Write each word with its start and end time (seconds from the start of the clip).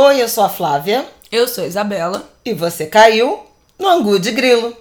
Oi, 0.00 0.22
eu 0.22 0.28
sou 0.28 0.44
a 0.44 0.48
Flávia. 0.48 1.04
Eu 1.28 1.48
sou 1.48 1.64
a 1.64 1.66
Isabela. 1.66 2.24
E 2.44 2.54
você 2.54 2.86
caiu 2.86 3.40
no 3.76 3.88
Angu 3.88 4.20
de 4.20 4.30
Grilo. 4.30 4.72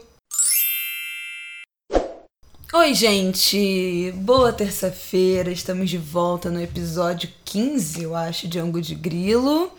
Oi, 2.72 2.94
gente! 2.94 4.14
Boa 4.18 4.54
terça-feira, 4.54 5.50
estamos 5.50 5.90
de 5.90 5.98
volta 5.98 6.52
no 6.52 6.62
episódio 6.62 7.30
15, 7.46 8.04
eu 8.04 8.16
acho, 8.16 8.48
de 8.48 8.60
Angu 8.60 8.80
de 8.80 8.94
Grilo. 8.94 9.72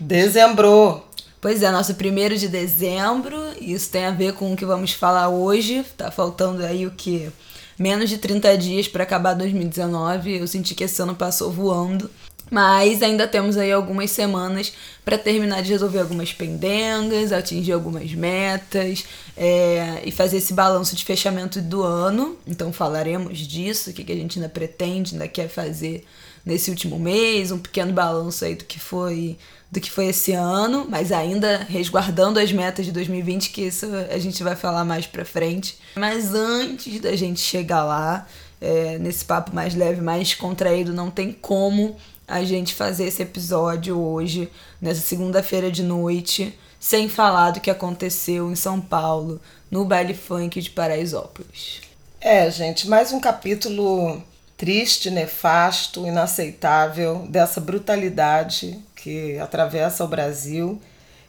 Dezembro! 0.00 1.04
Pois 1.42 1.62
é, 1.62 1.70
nosso 1.70 1.94
primeiro 1.96 2.38
de 2.38 2.48
dezembro, 2.48 3.36
isso 3.60 3.90
tem 3.90 4.06
a 4.06 4.10
ver 4.12 4.32
com 4.32 4.50
o 4.50 4.56
que 4.56 4.64
vamos 4.64 4.92
falar 4.92 5.28
hoje. 5.28 5.84
Tá 5.94 6.10
faltando 6.10 6.64
aí 6.64 6.86
o 6.86 6.90
que? 6.90 7.30
Menos 7.78 8.08
de 8.08 8.16
30 8.16 8.56
dias 8.56 8.88
para 8.88 9.02
acabar 9.02 9.34
2019. 9.34 10.38
Eu 10.38 10.46
senti 10.46 10.74
que 10.74 10.84
esse 10.84 11.02
ano 11.02 11.14
passou 11.14 11.52
voando. 11.52 12.10
Mas 12.50 13.02
ainda 13.02 13.26
temos 13.26 13.56
aí 13.56 13.72
algumas 13.72 14.10
semanas 14.10 14.72
para 15.04 15.18
terminar 15.18 15.62
de 15.62 15.70
resolver 15.70 15.98
algumas 15.98 16.32
pendengas, 16.32 17.32
atingir 17.32 17.72
algumas 17.72 18.12
metas 18.12 19.04
é, 19.36 20.02
e 20.04 20.12
fazer 20.12 20.38
esse 20.38 20.52
balanço 20.52 20.94
de 20.94 21.04
fechamento 21.04 21.60
do 21.60 21.82
ano. 21.82 22.36
Então 22.46 22.72
falaremos 22.72 23.38
disso, 23.38 23.90
o 23.90 23.92
que, 23.92 24.04
que 24.04 24.12
a 24.12 24.16
gente 24.16 24.38
ainda 24.38 24.48
pretende, 24.48 25.14
ainda 25.14 25.28
quer 25.28 25.48
fazer 25.48 26.04
nesse 26.44 26.70
último 26.70 26.98
mês, 26.98 27.50
um 27.50 27.58
pequeno 27.58 27.92
balanço 27.92 28.44
aí 28.44 28.54
do 28.54 28.64
que 28.64 28.78
foi 28.78 29.36
do 29.68 29.80
que 29.80 29.90
foi 29.90 30.06
esse 30.06 30.32
ano, 30.32 30.86
mas 30.88 31.10
ainda 31.10 31.66
resguardando 31.68 32.38
as 32.38 32.52
metas 32.52 32.86
de 32.86 32.92
2020, 32.92 33.50
que 33.50 33.62
isso 33.62 33.86
a 34.10 34.16
gente 34.16 34.40
vai 34.44 34.54
falar 34.54 34.84
mais 34.84 35.06
pra 35.08 35.24
frente. 35.24 35.76
Mas 35.96 36.32
antes 36.32 37.00
da 37.00 37.16
gente 37.16 37.40
chegar 37.40 37.84
lá, 37.84 38.26
é, 38.60 38.96
nesse 38.98 39.24
papo 39.24 39.54
mais 39.54 39.74
leve, 39.74 40.00
mais 40.00 40.34
contraído, 40.34 40.94
não 40.94 41.10
tem 41.10 41.32
como 41.32 41.96
a 42.26 42.42
gente 42.42 42.74
fazer 42.74 43.04
esse 43.04 43.22
episódio 43.22 43.98
hoje, 43.98 44.50
nessa 44.80 45.00
segunda-feira 45.00 45.70
de 45.70 45.82
noite, 45.82 46.58
sem 46.80 47.08
falar 47.08 47.52
do 47.52 47.60
que 47.60 47.70
aconteceu 47.70 48.50
em 48.50 48.56
São 48.56 48.80
Paulo, 48.80 49.40
no 49.70 49.84
baile 49.84 50.14
funk 50.14 50.60
de 50.60 50.70
Paraisópolis. 50.70 51.80
É, 52.20 52.50
gente, 52.50 52.88
mais 52.88 53.12
um 53.12 53.20
capítulo 53.20 54.22
triste, 54.56 55.10
nefasto, 55.10 56.06
inaceitável 56.06 57.26
dessa 57.28 57.60
brutalidade 57.60 58.78
que 58.94 59.38
atravessa 59.38 60.04
o 60.04 60.08
Brasil 60.08 60.80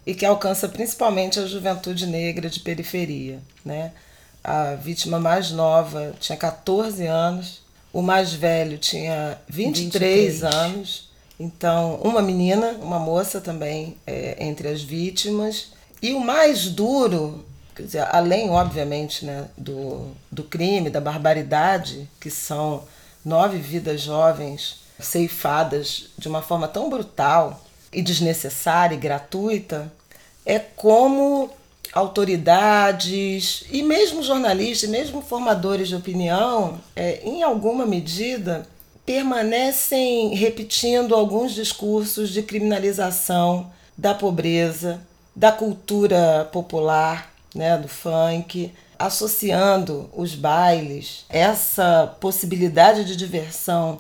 e 0.06 0.16
que 0.16 0.26
alcança 0.26 0.70
principalmente 0.70 1.40
a 1.40 1.46
juventude 1.46 2.08
negra 2.08 2.50
de 2.50 2.62
periferia, 2.62 3.40
né? 3.64 3.92
A 4.44 4.76
vítima 4.76 5.20
mais 5.20 5.52
nova 5.52 6.16
tinha 6.20 6.38
14 6.38 7.06
anos 7.06 7.62
o 7.92 8.02
mais 8.02 8.34
velho 8.34 8.78
tinha 8.78 9.40
23, 9.48 10.42
23. 10.42 10.44
anos. 10.44 11.10
Então, 11.40 11.96
uma 12.04 12.22
menina, 12.22 12.72
uma 12.82 13.00
moça 13.00 13.40
também 13.40 13.98
é, 14.06 14.38
entre 14.44 14.68
as 14.68 14.82
vítimas. 14.82 15.72
E 16.02 16.14
o 16.14 16.20
mais 16.20 16.70
duro, 16.70 17.46
quer 17.76 17.84
dizer, 17.84 18.08
além, 18.12 18.50
obviamente, 18.50 19.26
né, 19.26 19.48
do, 19.58 20.12
do 20.32 20.44
crime, 20.44 20.90
da 20.90 21.02
barbaridade, 21.02 22.10
que 22.20 22.30
são 22.30 22.84
nove 23.24 23.58
vidas 23.58 24.02
jovens 24.02 24.80
ceifadas 25.00 26.10
de 26.18 26.28
uma 26.28 26.42
forma 26.42 26.68
tão 26.68 26.90
brutal 26.90 27.64
e 27.94 28.02
desnecessária 28.02 28.96
e 28.96 29.00
gratuita, 29.00 29.92
é 30.46 30.60
como 30.60 31.52
autoridades 31.94 33.64
e 33.72 33.82
mesmo 33.82 34.24
jornalistas, 34.24 34.90
mesmo 34.90 35.22
formadores 35.22 35.88
de 35.88 35.96
opinião, 35.96 36.80
é, 36.96 37.22
em 37.24 37.44
alguma 37.44 37.86
medida, 37.86 38.68
permanecem 39.06 40.36
repetindo 40.36 41.16
alguns 41.16 41.54
discursos 41.54 42.30
de 42.30 42.44
criminalização 42.44 43.72
da 43.98 44.14
pobreza, 44.14 45.02
da 45.36 45.52
cultura 45.52 46.48
popular, 46.52 47.32
né, 47.56 47.78
do 47.78 47.88
funk, 47.88 48.72
associando 49.00 50.10
os 50.16 50.36
bailes, 50.36 51.26
essa 51.30 52.16
possibilidade 52.20 53.06
de 53.06 53.16
diversão 53.16 54.00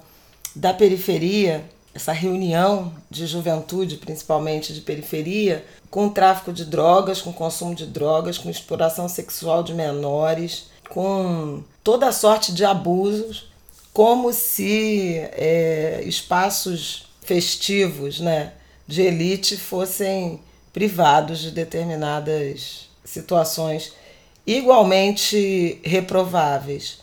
da 0.56 0.74
periferia, 0.74 1.64
essa 1.94 2.12
reunião 2.12 2.94
de 3.10 3.26
juventude, 3.26 3.98
principalmente 3.98 4.74
de 4.74 4.82
periferia, 4.82 5.66
com 5.90 6.10
tráfico 6.10 6.52
de 6.52 6.66
drogas, 6.66 7.22
com 7.22 7.32
consumo 7.32 7.74
de 7.74 7.86
drogas, 7.86 8.38
com 8.38 8.50
exploração 8.50 9.08
sexual 9.08 9.64
de 9.64 9.74
menores, 9.74 10.66
com 10.90 11.64
toda 11.84 12.12
sorte 12.12 12.52
de 12.52 12.66
abusos, 12.66 13.50
como 13.94 14.32
se 14.32 15.18
é, 15.34 16.04
espaços 16.06 17.08
festivos 17.22 18.20
né, 18.20 18.54
de 18.88 19.02
elite 19.02 19.58
fossem 19.58 20.40
privados 20.72 21.40
de 21.40 21.52
determinadas 21.52 22.88
situações 23.04 23.94
igualmente 24.46 25.80
reprováveis. 25.84 27.00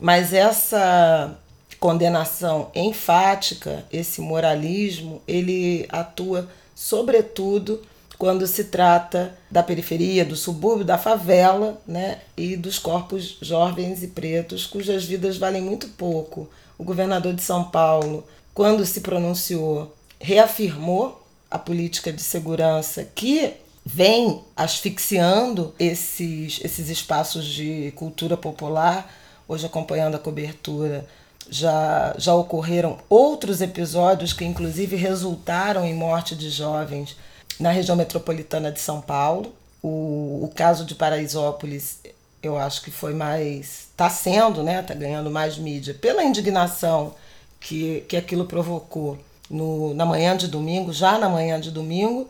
Mas 0.00 0.32
essa 0.32 1.36
condenação 1.78 2.70
enfática, 2.74 3.84
esse 3.92 4.20
moralismo, 4.20 5.20
ele 5.26 5.86
atua 5.90 6.48
sobretudo 6.74 7.82
quando 8.20 8.46
se 8.46 8.64
trata 8.64 9.34
da 9.50 9.62
periferia, 9.62 10.26
do 10.26 10.36
subúrbio, 10.36 10.84
da 10.84 10.98
favela 10.98 11.80
né, 11.86 12.18
e 12.36 12.54
dos 12.54 12.78
corpos 12.78 13.38
jovens 13.40 14.02
e 14.02 14.08
pretos, 14.08 14.66
cujas 14.66 15.06
vidas 15.06 15.38
valem 15.38 15.62
muito 15.62 15.88
pouco. 15.88 16.46
O 16.76 16.84
governador 16.84 17.32
de 17.32 17.40
São 17.40 17.64
Paulo, 17.64 18.22
quando 18.52 18.84
se 18.84 19.00
pronunciou, 19.00 19.96
reafirmou 20.20 21.26
a 21.50 21.58
política 21.58 22.12
de 22.12 22.20
segurança 22.20 23.08
que 23.14 23.54
vem 23.86 24.42
asfixiando 24.54 25.74
esses, 25.78 26.60
esses 26.62 26.90
espaços 26.90 27.46
de 27.46 27.90
cultura 27.96 28.36
popular. 28.36 29.10
Hoje, 29.48 29.64
acompanhando 29.64 30.16
a 30.16 30.18
cobertura, 30.18 31.06
já, 31.48 32.14
já 32.18 32.34
ocorreram 32.34 32.98
outros 33.08 33.62
episódios 33.62 34.34
que, 34.34 34.44
inclusive, 34.44 34.94
resultaram 34.94 35.86
em 35.86 35.94
morte 35.94 36.36
de 36.36 36.50
jovens 36.50 37.16
na 37.58 37.70
região 37.70 37.96
metropolitana 37.96 38.70
de 38.70 38.80
São 38.80 39.00
Paulo. 39.00 39.54
O, 39.82 40.40
o 40.44 40.52
caso 40.54 40.84
de 40.84 40.94
Paraisópolis, 40.94 41.98
eu 42.42 42.58
acho 42.58 42.82
que 42.82 42.90
foi 42.90 43.14
mais. 43.14 43.88
está 43.90 44.08
sendo, 44.10 44.62
né? 44.62 44.80
Está 44.80 44.94
ganhando 44.94 45.30
mais 45.30 45.56
mídia 45.56 45.94
pela 45.94 46.22
indignação 46.22 47.14
que, 47.58 48.04
que 48.08 48.16
aquilo 48.16 48.44
provocou 48.44 49.18
no, 49.50 49.92
na 49.94 50.06
manhã 50.06 50.36
de 50.36 50.48
domingo, 50.48 50.92
já 50.92 51.18
na 51.18 51.28
manhã 51.28 51.60
de 51.60 51.70
domingo, 51.70 52.28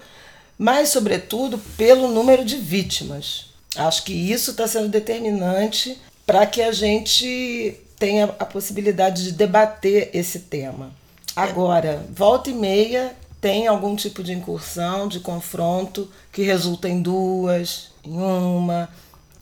mas, 0.58 0.88
sobretudo, 0.88 1.58
pelo 1.76 2.08
número 2.08 2.44
de 2.44 2.56
vítimas. 2.56 3.46
Acho 3.76 4.02
que 4.04 4.12
isso 4.12 4.50
está 4.50 4.66
sendo 4.66 4.88
determinante 4.88 6.00
para 6.26 6.44
que 6.46 6.60
a 6.60 6.72
gente 6.72 7.76
tenha 7.98 8.24
a 8.38 8.44
possibilidade 8.44 9.24
de 9.24 9.32
debater 9.32 10.10
esse 10.12 10.40
tema. 10.40 10.90
Agora, 11.36 12.04
volta 12.10 12.50
e 12.50 12.54
meia 12.54 13.14
tem 13.40 13.66
algum 13.66 13.96
tipo 13.96 14.22
de 14.22 14.32
incursão, 14.32 15.08
de 15.08 15.20
confronto, 15.20 16.10
que 16.30 16.42
resulta 16.42 16.88
em 16.88 17.00
duas, 17.00 17.90
em 18.04 18.18
uma, 18.18 18.88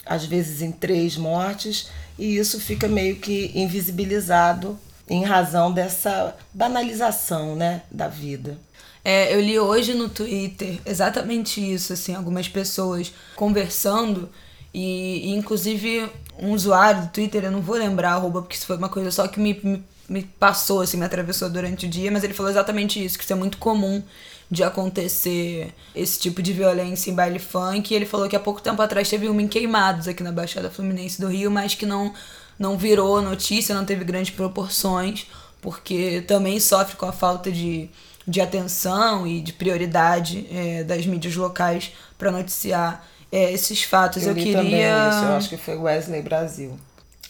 às 0.06 0.24
vezes 0.24 0.62
em 0.62 0.70
três 0.70 1.16
mortes, 1.16 1.90
e 2.18 2.36
isso 2.36 2.60
fica 2.60 2.86
meio 2.88 3.16
que 3.16 3.50
invisibilizado 3.54 4.78
em 5.08 5.24
razão 5.24 5.72
dessa 5.72 6.36
banalização 6.52 7.56
né, 7.56 7.82
da 7.90 8.08
vida. 8.08 8.58
É, 9.04 9.34
eu 9.34 9.40
li 9.40 9.58
hoje 9.58 9.94
no 9.94 10.08
Twitter 10.08 10.78
exatamente 10.84 11.60
isso, 11.60 11.92
assim, 11.92 12.14
algumas 12.14 12.48
pessoas 12.48 13.12
conversando 13.34 14.28
e, 14.74 15.30
e 15.30 15.34
inclusive 15.34 16.08
um 16.38 16.52
usuário 16.52 17.02
do 17.02 17.08
Twitter, 17.08 17.44
eu 17.44 17.50
não 17.50 17.60
vou 17.60 17.76
lembrar 17.76 18.12
arroba, 18.12 18.42
porque 18.42 18.56
isso 18.56 18.66
foi 18.66 18.76
uma 18.76 18.88
coisa 18.88 19.10
só 19.10 19.26
que 19.26 19.40
me, 19.40 19.58
me 19.62 19.82
me 20.08 20.22
passou, 20.22 20.80
assim, 20.80 20.96
me 20.96 21.04
atravessou 21.04 21.50
durante 21.50 21.86
o 21.86 21.88
dia, 21.88 22.10
mas 22.10 22.24
ele 22.24 22.32
falou 22.32 22.50
exatamente 22.50 23.04
isso, 23.04 23.18
que 23.18 23.24
isso 23.24 23.32
é 23.32 23.36
muito 23.36 23.58
comum 23.58 24.02
de 24.50 24.64
acontecer 24.64 25.74
esse 25.94 26.18
tipo 26.18 26.40
de 26.40 26.52
violência 26.52 27.10
em 27.10 27.14
baile 27.14 27.38
funk. 27.38 27.92
E 27.92 27.96
ele 27.96 28.06
falou 28.06 28.28
que 28.28 28.34
há 28.34 28.40
pouco 28.40 28.62
tempo 28.62 28.80
atrás 28.80 29.08
teve 29.08 29.28
uma 29.28 29.42
em 29.42 29.48
Queimados 29.48 30.08
aqui 30.08 30.22
na 30.22 30.32
Baixada 30.32 30.70
Fluminense 30.70 31.20
do 31.20 31.28
Rio, 31.28 31.50
mas 31.50 31.74
que 31.74 31.84
não, 31.84 32.14
não 32.58 32.78
virou 32.78 33.20
notícia, 33.20 33.74
não 33.74 33.84
teve 33.84 34.04
grandes 34.04 34.30
proporções, 34.30 35.26
porque 35.60 36.22
também 36.26 36.58
sofre 36.58 36.96
com 36.96 37.04
a 37.04 37.12
falta 37.12 37.52
de, 37.52 37.90
de 38.26 38.40
atenção 38.40 39.26
e 39.26 39.42
de 39.42 39.52
prioridade 39.52 40.46
é, 40.50 40.82
das 40.84 41.04
mídias 41.04 41.36
locais 41.36 41.92
para 42.16 42.30
noticiar 42.30 43.06
é, 43.30 43.52
esses 43.52 43.82
fatos. 43.82 44.22
Eu, 44.22 44.30
eu 44.30 44.34
queria. 44.34 44.56
Também 44.56 44.80
isso, 44.80 45.24
eu 45.24 45.36
acho 45.36 45.48
que 45.50 45.56
foi 45.58 45.76
Wesley 45.76 46.22
Brasil 46.22 46.78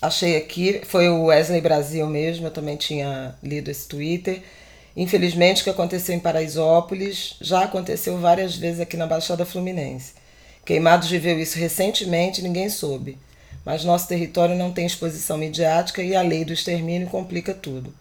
achei 0.00 0.36
aqui, 0.36 0.80
foi 0.84 1.08
o 1.08 1.24
Wesley 1.24 1.60
Brasil 1.60 2.06
mesmo, 2.06 2.46
eu 2.46 2.50
também 2.50 2.76
tinha 2.76 3.34
lido 3.42 3.70
esse 3.70 3.86
Twitter. 3.88 4.42
Infelizmente, 4.96 5.60
o 5.60 5.64
que 5.64 5.70
aconteceu 5.70 6.14
em 6.14 6.20
Paraisópolis 6.20 7.36
já 7.40 7.64
aconteceu 7.64 8.18
várias 8.18 8.56
vezes 8.56 8.80
aqui 8.80 8.96
na 8.96 9.06
Baixada 9.06 9.44
Fluminense. 9.44 10.14
Queimados 10.64 11.08
viveu 11.08 11.38
isso 11.38 11.58
recentemente, 11.58 12.42
ninguém 12.42 12.68
soube. 12.68 13.16
Mas 13.64 13.84
nosso 13.84 14.08
território 14.08 14.56
não 14.56 14.72
tem 14.72 14.86
exposição 14.86 15.38
midiática 15.38 16.02
e 16.02 16.16
a 16.16 16.22
lei 16.22 16.44
do 16.44 16.52
extermínio 16.52 17.08
complica 17.08 17.54
tudo. 17.54 17.92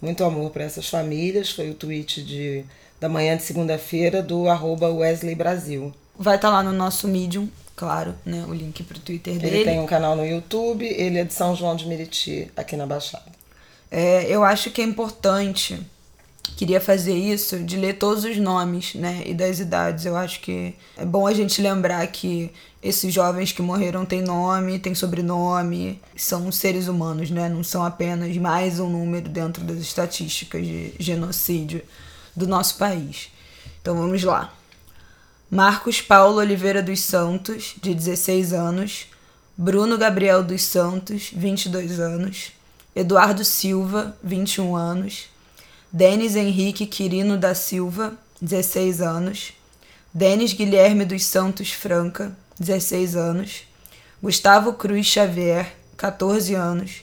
Muito 0.00 0.24
amor 0.24 0.50
para 0.50 0.64
essas 0.64 0.88
famílias, 0.88 1.50
foi 1.50 1.70
o 1.70 1.74
tweet 1.74 2.22
de, 2.22 2.64
da 3.00 3.08
manhã 3.08 3.36
de 3.36 3.42
segunda-feira 3.42 4.22
do 4.22 4.48
arroba 4.48 4.88
Wesley 4.88 5.34
Brasil. 5.34 5.94
Vai 6.18 6.36
estar 6.36 6.48
tá 6.48 6.54
lá 6.54 6.62
no 6.62 6.72
nosso 6.72 7.08
Medium, 7.08 7.48
claro, 7.76 8.14
né? 8.24 8.44
O 8.48 8.54
link 8.54 8.82
pro 8.82 8.98
Twitter 8.98 9.38
dele. 9.38 9.56
Ele 9.56 9.64
tem 9.64 9.80
um 9.80 9.86
canal 9.86 10.16
no 10.16 10.26
YouTube, 10.26 10.84
ele 10.84 11.18
é 11.18 11.24
de 11.24 11.34
São 11.34 11.54
João 11.54 11.76
de 11.76 11.86
Meriti, 11.86 12.50
aqui 12.56 12.76
na 12.76 12.86
Baixada. 12.86 13.32
É, 13.90 14.26
eu 14.28 14.42
acho 14.42 14.70
que 14.70 14.80
é 14.80 14.84
importante, 14.84 15.80
queria 16.56 16.80
fazer 16.80 17.14
isso, 17.14 17.58
de 17.60 17.76
ler 17.76 17.94
todos 17.94 18.24
os 18.24 18.36
nomes, 18.36 18.94
né? 18.94 19.22
E 19.24 19.34
das 19.34 19.60
idades. 19.60 20.04
Eu 20.04 20.16
acho 20.16 20.40
que 20.40 20.74
é 20.96 21.04
bom 21.04 21.26
a 21.26 21.32
gente 21.32 21.60
lembrar 21.62 22.06
que 22.08 22.50
esses 22.82 23.12
jovens 23.12 23.52
que 23.52 23.62
morreram 23.62 24.04
têm 24.04 24.20
nome, 24.20 24.78
têm 24.78 24.94
sobrenome, 24.94 26.00
são 26.16 26.52
seres 26.52 26.86
humanos, 26.86 27.30
né? 27.30 27.48
Não 27.48 27.64
são 27.64 27.84
apenas 27.84 28.36
mais 28.36 28.78
um 28.78 28.90
número 28.90 29.28
dentro 29.28 29.64
das 29.64 29.78
estatísticas 29.78 30.66
de 30.66 30.92
genocídio 30.98 31.82
do 32.36 32.46
nosso 32.46 32.76
país. 32.76 33.30
Então 33.80 33.96
vamos 33.96 34.22
lá. 34.22 34.52
Marcos 35.54 36.00
Paulo 36.00 36.38
Oliveira 36.38 36.82
dos 36.82 36.98
Santos, 36.98 37.76
de 37.80 37.94
16 37.94 38.52
anos. 38.52 39.06
Bruno 39.56 39.96
Gabriel 39.96 40.42
dos 40.42 40.62
Santos, 40.62 41.30
22 41.32 42.00
anos. 42.00 42.50
Eduardo 42.92 43.44
Silva, 43.44 44.18
21 44.20 44.74
anos. 44.74 45.28
Denis 45.92 46.34
Henrique 46.34 46.86
Quirino 46.86 47.38
da 47.38 47.54
Silva, 47.54 48.14
16 48.42 49.00
anos. 49.00 49.52
Denis 50.12 50.52
Guilherme 50.52 51.04
dos 51.04 51.24
Santos 51.24 51.70
Franca, 51.70 52.36
16 52.58 53.14
anos. 53.14 53.62
Gustavo 54.20 54.72
Cruz 54.72 55.06
Xavier, 55.06 55.72
14 55.96 56.56
anos. 56.56 57.02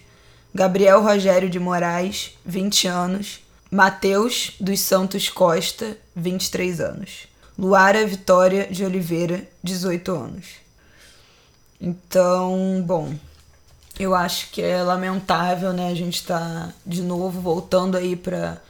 Gabriel 0.53 1.01
Rogério 1.01 1.50
de 1.50 1.57
Moraes, 1.57 2.38
20 2.44 2.86
anos. 2.89 3.39
Mateus 3.71 4.56
dos 4.59 4.81
Santos 4.81 5.30
Costa, 5.30 5.95
23 6.18 6.81
anos. 6.81 7.31
Luara 7.57 8.06
Vitória 8.06 8.68
de 8.71 8.83
Oliveira, 8.83 9.48
18 9.63 10.12
anos. 10.12 10.45
Então, 11.80 12.83
bom, 12.86 13.13
eu 14.00 14.15
acho 14.15 14.50
que 14.51 14.62
é 14.62 14.81
lamentável, 14.81 15.74
né? 15.74 15.89
A 15.89 15.95
gente 15.95 16.24
tá 16.24 16.74
de 16.86 17.01
novo 17.01 17.42
voltando 17.42 17.98
aí 17.98 18.15
para 18.15 18.62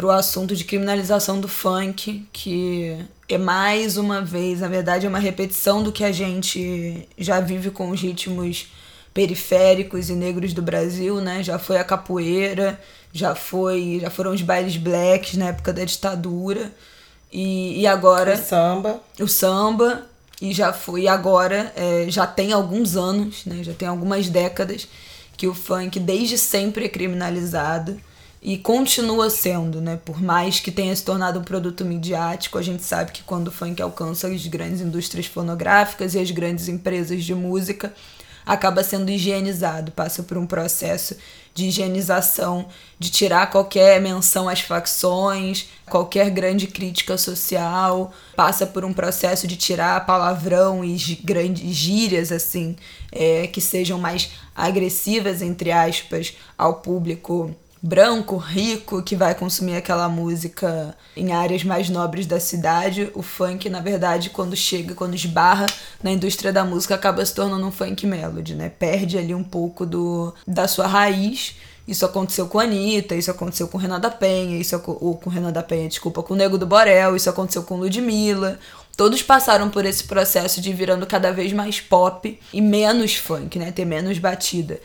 o 0.00 0.10
assunto 0.10 0.54
de 0.56 0.64
criminalização 0.64 1.40
do 1.40 1.48
funk, 1.48 2.26
que 2.32 2.96
é 3.28 3.38
mais 3.38 3.96
uma 3.96 4.20
vez, 4.20 4.60
na 4.60 4.68
verdade, 4.68 5.06
é 5.06 5.08
uma 5.08 5.18
repetição 5.18 5.82
do 5.82 5.92
que 5.92 6.04
a 6.04 6.12
gente 6.12 7.08
já 7.18 7.40
vive 7.40 7.70
com 7.70 7.90
os 7.90 8.00
ritmos 8.00 8.68
periféricos 9.12 10.08
e 10.08 10.14
negros 10.14 10.52
do 10.52 10.62
Brasil, 10.62 11.20
né? 11.20 11.42
Já 11.42 11.58
foi 11.58 11.76
a 11.78 11.84
capoeira, 11.84 12.80
já 13.12 13.34
foi, 13.34 13.98
já 14.00 14.10
foram 14.10 14.32
os 14.32 14.42
bailes 14.42 14.76
blacks 14.76 15.34
na 15.34 15.48
época 15.48 15.72
da 15.72 15.84
ditadura. 15.84 16.72
E, 17.32 17.80
e 17.80 17.86
agora. 17.86 18.34
O 18.34 18.36
samba. 18.36 19.00
O 19.20 19.28
samba. 19.28 20.06
E 20.40 20.52
já 20.52 20.72
foi. 20.72 21.02
E 21.02 21.08
agora 21.08 21.72
é, 21.74 22.06
já 22.08 22.26
tem 22.26 22.52
alguns 22.52 22.96
anos, 22.96 23.46
né? 23.46 23.62
Já 23.62 23.72
tem 23.72 23.88
algumas 23.88 24.28
décadas 24.28 24.86
que 25.36 25.46
o 25.46 25.54
funk 25.54 25.98
desde 25.98 26.36
sempre 26.36 26.84
é 26.84 26.88
criminalizado 26.88 27.98
e 28.42 28.58
continua 28.58 29.30
sendo, 29.30 29.80
né? 29.80 30.00
Por 30.04 30.20
mais 30.20 30.58
que 30.58 30.72
tenha 30.72 30.94
se 30.94 31.04
tornado 31.04 31.38
um 31.38 31.44
produto 31.44 31.84
midiático, 31.84 32.58
a 32.58 32.62
gente 32.62 32.82
sabe 32.82 33.12
que 33.12 33.22
quando 33.22 33.48
o 33.48 33.52
funk 33.52 33.80
alcança 33.80 34.26
as 34.26 34.46
grandes 34.48 34.80
indústrias 34.80 35.26
fonográficas 35.26 36.14
e 36.14 36.18
as 36.18 36.30
grandes 36.32 36.68
empresas 36.68 37.24
de 37.24 37.34
música, 37.34 37.94
acaba 38.44 38.82
sendo 38.82 39.10
higienizado, 39.10 39.92
passa 39.92 40.24
por 40.24 40.36
um 40.36 40.46
processo 40.46 41.16
de 41.54 41.66
higienização, 41.66 42.66
de 42.98 43.10
tirar 43.10 43.50
qualquer 43.50 44.00
menção 44.00 44.48
às 44.48 44.60
facções, 44.60 45.68
qualquer 45.86 46.30
grande 46.30 46.66
crítica 46.66 47.18
social, 47.18 48.12
passa 48.34 48.66
por 48.66 48.84
um 48.84 48.92
processo 48.92 49.46
de 49.46 49.56
tirar 49.56 50.06
palavrão 50.06 50.84
e 50.84 50.96
grandes 51.22 51.74
gírias 51.74 52.32
assim, 52.32 52.76
é, 53.10 53.46
que 53.46 53.60
sejam 53.60 53.98
mais 53.98 54.30
agressivas 54.54 55.42
entre 55.42 55.70
aspas 55.70 56.34
ao 56.56 56.76
público 56.76 57.54
branco, 57.82 58.36
rico, 58.36 59.02
que 59.02 59.16
vai 59.16 59.34
consumir 59.34 59.74
aquela 59.74 60.08
música 60.08 60.96
em 61.16 61.32
áreas 61.32 61.64
mais 61.64 61.88
nobres 61.88 62.26
da 62.26 62.38
cidade. 62.38 63.10
O 63.14 63.22
funk, 63.22 63.68
na 63.68 63.80
verdade, 63.80 64.30
quando 64.30 64.54
chega, 64.54 64.94
quando 64.94 65.14
esbarra 65.14 65.66
na 66.02 66.12
indústria 66.12 66.52
da 66.52 66.64
música, 66.64 66.94
acaba 66.94 67.24
se 67.26 67.34
tornando 67.34 67.66
um 67.66 67.72
funk 67.72 68.06
melody, 68.06 68.54
né? 68.54 68.68
Perde 68.68 69.18
ali 69.18 69.34
um 69.34 69.42
pouco 69.42 69.84
do, 69.84 70.32
da 70.46 70.68
sua 70.68 70.86
raiz. 70.86 71.56
Isso 71.86 72.06
aconteceu 72.06 72.46
com 72.46 72.60
a 72.60 72.62
Anitta, 72.62 73.16
isso 73.16 73.30
aconteceu 73.30 73.66
com 73.66 73.76
Renata 73.76 74.08
Penha, 74.08 74.56
isso 74.56 74.80
ou 74.86 75.16
com 75.16 75.28
Renata 75.28 75.64
Penha, 75.64 75.88
desculpa, 75.88 76.22
com 76.22 76.34
o 76.34 76.36
Nego 76.36 76.56
do 76.56 76.64
Borel, 76.64 77.16
isso 77.16 77.28
aconteceu 77.28 77.64
com 77.64 77.76
Ludmilla. 77.76 78.60
Todos 78.96 79.20
passaram 79.20 79.68
por 79.68 79.84
esse 79.84 80.04
processo 80.04 80.60
de 80.60 80.72
virando 80.72 81.04
cada 81.06 81.32
vez 81.32 81.52
mais 81.52 81.80
pop 81.80 82.38
e 82.52 82.60
menos 82.60 83.16
funk, 83.16 83.58
né? 83.58 83.72
Ter 83.72 83.84
menos 83.84 84.18
batida. 84.18 84.78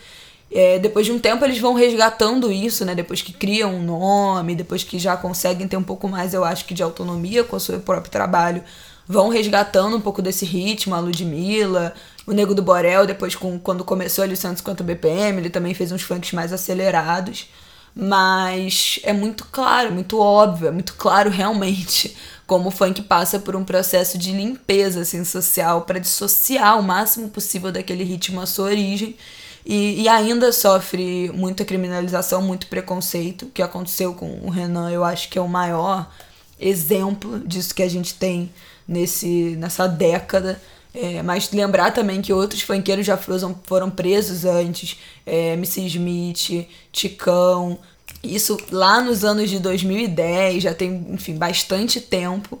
É, 0.50 0.78
depois 0.78 1.04
de 1.04 1.12
um 1.12 1.18
tempo 1.18 1.44
eles 1.44 1.58
vão 1.58 1.74
resgatando 1.74 2.50
isso, 2.50 2.84
né? 2.84 2.94
Depois 2.94 3.20
que 3.20 3.32
criam 3.32 3.74
um 3.74 3.82
nome, 3.82 4.54
depois 4.54 4.82
que 4.82 4.98
já 4.98 5.16
conseguem 5.16 5.68
ter 5.68 5.76
um 5.76 5.82
pouco 5.82 6.08
mais, 6.08 6.32
eu 6.32 6.42
acho 6.42 6.64
que 6.64 6.72
de 6.72 6.82
autonomia 6.82 7.44
com 7.44 7.56
o 7.56 7.60
seu 7.60 7.78
próprio 7.80 8.10
trabalho, 8.10 8.62
vão 9.06 9.28
resgatando 9.28 9.96
um 9.96 10.00
pouco 10.00 10.22
desse 10.22 10.44
ritmo, 10.46 10.94
a 10.94 11.00
Ludmilla, 11.00 11.94
o 12.26 12.32
Nego 12.32 12.54
do 12.54 12.62
Borel, 12.62 13.06
depois 13.06 13.34
com, 13.34 13.58
quando 13.58 13.84
começou 13.84 14.26
o 14.26 14.36
150 14.36 14.82
BPM, 14.84 15.38
ele 15.38 15.50
também 15.50 15.74
fez 15.74 15.92
uns 15.92 16.02
funks 16.02 16.32
mais 16.32 16.52
acelerados. 16.52 17.46
Mas 17.94 19.00
é 19.02 19.12
muito 19.12 19.44
claro, 19.46 19.92
muito 19.92 20.20
óbvio, 20.20 20.68
é 20.68 20.70
muito 20.70 20.94
claro 20.94 21.30
realmente 21.30 22.16
como 22.46 22.68
o 22.68 22.70
funk 22.70 23.02
passa 23.02 23.38
por 23.38 23.56
um 23.56 23.64
processo 23.64 24.16
de 24.16 24.30
limpeza 24.32 25.00
assim, 25.00 25.24
social 25.24 25.82
para 25.82 25.98
dissociar 25.98 26.78
o 26.78 26.82
máximo 26.82 27.28
possível 27.28 27.72
daquele 27.72 28.04
ritmo 28.04 28.40
à 28.40 28.46
sua 28.46 28.66
origem 28.66 29.16
e, 29.64 30.02
e, 30.02 30.08
ainda 30.08 30.52
sofre 30.52 31.30
muita 31.34 31.64
criminalização, 31.64 32.40
muito 32.40 32.66
preconceito. 32.68 33.46
O 33.46 33.50
que 33.50 33.62
aconteceu 33.62 34.14
com 34.14 34.40
o 34.42 34.48
Renan, 34.48 34.90
eu 34.90 35.04
acho 35.04 35.28
que 35.28 35.38
é 35.38 35.42
o 35.42 35.48
maior 35.48 36.10
exemplo 36.58 37.40
disso 37.40 37.74
que 37.74 37.82
a 37.82 37.88
gente 37.88 38.14
tem 38.14 38.50
nesse, 38.86 39.56
nessa 39.56 39.86
década. 39.86 40.60
É, 40.94 41.22
mas 41.22 41.50
lembrar 41.52 41.92
também 41.92 42.22
que 42.22 42.32
outros 42.32 42.62
funkeiros 42.62 43.04
já 43.06 43.16
foram, 43.16 43.54
foram 43.64 43.90
presos 43.90 44.44
antes, 44.44 44.96
é, 45.26 45.52
MC 45.52 45.82
Smith, 45.82 46.66
Ticão. 46.90 47.78
Isso 48.22 48.56
lá 48.70 49.00
nos 49.00 49.22
anos 49.24 49.50
de 49.50 49.58
2010, 49.58 50.62
já 50.62 50.74
tem, 50.74 51.06
enfim, 51.10 51.36
bastante 51.36 52.00
tempo. 52.00 52.58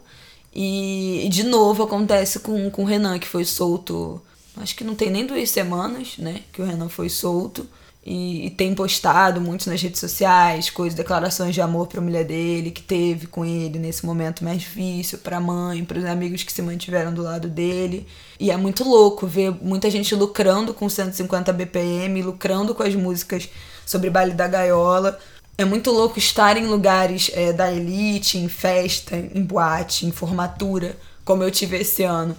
E, 0.54 1.26
e 1.26 1.28
de 1.28 1.44
novo 1.44 1.82
acontece 1.82 2.40
com, 2.40 2.70
com 2.70 2.82
o 2.82 2.86
Renan, 2.86 3.18
que 3.18 3.26
foi 3.26 3.44
solto 3.44 4.20
acho 4.60 4.74
que 4.74 4.84
não 4.84 4.94
tem 4.94 5.10
nem 5.10 5.26
duas 5.26 5.50
semanas, 5.50 6.16
né, 6.18 6.42
que 6.52 6.62
o 6.62 6.64
Renan 6.64 6.88
foi 6.88 7.08
solto. 7.08 7.66
E, 8.10 8.46
e, 8.46 8.50
tem 8.50 8.74
postado 8.74 9.38
muito 9.38 9.68
nas 9.68 9.82
redes 9.82 10.00
sociais, 10.00 10.70
coisas, 10.70 10.96
declarações 10.96 11.54
de 11.54 11.60
amor 11.60 11.88
para 11.88 12.00
a 12.00 12.02
mulher 12.02 12.24
dele, 12.24 12.70
que 12.70 12.80
teve 12.80 13.26
com 13.26 13.44
ele 13.44 13.78
nesse 13.78 14.06
momento 14.06 14.42
mais 14.42 14.60
difícil, 14.60 15.18
para 15.18 15.36
a 15.36 15.40
mãe, 15.40 15.84
para 15.84 15.98
os 15.98 16.04
amigos 16.06 16.42
que 16.42 16.50
se 16.50 16.62
mantiveram 16.62 17.12
do 17.12 17.22
lado 17.22 17.48
dele. 17.48 18.06
E 18.40 18.50
é 18.50 18.56
muito 18.56 18.82
louco 18.82 19.26
ver 19.26 19.52
muita 19.60 19.90
gente 19.90 20.14
lucrando 20.14 20.72
com 20.72 20.88
150 20.88 21.52
BPM, 21.52 22.22
lucrando 22.22 22.74
com 22.74 22.82
as 22.82 22.94
músicas 22.94 23.46
sobre 23.84 24.08
baile 24.08 24.32
da 24.32 24.48
gaiola. 24.48 25.18
É 25.58 25.66
muito 25.66 25.90
louco 25.90 26.18
estar 26.18 26.56
em 26.56 26.66
lugares 26.66 27.30
é, 27.34 27.52
da 27.52 27.70
elite, 27.70 28.38
em 28.38 28.48
festa, 28.48 29.16
em 29.16 29.42
boate, 29.42 30.06
em 30.06 30.12
formatura, 30.12 30.96
como 31.26 31.42
eu 31.42 31.50
tive 31.50 31.76
esse 31.76 32.04
ano 32.04 32.34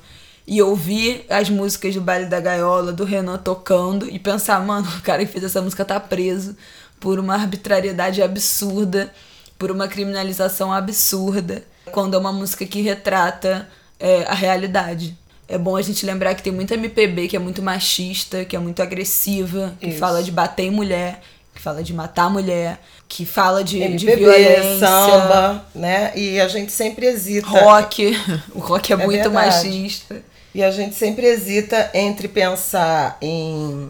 e 0.49 0.63
ouvir 0.63 1.23
as 1.29 1.47
músicas 1.47 1.93
do 1.93 2.01
Baile 2.01 2.25
da 2.25 2.39
Gaiola, 2.39 2.91
do 2.91 3.05
Renan 3.05 3.37
tocando 3.37 4.09
e 4.09 4.17
pensar, 4.17 4.59
mano, 4.65 4.87
o 4.97 5.01
cara 5.03 5.23
que 5.23 5.31
fez 5.31 5.43
essa 5.43 5.61
música 5.61 5.85
tá 5.85 5.99
preso 5.99 6.57
por 6.99 7.19
uma 7.19 7.35
arbitrariedade 7.35 8.23
absurda, 8.23 9.13
por 9.59 9.69
uma 9.69 9.87
criminalização 9.87 10.73
absurda, 10.73 11.63
quando 11.91 12.15
é 12.15 12.17
uma 12.17 12.33
música 12.33 12.65
que 12.65 12.81
retrata 12.81 13.69
é, 13.99 14.23
a 14.23 14.33
realidade. 14.33 15.15
É 15.47 15.55
bom 15.57 15.75
a 15.75 15.81
gente 15.83 16.03
lembrar 16.03 16.33
que 16.33 16.41
tem 16.41 16.51
muita 16.51 16.73
MPB 16.73 17.27
que 17.27 17.35
é 17.35 17.39
muito 17.39 17.61
machista, 17.61 18.43
que 18.43 18.55
é 18.55 18.59
muito 18.59 18.81
agressiva, 18.81 19.75
que 19.79 19.89
Isso. 19.89 19.99
fala 19.99 20.23
de 20.23 20.31
bater 20.31 20.63
em 20.63 20.71
mulher, 20.71 21.21
que 21.53 21.61
fala 21.61 21.83
de 21.83 21.93
matar 21.93 22.23
a 22.23 22.29
mulher, 22.29 22.79
que 23.07 23.23
fala 23.23 23.63
de, 23.63 23.79
MPB, 23.79 23.97
de 23.97 24.15
violência. 24.15 24.87
samba, 24.87 25.65
né? 25.75 26.11
E 26.15 26.39
a 26.39 26.47
gente 26.47 26.71
sempre 26.71 27.05
hesita. 27.05 27.47
Rock. 27.47 28.17
O 28.53 28.59
rock 28.59 28.91
é, 28.91 28.95
é 28.95 28.97
muito 28.97 29.29
verdade. 29.29 29.67
machista. 29.67 30.23
E 30.53 30.63
a 30.63 30.71
gente 30.71 30.95
sempre 30.95 31.25
hesita 31.25 31.89
entre 31.93 32.27
pensar 32.27 33.17
em 33.21 33.89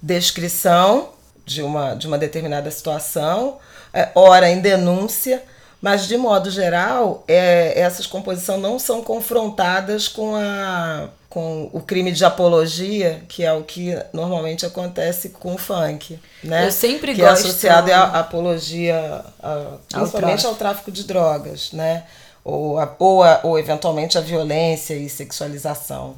descrição 0.00 1.10
de 1.44 1.62
uma, 1.62 1.94
de 1.94 2.06
uma 2.06 2.18
determinada 2.18 2.70
situação, 2.70 3.58
é, 3.92 4.08
ora 4.14 4.48
em 4.48 4.60
denúncia, 4.60 5.42
Mas, 5.82 6.06
de 6.06 6.16
modo 6.16 6.48
geral, 6.48 7.24
é, 7.26 7.76
essas 7.78 8.06
composições 8.06 8.62
não 8.62 8.78
são 8.78 9.02
confrontadas 9.02 10.06
com, 10.06 10.36
a, 10.36 11.08
com 11.28 11.68
o 11.72 11.80
crime 11.80 12.12
de 12.12 12.24
apologia, 12.24 13.24
que 13.28 13.44
é 13.44 13.52
o 13.52 13.64
que 13.64 13.98
normalmente 14.12 14.64
acontece 14.64 15.30
com 15.30 15.54
o 15.54 15.58
funk. 15.58 16.20
Né? 16.44 16.68
Eu 16.68 16.70
sempre 16.70 17.16
que 17.16 17.20
gosto... 17.20 17.46
é 17.46 17.48
associado 17.48 17.92
à 17.92 18.20
apologia, 18.20 19.24
a, 19.42 19.76
principalmente 19.92 20.46
ao 20.46 20.54
tráfico 20.54 20.92
de 20.92 21.02
drogas, 21.02 21.72
né? 21.72 22.04
Ou, 22.44 22.78
a, 22.78 22.94
ou, 22.98 23.22
a, 23.22 23.40
ou 23.42 23.58
eventualmente 23.58 24.18
a 24.18 24.20
violência 24.20 24.94
e 24.94 25.08
sexualização. 25.08 26.16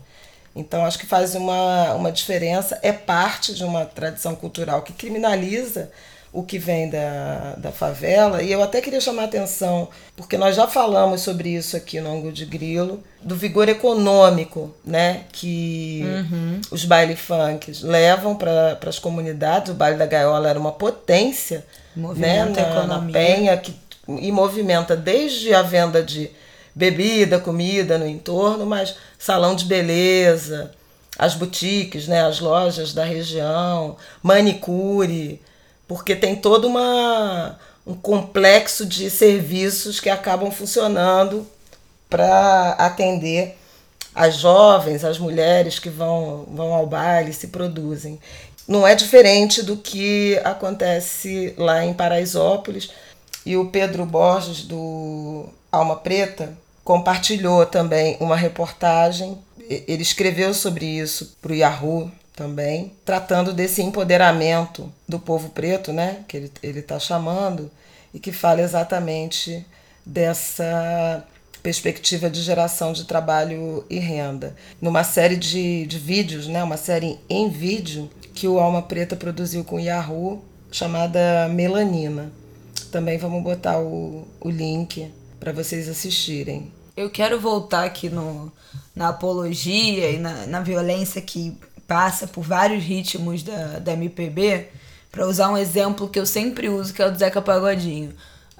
Então, 0.57 0.85
acho 0.85 0.99
que 0.99 1.07
faz 1.07 1.35
uma, 1.35 1.95
uma 1.95 2.13
diferença, 2.13 2.79
é 2.83 2.93
parte 2.93 3.55
de 3.55 3.65
uma 3.65 3.85
tradição 3.85 4.35
cultural 4.37 4.83
que 4.83 4.93
criminaliza 4.93 5.91
o 6.35 6.43
que 6.43 6.59
vem 6.59 6.91
da, 6.91 7.55
da 7.57 7.71
favela. 7.71 8.43
E 8.43 8.51
eu 8.51 8.61
até 8.61 8.81
queria 8.81 9.01
chamar 9.01 9.23
a 9.23 9.25
atenção, 9.27 9.89
porque 10.17 10.37
nós 10.37 10.57
já 10.57 10.67
falamos 10.67 11.21
sobre 11.21 11.51
isso 11.51 11.77
aqui 11.77 12.01
no 12.01 12.13
Ângulo 12.13 12.33
de 12.33 12.45
Grilo, 12.45 13.03
do 13.23 13.37
vigor 13.37 13.69
econômico 13.69 14.75
né, 14.85 15.23
que 15.31 16.03
uhum. 16.05 16.61
os 16.73 16.85
baile 16.85 17.15
funks 17.15 17.83
levam 17.83 18.35
para 18.35 18.77
as 18.85 18.99
comunidades. 18.99 19.71
O 19.71 19.75
baile 19.75 19.97
da 19.97 20.07
gaiola 20.07 20.51
era 20.51 20.59
uma 20.59 20.73
potência 20.73 21.65
né, 21.95 22.45
na, 22.45 22.87
na 22.87 23.13
penha 23.13 23.57
que, 23.57 23.73
e 24.09 24.31
movimenta 24.33 24.97
desde 24.97 25.55
a 25.55 25.63
venda 25.63 26.03
de 26.03 26.31
bebida, 26.75 27.39
comida 27.39 27.99
no 27.99 28.07
entorno, 28.07 28.67
mas 28.67 28.97
salão 29.19 29.55
de 29.55 29.65
beleza, 29.65 30.73
as 31.19 31.35
boutiques, 31.35 32.09
né, 32.09 32.23
as 32.23 32.41
lojas 32.41 32.93
da 32.93 33.05
região, 33.05 33.97
manicure 34.23 35.41
porque 35.87 36.17
tem 36.17 36.35
todo 36.35 36.67
uma, 36.67 37.59
um 37.87 37.95
complexo 37.95 38.87
de 38.87 39.11
serviços 39.11 40.01
que 40.01 40.09
acabam 40.09 40.51
funcionando 40.51 41.47
para 42.09 42.71
atender 42.73 43.57
as 44.15 44.37
jovens, 44.37 45.05
as 45.05 45.19
mulheres 45.19 45.79
que 45.79 45.91
vão, 45.91 46.47
vão 46.49 46.73
ao 46.73 46.87
baile, 46.87 47.33
se 47.33 47.49
produzem. 47.49 48.19
Não 48.67 48.87
é 48.87 48.95
diferente 48.95 49.63
do 49.63 49.77
que 49.77 50.41
acontece 50.45 51.53
lá 51.59 51.85
em 51.85 51.93
Paraisópolis. 51.93 52.91
E 53.45 53.57
o 53.57 53.67
Pedro 53.67 54.07
Borges, 54.07 54.63
do 54.63 55.47
Alma 55.71 55.97
Preta, 55.97 56.57
compartilhou 56.83 57.65
também 57.67 58.17
uma 58.21 58.37
reportagem. 58.37 59.39
Ele 59.69 60.03
escreveu 60.03 60.55
sobre 60.55 60.87
isso 60.87 61.37
para 61.41 61.53
o 61.53 61.55
Yahoo 61.55 62.11
também, 62.35 62.93
tratando 63.05 63.53
desse 63.53 63.81
empoderamento 63.83 64.93
do 65.09 65.19
povo 65.19 65.51
preto, 65.51 65.93
né, 65.93 66.25
que 66.27 66.51
ele 66.63 66.81
está 66.81 66.99
chamando, 66.99 67.71
e 68.13 68.19
que 68.19 68.33
fala 68.33 68.61
exatamente 68.61 69.65
dessa 70.05 71.25
perspectiva 71.63 72.29
de 72.29 72.43
geração 72.43 72.93
de 72.93 73.05
trabalho 73.05 73.85
e 73.89 73.99
renda. 73.99 74.55
Numa 74.81 75.03
série 75.03 75.37
de, 75.37 75.87
de 75.87 75.99
vídeos, 75.99 76.47
né, 76.47 76.63
uma 76.63 76.77
série 76.77 77.19
em 77.29 77.49
vídeo 77.49 78.11
que 78.35 78.47
o 78.47 78.59
Alma 78.59 78.83
Preta 78.83 79.17
produziu 79.17 79.65
com 79.65 79.77
o 79.77 79.81
Yahoo, 79.81 80.45
chamada 80.71 81.49
Melanina. 81.49 82.31
Também 82.95 83.19
vamos 83.19 83.43
botar 83.43 83.81
o, 83.81 84.25
o 84.41 84.49
link 84.49 85.13
para 85.41 85.51
vocês 85.51 85.89
assistirem. 85.89 86.73
Eu 86.97 87.11
quero 87.11 87.41
voltar 87.41 87.83
aqui 87.83 88.09
no, 88.09 88.53
na 88.95 89.09
apologia 89.09 90.13
e 90.13 90.17
na, 90.17 90.47
na 90.47 90.61
violência 90.61 91.21
que 91.21 91.59
passa 91.89 92.29
por 92.29 92.45
vários 92.45 92.85
ritmos 92.85 93.43
da, 93.43 93.81
da 93.81 93.95
MPB, 93.95 94.69
para 95.11 95.27
usar 95.27 95.51
um 95.51 95.59
exemplo 95.59 96.09
que 96.09 96.21
eu 96.21 96.25
sempre 96.25 96.69
uso, 96.69 96.95
que 96.95 97.03
é 97.03 97.07
o 97.09 97.11
do 97.11 97.19
Zeca 97.19 97.43
Pagodinho. 97.43 98.15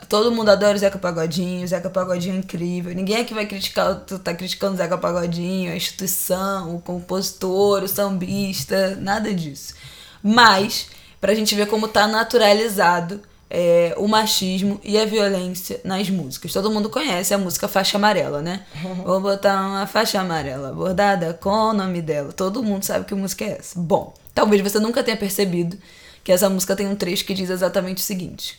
Todo 0.09 0.33
mundo 0.33 0.49
adora 0.49 0.75
o 0.75 0.81
Zeca 0.81 0.99
Pagodinho, 0.99 1.63
o 1.63 1.69
Zeca 1.69 1.89
Pagodinho 1.89 2.35
é 2.35 2.39
incrível. 2.39 2.93
Ninguém 2.93 3.19
aqui 3.19 3.33
vai 3.33 3.47
criticar, 3.47 4.01
tu 4.01 4.19
tá 4.19 4.35
criticando 4.35 4.75
o 4.75 4.77
Zeca 4.77 4.99
Pagodinho, 4.99 5.71
a 5.71 5.77
instituição, 5.77 6.75
o 6.75 6.81
compositor, 6.81 7.85
o 7.85 7.89
sambista, 7.89 8.97
nada 8.97 9.33
disso. 9.33 9.75
Mas, 10.21 10.89
pra 11.21 11.37
gente 11.37 11.55
ver 11.55 11.69
como 11.69 11.87
tá 11.87 12.09
naturalizado 12.09 13.23
é, 13.57 13.95
o 13.97 14.09
machismo 14.09 14.81
e 14.83 14.99
a 14.99 15.07
violência 15.07 15.81
nas 15.85 16.11
músicas. 16.11 16.53
Todo 16.53 16.73
mundo 16.73 16.91
conhece 16.91 17.33
a 17.33 17.39
música 17.39 17.69
Faixa 17.69 17.97
Amarela, 17.97 18.43
né? 18.43 18.67
Vou 19.05 19.21
botar 19.21 19.65
uma 19.65 19.87
faixa 19.87 20.21
amarela 20.21 20.73
bordada 20.73 21.35
com 21.35 21.51
o 21.51 21.73
nome 21.73 22.03
dela. 22.03 22.33
Todo 22.33 22.65
mundo 22.65 22.83
sabe 22.83 23.05
que 23.05 23.15
música 23.15 23.45
é 23.45 23.59
essa. 23.61 23.79
Bom, 23.79 24.13
talvez 24.35 24.61
você 24.61 24.81
nunca 24.81 25.05
tenha 25.05 25.17
percebido 25.17 25.79
que 26.25 26.33
essa 26.33 26.51
música 26.51 26.75
tem 26.75 26.89
um 26.89 26.97
trecho 26.97 27.25
que 27.25 27.33
diz 27.33 27.49
exatamente 27.49 27.99
o 27.99 28.05
seguinte: 28.05 28.59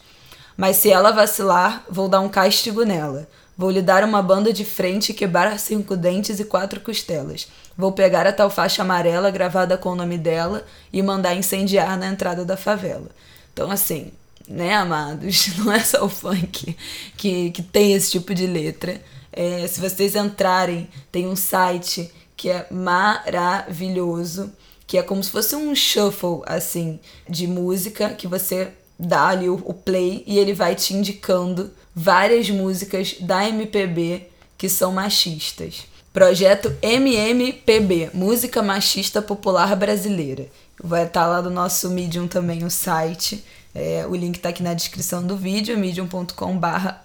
Mas 0.56 0.78
se 0.78 0.90
ela 0.90 1.12
vacilar, 1.12 1.84
vou 1.90 2.08
dar 2.08 2.22
um 2.22 2.30
castigo 2.30 2.86
nela. 2.86 3.28
Vou 3.58 3.72
lhe 3.72 3.82
dar 3.82 4.02
uma 4.04 4.22
banda 4.22 4.54
de 4.54 4.64
frente 4.64 5.10
e 5.10 5.14
quebrar 5.14 5.60
cinco 5.60 5.98
dentes 5.98 6.40
e 6.40 6.46
quatro 6.46 6.80
costelas. 6.80 7.50
Vou 7.78 7.92
pegar 7.92 8.26
a 8.26 8.32
tal 8.32 8.50
faixa 8.50 8.82
amarela 8.82 9.30
gravada 9.30 9.78
com 9.78 9.90
o 9.90 9.96
nome 9.96 10.18
dela 10.18 10.66
e 10.92 11.02
mandar 11.02 11.36
incendiar 11.36 11.98
na 11.98 12.08
entrada 12.08 12.46
da 12.46 12.56
favela. 12.56 13.10
Então, 13.54 13.72
assim, 13.72 14.12
né, 14.48 14.76
amados? 14.76 15.48
Não 15.60 15.72
é 15.72 15.80
só 15.80 16.06
o 16.06 16.10
funk 16.10 16.76
que, 17.18 17.52
que 17.52 17.62
tem 17.62 17.94
esse 17.94 18.12
tipo 18.12 18.34
de 18.34 18.48
letra. 18.48 19.02
É, 19.32 19.68
se 19.68 19.80
vocês 19.80 20.16
entrarem, 20.16 20.88
tem 21.12 21.28
um 21.28 21.36
site 21.36 22.12
que 22.38 22.50
é 22.50 22.68
maravilhoso, 22.72 24.52
que 24.88 24.98
é 24.98 25.04
como 25.04 25.24
se 25.24 25.32
fosse 25.32 25.56
um 25.56 25.74
shuffle, 25.74 26.42
assim, 26.46 27.00
de 27.28 27.48
música, 27.48 28.10
que 28.10 28.28
você 28.28 28.70
dá 28.98 29.28
ali 29.28 29.50
o, 29.50 29.62
o 29.66 29.74
play 29.74 30.24
e 30.26 30.40
ele 30.40 30.54
vai 30.54 30.76
te 30.76 30.94
indicando 30.94 31.72
várias 31.94 32.50
músicas 32.50 33.16
da 33.20 33.48
MPB 33.48 34.30
que 34.58 34.70
são 34.70 34.92
machistas. 34.92 35.86
Projeto 36.14 36.74
MMPB, 36.82 38.12
Música 38.14 38.64
Machista 38.64 39.22
Popular 39.22 39.76
Brasileira. 39.76 40.48
Vai 40.82 41.06
estar 41.06 41.28
lá 41.28 41.42
no 41.42 41.50
nosso 41.50 41.90
Medium 41.90 42.26
também 42.26 42.64
o 42.64 42.70
site. 42.70 43.44
É, 43.78 44.06
o 44.08 44.16
link 44.16 44.38
está 44.38 44.48
aqui 44.48 44.64
na 44.64 44.74
descrição 44.74 45.22
do 45.22 45.36
vídeo, 45.36 45.78
medium.com/barra 45.78 47.02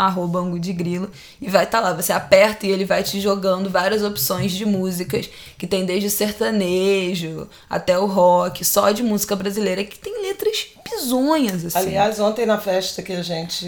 de 0.60 0.72
grilo, 0.72 1.10
e 1.42 1.50
vai 1.50 1.64
estar 1.64 1.82
tá 1.82 1.88
lá. 1.88 1.92
Você 1.94 2.12
aperta 2.12 2.64
e 2.64 2.70
ele 2.70 2.84
vai 2.84 3.02
te 3.02 3.20
jogando 3.20 3.68
várias 3.68 4.04
opções 4.04 4.52
de 4.52 4.64
músicas 4.64 5.28
que 5.58 5.66
tem 5.66 5.84
desde 5.84 6.08
sertanejo 6.08 7.48
até 7.68 7.98
o 7.98 8.06
rock, 8.06 8.64
só 8.64 8.92
de 8.92 9.02
música 9.02 9.34
brasileira, 9.34 9.82
que 9.82 9.98
tem 9.98 10.22
letras 10.22 10.68
bizonhas. 10.88 11.64
Assim. 11.64 11.78
Aliás, 11.78 12.20
ontem 12.20 12.46
na 12.46 12.58
festa 12.58 13.02
que 13.02 13.14
a 13.14 13.22
gente. 13.22 13.66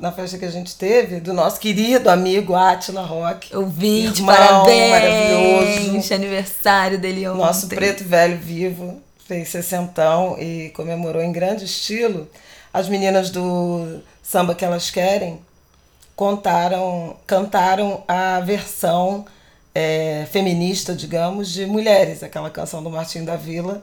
Na 0.00 0.10
festa 0.10 0.38
que 0.38 0.46
a 0.46 0.50
gente 0.50 0.74
teve, 0.74 1.20
do 1.20 1.34
nosso 1.34 1.60
querido 1.60 2.08
amigo 2.08 2.54
Atila 2.54 3.02
Rock. 3.02 3.54
O 3.54 3.66
vídeo, 3.66 4.24
parabéns! 4.24 4.90
Maravilhoso. 4.90 6.14
Aniversário 6.14 6.98
dele 6.98 7.28
ontem. 7.28 7.40
Nosso 7.40 7.68
preto 7.68 8.04
velho 8.04 8.38
vivo 8.38 9.02
fez 9.32 9.48
sessentão 9.48 10.36
e 10.38 10.68
comemorou 10.70 11.22
em 11.22 11.32
grande 11.32 11.64
estilo, 11.64 12.28
as 12.72 12.86
meninas 12.86 13.30
do 13.30 14.00
Samba 14.22 14.54
Que 14.54 14.62
Elas 14.62 14.90
Querem 14.90 15.40
contaram, 16.14 17.16
cantaram 17.26 18.04
a 18.06 18.40
versão 18.40 19.24
é, 19.74 20.26
feminista, 20.30 20.94
digamos, 20.94 21.50
de 21.50 21.64
Mulheres, 21.64 22.22
aquela 22.22 22.50
canção 22.50 22.82
do 22.82 22.90
Martinho 22.90 23.24
da 23.24 23.36
Vila. 23.36 23.82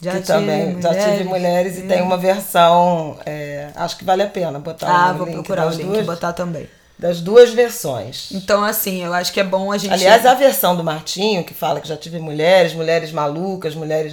Já 0.00 0.12
que 0.12 0.20
também 0.20 0.74
mulheres, 0.74 0.82
já 0.82 1.10
tive 1.10 1.24
mulheres 1.24 1.78
e 1.78 1.82
tem 1.82 2.00
uma 2.00 2.16
versão, 2.16 3.18
é, 3.26 3.70
acho 3.74 3.98
que 3.98 4.04
vale 4.04 4.22
a 4.22 4.28
pena 4.28 4.58
botar 4.58 4.88
ah, 4.88 5.12
o 5.12 5.18
vou 5.18 5.26
link 5.26 5.34
procurar 5.34 5.66
o 5.66 5.70
link 5.70 5.86
duas, 5.86 6.06
botar 6.06 6.32
também 6.32 6.68
das 6.98 7.20
duas 7.20 7.52
versões. 7.52 8.30
Então, 8.32 8.64
assim, 8.64 9.04
eu 9.04 9.14
acho 9.14 9.32
que 9.32 9.38
é 9.38 9.44
bom 9.44 9.70
a 9.70 9.78
gente. 9.78 9.92
Aliás, 9.92 10.26
a 10.26 10.34
versão 10.34 10.74
do 10.74 10.82
Martinho, 10.82 11.44
que 11.44 11.54
fala 11.54 11.80
que 11.80 11.86
já 11.86 11.96
tive 11.96 12.18
mulheres, 12.18 12.74
mulheres 12.74 13.12
malucas, 13.12 13.74
mulheres. 13.74 14.12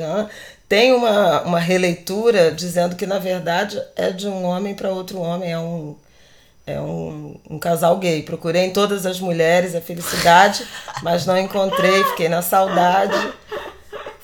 Tem 0.76 0.92
uma, 0.92 1.42
uma 1.44 1.58
releitura 1.58 2.52
dizendo 2.52 2.98
que, 2.98 3.06
na 3.06 3.18
verdade, 3.18 3.82
é 3.96 4.12
de 4.12 4.28
um 4.28 4.44
homem 4.44 4.76
para 4.76 4.90
outro 4.90 5.22
homem, 5.22 5.50
é 5.50 5.58
um, 5.58 5.96
é 6.68 6.82
um, 6.82 7.40
um 7.50 7.58
casal 7.58 7.96
gay. 7.98 8.22
Procurei 8.24 8.66
em 8.66 8.74
todas 8.74 9.06
as 9.06 9.18
mulheres 9.18 9.74
a 9.74 9.80
felicidade, 9.80 10.68
mas 11.02 11.26
não 11.26 11.38
encontrei, 11.38 12.04
fiquei 12.04 12.28
na 12.28 12.42
saudade. 12.42 13.16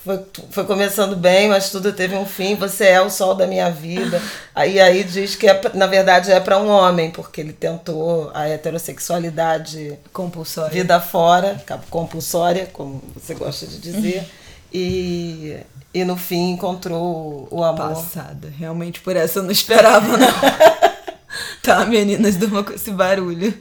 Foi, 0.04 0.26
foi 0.50 0.66
começando 0.66 1.16
bem, 1.16 1.48
mas 1.48 1.70
tudo 1.70 1.94
teve 1.94 2.18
um 2.18 2.26
fim. 2.26 2.56
Você 2.56 2.86
é 2.86 3.02
o 3.02 3.10
sol 3.10 3.34
da 3.34 3.48
minha 3.48 3.72
vida. 3.72 4.22
Aí 4.54 4.78
aí 4.78 5.06
diz 5.06 5.38
que 5.38 5.48
é, 5.48 5.58
na 5.74 5.88
verdade 5.88 6.34
é 6.34 6.40
para 6.42 6.58
um 6.58 6.68
homem, 6.68 7.12
porque 7.12 7.40
ele 7.40 7.54
tentou 7.54 8.30
a 8.34 8.50
heterossexualidade 8.50 9.98
compulsória, 10.12 10.74
vida 10.74 11.00
fora, 11.00 11.64
compulsória, 11.90 12.68
como 12.74 13.02
você 13.16 13.36
gosta 13.36 13.66
de 13.66 13.80
dizer. 13.80 14.28
E 14.74 15.56
e 15.94 16.04
no 16.04 16.16
fim 16.16 16.52
encontrou 16.52 17.48
o 17.52 17.64
amor. 17.64 17.96
Passada. 17.96 18.52
Realmente 18.58 19.02
por 19.02 19.16
essa 19.16 19.40
eu 19.40 19.44
não 19.44 19.52
esperava, 19.52 20.18
não. 20.18 20.28
tá, 21.62 21.86
meninas, 21.86 22.36
durma 22.36 22.64
com 22.64 22.74
esse 22.74 22.92
barulho. 22.92 23.54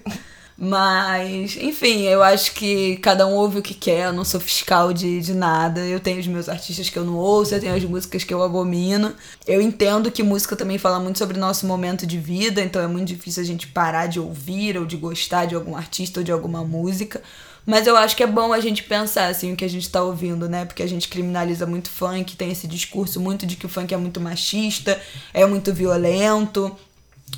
Mas, 0.62 1.56
enfim, 1.56 2.02
eu 2.02 2.22
acho 2.22 2.52
que 2.52 2.98
cada 2.98 3.26
um 3.26 3.32
ouve 3.32 3.60
o 3.60 3.62
que 3.62 3.72
quer, 3.72 4.08
eu 4.08 4.12
não 4.12 4.26
sou 4.26 4.38
fiscal 4.38 4.92
de, 4.92 5.18
de 5.18 5.32
nada. 5.32 5.80
Eu 5.80 5.98
tenho 5.98 6.20
os 6.20 6.26
meus 6.26 6.50
artistas 6.50 6.90
que 6.90 6.98
eu 6.98 7.04
não 7.04 7.16
ouço, 7.16 7.54
eu 7.54 7.60
tenho 7.60 7.74
as 7.74 7.82
músicas 7.82 8.24
que 8.24 8.34
eu 8.34 8.42
abomino. 8.42 9.14
Eu 9.46 9.62
entendo 9.62 10.10
que 10.10 10.22
música 10.22 10.54
também 10.54 10.76
fala 10.76 11.00
muito 11.00 11.18
sobre 11.18 11.38
o 11.38 11.40
nosso 11.40 11.66
momento 11.66 12.06
de 12.06 12.18
vida, 12.18 12.60
então 12.60 12.82
é 12.82 12.86
muito 12.86 13.08
difícil 13.08 13.42
a 13.42 13.46
gente 13.46 13.68
parar 13.68 14.06
de 14.06 14.20
ouvir 14.20 14.76
ou 14.76 14.84
de 14.84 14.98
gostar 14.98 15.46
de 15.46 15.54
algum 15.54 15.74
artista 15.74 16.20
ou 16.20 16.24
de 16.24 16.30
alguma 16.30 16.62
música. 16.62 17.22
Mas 17.66 17.86
eu 17.86 17.96
acho 17.96 18.16
que 18.16 18.22
é 18.22 18.26
bom 18.26 18.52
a 18.52 18.60
gente 18.60 18.82
pensar 18.82 19.26
assim 19.26 19.52
o 19.52 19.56
que 19.56 19.64
a 19.64 19.68
gente 19.68 19.88
tá 19.88 20.02
ouvindo, 20.02 20.48
né? 20.48 20.64
Porque 20.64 20.82
a 20.82 20.88
gente 20.88 21.08
criminaliza 21.08 21.66
muito 21.66 21.90
funk, 21.90 22.36
tem 22.36 22.50
esse 22.50 22.66
discurso 22.66 23.20
muito 23.20 23.46
de 23.46 23.56
que 23.56 23.66
o 23.66 23.68
funk 23.68 23.92
é 23.92 23.96
muito 23.96 24.20
machista, 24.20 25.00
é 25.32 25.46
muito 25.46 25.72
violento, 25.72 26.74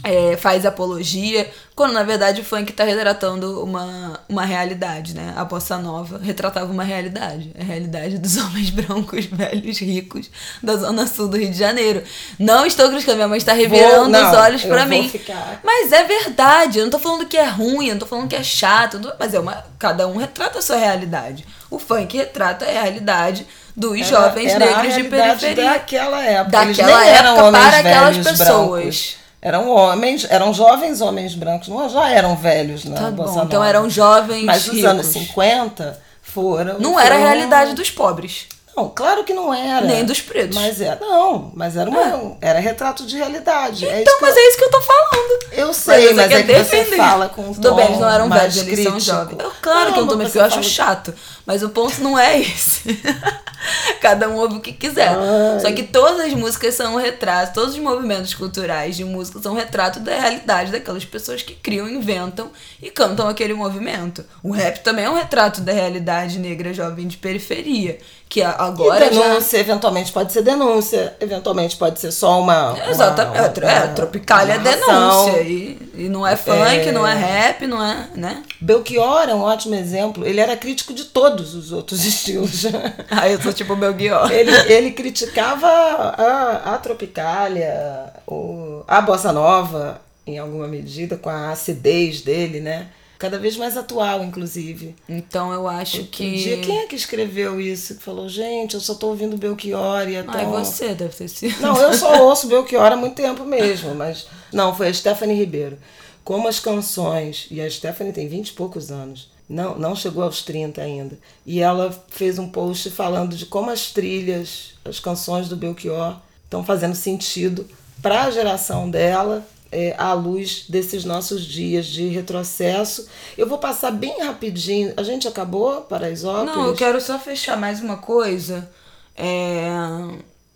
é, 0.05 0.37
faz 0.37 0.67
apologia, 0.67 1.49
quando 1.77 1.93
na 1.93 2.03
verdade 2.03 2.41
o 2.41 2.45
funk 2.45 2.71
está 2.71 2.83
retratando 2.83 3.63
uma, 3.63 4.19
uma 4.29 4.45
realidade, 4.45 5.15
né? 5.15 5.33
A 5.37 5.45
bossa 5.45 5.79
nova 5.79 6.19
retratava 6.19 6.71
uma 6.73 6.83
realidade, 6.83 7.53
a 7.59 7.63
realidade 7.63 8.19
dos 8.19 8.37
homens 8.43 8.71
brancos, 8.71 9.27
velhos, 9.27 9.79
ricos 9.79 10.29
da 10.63 10.77
zona 10.77 11.07
sul 11.07 11.29
do 11.29 11.37
Rio 11.37 11.51
de 11.51 11.59
Janeiro. 11.59 12.03
Não 12.39 12.67
estou 12.67 12.89
criticando, 12.89 13.17
minha 13.17 13.29
mãe 13.29 13.39
está 13.39 13.53
revirando 13.53 14.09
não, 14.09 14.31
os 14.31 14.37
olhos 14.39 14.65
para 14.65 14.87
mim. 14.87 15.09
Ficar... 15.09 15.61
Mas 15.63 15.93
é 15.93 16.03
verdade, 16.03 16.81
eu 16.81 16.85
não 16.85 16.91
tô 16.91 16.99
falando 16.99 17.27
que 17.27 17.37
é 17.37 17.49
ruim, 17.49 17.87
eu 17.87 17.93
não 17.93 18.01
tô 18.01 18.07
falando 18.07 18.29
que 18.29 18.37
é 18.37 18.43
chato, 18.43 19.01
mas 19.19 19.35
é 19.35 19.39
uma 19.39 19.65
cada 19.79 20.09
um 20.09 20.17
retrata 20.17 20.59
a 20.59 20.63
sua 20.63 20.77
realidade. 20.77 21.47
O 21.71 21.79
funk 21.79 22.17
retrata 22.17 22.65
a 22.65 22.71
realidade 22.71 23.47
dos 23.77 23.97
era, 24.01 24.05
jovens 24.05 24.51
era 24.51 24.67
negros 24.67 24.95
de 24.95 25.05
periferia 25.05 25.65
daquela 25.65 26.23
época. 26.23 26.67
Daquela 26.67 27.07
época 27.07 27.53
para 27.53 27.79
aquelas 27.79 28.17
pessoas. 28.19 28.83
Brancos. 28.83 29.22
Eram 29.45 29.69
homens, 29.69 30.25
eram 30.31 30.55
jovens 30.55 31.01
homens 31.01 31.35
brancos, 31.35 31.67
não 31.67 31.89
já 31.89 32.09
eram 32.09 32.37
velhos 32.37 32.85
na 32.85 32.97
tá 32.97 33.11
bom. 33.11 33.43
Então 33.43 33.65
eram 33.65 33.91
jovens 33.91 34.45
Mas 34.45 34.69
nos 34.69 34.85
anos 34.85 35.07
50 35.07 36.01
foram. 36.23 36.79
Não 36.79 36.93
foram... 36.93 37.05
era 37.05 37.15
a 37.17 37.19
realidade 37.19 37.75
dos 37.75 37.91
pobres. 37.91 38.47
Não, 38.77 38.89
claro 38.89 39.25
que 39.25 39.35
não 39.35 39.53
era. 39.53 39.85
Nem 39.85 40.05
dos 40.05 40.21
pretos. 40.21 40.57
Mas 40.57 40.81
é, 40.81 40.97
não, 40.99 41.53
mas 41.55 41.77
era 41.77 41.91
uma, 41.91 42.01
é. 42.01 42.49
era 42.49 42.61
retrato 42.61 43.05
de 43.05 43.17
realidade. 43.19 43.87
É 43.87 44.01
então, 44.01 44.17
é 44.17 44.21
mas 44.23 44.37
eu, 44.37 44.43
é 44.43 44.49
isso 44.49 44.59
que 44.59 44.65
eu 44.65 44.71
tô 44.71 44.81
falando. 44.81 45.45
Eu 45.53 45.75
sei, 45.75 46.07
mas, 46.07 46.17
mas 46.17 46.33
é 46.33 46.37
que 46.37 46.43
defender. 46.45 46.85
você 46.87 46.97
fala 46.97 47.29
com 47.29 47.53
Tudo 47.53 47.75
bem, 47.75 47.87
eles 47.87 47.99
não 47.99 48.11
eram 48.11 48.31
velhos, 48.31 48.57
eles 48.57 48.83
são 48.83 48.99
jovens. 49.01 49.39
Eu, 49.39 49.53
claro 49.61 49.87
não, 49.87 49.93
que 49.93 49.99
eu 49.99 50.07
não 50.07 50.13
tô 50.17 50.19
porque 50.19 50.39
eu 50.39 50.45
acho 50.45 50.63
chato. 50.63 51.13
Mas 51.45 51.63
o 51.63 51.69
ponto 51.69 52.01
não 52.01 52.19
é 52.19 52.41
esse. 52.41 52.83
Cada 54.01 54.29
um 54.29 54.37
ouve 54.37 54.57
o 54.57 54.61
que 54.61 54.73
quiser. 54.73 55.09
Ai. 55.09 55.61
Só 55.61 55.73
que 55.73 55.83
todas 55.83 56.21
as 56.21 56.33
músicas 56.35 56.75
são 56.75 56.95
um 56.95 56.99
retrato, 56.99 57.55
todos 57.55 57.75
os 57.75 57.81
movimentos 57.81 58.35
culturais 58.35 58.97
de 58.97 59.05
música 59.05 59.41
são 59.41 59.53
um 59.53 59.57
retrato 59.57 60.01
da 60.01 60.19
realidade 60.19 60.73
daquelas 60.73 61.05
pessoas 61.05 61.43
que 61.43 61.55
criam, 61.55 61.89
inventam 61.89 62.51
e 62.81 62.91
cantam 62.91 63.29
aquele 63.29 63.55
movimento. 63.55 64.25
O 64.43 64.51
rap 64.51 64.79
também 64.81 65.05
é 65.05 65.11
um 65.11 65.15
retrato 65.15 65.61
da 65.61 65.73
realidade 65.73 66.39
negra 66.39 66.73
jovem 66.73 67.07
de 67.07 67.17
periferia. 67.17 67.99
Que 68.29 68.43
agora. 68.43 69.07
E 69.07 69.11
denúncia, 69.11 69.59
já... 69.59 69.65
eventualmente 69.65 70.11
pode 70.11 70.33
ser 70.33 70.41
denúncia, 70.41 71.15
eventualmente 71.21 71.77
pode 71.77 72.01
ser 72.01 72.11
só 72.11 72.41
uma. 72.41 72.75
Exatamente. 72.89 73.61
Uma, 73.61 73.69
uma, 73.69 73.71
é, 73.71 73.89
Tropicália 73.89 74.55
é 74.55 74.59
denúncia. 74.59 75.43
E, 75.43 75.93
e 75.95 76.09
não 76.09 76.27
é 76.27 76.35
funk, 76.35 76.89
é... 76.89 76.93
não 76.93 77.07
é 77.07 77.15
rap, 77.15 77.67
não 77.67 77.85
é. 77.85 78.09
né? 78.15 78.43
Belchior 78.63 79.29
é 79.29 79.35
um 79.35 79.41
ótimo 79.41 79.75
exemplo. 79.75 80.25
Ele 80.25 80.41
era 80.41 80.57
crítico 80.57 80.95
de 80.95 81.05
todos 81.05 81.55
os 81.55 81.73
outros 81.73 82.05
estilos. 82.07 82.65
ah, 83.11 83.29
eu 83.29 83.41
sou 83.43 83.53
tipo 83.53 83.75
Belchior. 83.75 84.31
Ele, 84.31 84.51
ele 84.73 84.91
criticava 84.93 85.67
a, 85.67 86.75
a 86.75 86.79
Tropicália, 86.79 88.13
o, 88.27 88.85
a 88.87 89.01
Bossa 89.01 89.33
Nova, 89.33 90.01
em 90.27 90.39
alguma 90.39 90.69
medida, 90.69 91.17
com 91.17 91.29
a 91.29 91.51
acidez 91.51 92.21
dele, 92.21 92.61
né? 92.61 92.89
Cada 93.19 93.39
vez 93.39 93.57
mais 93.57 93.77
atual, 93.77 94.25
inclusive. 94.25 94.97
Então 95.09 95.53
eu 95.53 95.69
acho 95.69 95.99
Outro 95.99 96.11
que. 96.11 96.37
Dia, 96.43 96.57
quem 96.59 96.79
é 96.81 96.87
que 96.87 96.97
escreveu 96.97 97.61
isso? 97.61 97.95
Que 97.95 98.03
falou, 98.03 98.29
gente, 98.29 98.75
eu 98.75 98.81
só 98.81 98.95
tô 98.95 99.09
ouvindo 99.09 99.37
Belchior 99.37 100.09
e 100.09 100.17
é 100.17 100.25
tão... 100.25 100.35
Ah, 100.35 100.65
você 100.65 100.93
deve 100.93 101.15
ter 101.15 101.29
sido. 101.29 101.61
Não, 101.61 101.77
eu 101.77 101.95
só 101.95 102.25
ouço 102.25 102.49
Belchior 102.49 102.93
há 102.93 102.97
muito 102.97 103.15
tempo 103.15 103.45
mesmo, 103.45 103.95
mas. 103.95 104.27
Não, 104.53 104.75
foi 104.75 104.89
a 104.89 104.95
Stephanie 104.95 105.37
Ribeiro. 105.37 105.79
Como 106.25 106.49
as 106.49 106.61
canções, 106.61 107.47
e 107.51 107.61
a 107.61 107.69
Stephanie 107.69 108.13
tem 108.13 108.29
vinte 108.29 108.49
e 108.49 108.53
poucos 108.53 108.91
anos, 108.91 109.31
não, 109.49 109.79
não 109.79 109.95
chegou 109.95 110.23
aos 110.23 110.43
30 110.43 110.81
ainda. 110.81 111.19
E 111.45 111.61
ela 111.61 111.91
fez 112.09 112.39
um 112.39 112.49
post 112.49 112.91
falando 112.91 113.37
de 113.37 113.47
como 113.47 113.71
as 113.71 113.91
trilhas, 113.91 114.75
as 114.85 115.01
canções 115.01 115.49
do 115.49 115.57
Belchior 115.57 116.17
estão 116.45 116.65
fazendo 116.65 116.95
sentido 116.95 117.67
para 118.01 118.25
a 118.25 118.31
geração 118.31 118.91
dela 118.91 119.47
é, 119.71 119.95
à 119.97 120.13
luz 120.13 120.67
desses 120.69 121.05
nossos 121.05 121.45
dias 121.45 121.87
de 121.87 122.09
retrocesso. 122.09 123.09
Eu 123.37 123.49
vou 123.49 123.59
passar 123.59 123.91
bem 123.91 124.23
rapidinho. 124.23 124.93
A 124.97 125.03
gente 125.03 125.27
acabou, 125.27 125.81
Paraisópolis? 125.83 126.55
Não, 126.55 126.67
eu 126.67 126.75
quero 126.75 127.01
só 127.01 127.19
fechar 127.19 127.57
mais 127.57 127.81
uma 127.81 127.97
coisa. 127.97 128.71
É, 129.17 129.71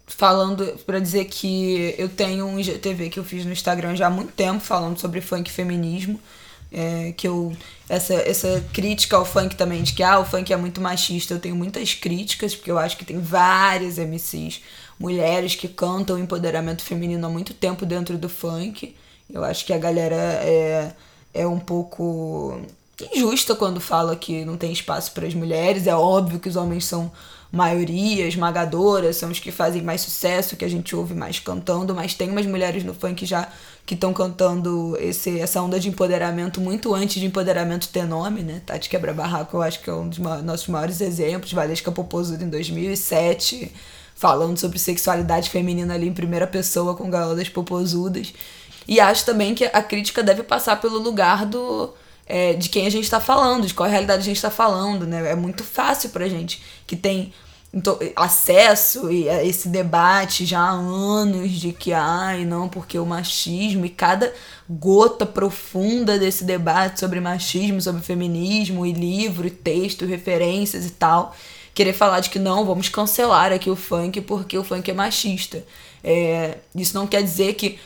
falando 0.07 0.65
para 0.87 1.01
dizer 1.01 1.25
que 1.27 1.95
eu 1.99 2.09
tenho 2.09 2.47
um 2.47 2.59
IGTV 2.59 3.11
que 3.11 3.19
eu 3.19 3.25
fiz 3.25 3.45
no 3.45 3.53
Instagram 3.53 3.97
já 3.97 4.07
há 4.07 4.11
muito 4.11 4.33
tempo 4.33 4.61
falando 4.61 4.99
sobre 4.99 5.21
funk 5.21 5.51
e 5.51 5.53
feminismo. 5.53 6.21
É, 6.73 7.13
que 7.17 7.29
eu 7.29 7.57
essa, 7.89 8.15
essa 8.15 8.63
crítica 8.73 9.17
ao 9.17 9.25
funk 9.25 9.55
também 9.55 9.85
de 9.85 9.93
que 9.93 10.03
ah, 10.03 10.19
o 10.19 10.25
funk 10.25 10.53
é 10.53 10.57
muito 10.57 10.81
machista. 10.81 11.35
Eu 11.35 11.39
tenho 11.39 11.55
muitas 11.55 11.95
críticas 11.95 12.55
porque 12.55 12.71
eu 12.71 12.79
acho 12.79 12.97
que 12.97 13.05
tem 13.05 13.21
várias 13.21 13.99
MCs 13.99 14.61
mulheres 14.99 15.55
que 15.55 15.69
cantam 15.69 16.19
empoderamento 16.19 16.83
feminino 16.83 17.27
há 17.27 17.31
muito 17.31 17.55
tempo 17.55 17.87
dentro 17.87 18.19
do 18.19 18.29
funk. 18.29 18.97
Eu 19.33 19.45
acho 19.45 19.65
que 19.65 19.73
a 19.73 19.79
galera 19.79 20.17
é, 20.17 20.93
é 21.35 21.47
um 21.47 21.59
pouco 21.59 22.61
injusta 23.15 23.55
quando 23.55 23.81
fala 23.81 24.17
que 24.17 24.45
não 24.45 24.57
tem 24.57 24.73
espaço 24.73 25.13
para 25.13 25.27
as 25.27 25.35
mulheres. 25.35 25.87
É 25.87 25.95
óbvio 25.95 26.41
que 26.41 26.49
os 26.49 26.57
homens 26.57 26.85
são 26.85 27.11
maioria 27.51 28.27
esmagadora, 28.27 29.13
são 29.13 29.31
os 29.31 29.39
que 29.39 29.53
fazem 29.53 29.83
mais 29.83 30.01
sucesso, 30.01 30.57
que 30.57 30.65
a 30.65 30.69
gente 30.69 30.95
ouve 30.95 31.15
mais 31.15 31.39
cantando, 31.39 31.95
mas 31.95 32.15
tem 32.15 32.31
umas 32.31 32.47
mulheres 32.47 32.85
no 32.85 32.95
funk 32.95 33.25
já 33.25 33.49
que 33.85 33.95
estão 33.95 34.13
cantando 34.13 34.97
esse, 35.01 35.39
essa 35.39 35.63
onda 35.63 35.79
de 35.79 35.89
empoderamento 35.89 36.61
muito 36.61 36.93
antes 36.93 37.21
de 37.21 37.27
empoderamento 37.27 37.89
ter 37.89 38.05
nome, 38.05 38.43
né? 38.43 38.61
Tati 38.67 38.89
Quebra 38.89 39.15
Barraco, 39.15 39.57
eu 39.57 39.63
acho 39.63 39.81
que 39.81 39.89
é 39.89 39.93
um 39.93 40.09
dos 40.09 40.19
nossos 40.19 40.67
maiores 40.67 41.01
exemplos, 41.01 41.53
Valesca 41.53 41.93
Popozuda 41.93 42.43
em 42.43 42.49
2007, 42.49 43.73
falando 44.17 44.59
sobre 44.59 44.79
sexualidade 44.79 45.51
feminina 45.51 45.95
ali 45.95 46.09
em 46.09 46.13
primeira 46.13 46.49
pessoa 46.49 46.97
com 46.97 47.09
Galodas 47.09 47.49
Popozudas. 47.49 48.35
E 48.89 48.99
acho 48.99 49.25
também 49.25 49.55
que 49.55 49.65
a 49.65 49.83
crítica 49.83 50.23
deve 50.23 50.43
passar 50.43 50.81
pelo 50.81 50.99
lugar 50.99 51.47
do 51.47 51.93
é, 52.27 52.55
de 52.55 52.69
quem 52.69 52.87
a 52.87 52.91
gente 52.91 53.05
está 53.05 53.21
falando, 53.21 53.67
de 53.67 53.75
qual 53.75 53.89
realidade 53.89 54.23
a 54.23 54.25
gente 54.25 54.37
está 54.37 54.51
falando, 54.51 55.07
né? 55.07 55.31
É 55.31 55.35
muito 55.35 55.63
fácil 55.63 56.11
pra 56.11 56.29
gente 56.29 56.61
que 56.87 56.97
tem 56.97 57.33
acesso 58.15 59.07
a 59.07 59.45
esse 59.45 59.69
debate 59.69 60.47
já 60.47 60.61
há 60.61 60.71
anos 60.71 61.51
de 61.53 61.73
que 61.73 61.93
ai 61.93 62.45
não 62.45 62.69
porque 62.69 62.99
o 62.99 63.05
machismo 63.05 63.85
e 63.85 63.91
cada 63.91 64.33
gota 64.69 65.27
profunda 65.27 66.19
desse 66.19 66.45
debate 66.45 67.01
sobre 67.01 67.21
machismo 67.21 67.81
sobre 67.81 68.01
feminismo 68.03 68.87
e 68.87 68.93
livro 68.93 69.47
e 69.47 69.51
texto 69.51 70.07
referências 70.07 70.87
e 70.87 70.91
tal 70.91 71.37
querer 71.75 71.93
falar 71.93 72.21
de 72.21 72.31
que 72.31 72.39
não 72.39 72.65
vamos 72.65 72.89
cancelar 72.89 73.53
aqui 73.53 73.69
o 73.69 73.77
funk 73.77 74.23
porque 74.23 74.57
o 74.57 74.65
funk 74.65 74.91
é 74.91 74.95
machista 74.95 75.63
é, 76.03 76.59
isso 76.75 76.95
não 76.95 77.07
quer 77.07 77.23
dizer 77.23 77.55
que 77.55 77.79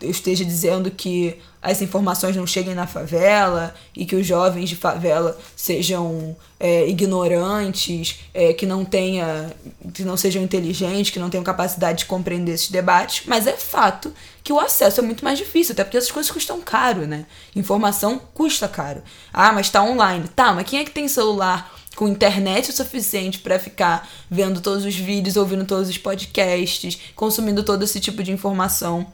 eu 0.00 0.10
esteja 0.10 0.44
dizendo 0.44 0.90
que 0.90 1.38
as 1.64 1.80
informações 1.80 2.36
não 2.36 2.46
cheguem 2.46 2.74
na 2.74 2.86
favela 2.86 3.74
e 3.96 4.04
que 4.04 4.14
os 4.14 4.26
jovens 4.26 4.68
de 4.68 4.76
favela 4.76 5.36
sejam 5.56 6.36
é, 6.60 6.86
ignorantes, 6.86 8.20
é, 8.34 8.52
que 8.52 8.66
não 8.66 8.84
tenha, 8.84 9.50
que 9.94 10.04
não 10.04 10.14
sejam 10.14 10.42
inteligentes, 10.42 11.10
que 11.10 11.18
não 11.18 11.30
tenham 11.30 11.42
capacidade 11.42 12.00
de 12.00 12.04
compreender 12.04 12.52
esses 12.52 12.70
debates, 12.70 13.22
mas 13.26 13.46
é 13.46 13.54
fato 13.54 14.12
que 14.42 14.52
o 14.52 14.60
acesso 14.60 15.00
é 15.00 15.02
muito 15.02 15.24
mais 15.24 15.38
difícil, 15.38 15.72
até 15.72 15.82
porque 15.82 15.96
essas 15.96 16.10
coisas 16.10 16.30
custam 16.30 16.60
caro, 16.60 17.06
né? 17.06 17.24
Informação 17.56 18.20
custa 18.34 18.68
caro. 18.68 19.02
Ah, 19.32 19.50
mas 19.50 19.70
tá 19.70 19.82
online. 19.82 20.28
Tá, 20.28 20.52
mas 20.52 20.68
quem 20.68 20.80
é 20.80 20.84
que 20.84 20.90
tem 20.90 21.08
celular 21.08 21.74
com 21.96 22.06
internet 22.06 22.68
o 22.68 22.74
suficiente 22.74 23.38
para 23.38 23.58
ficar 23.58 24.06
vendo 24.30 24.60
todos 24.60 24.84
os 24.84 24.94
vídeos, 24.94 25.36
ouvindo 25.36 25.64
todos 25.64 25.88
os 25.88 25.96
podcasts, 25.96 26.98
consumindo 27.16 27.62
todo 27.62 27.84
esse 27.84 27.98
tipo 28.00 28.22
de 28.22 28.32
informação? 28.32 29.06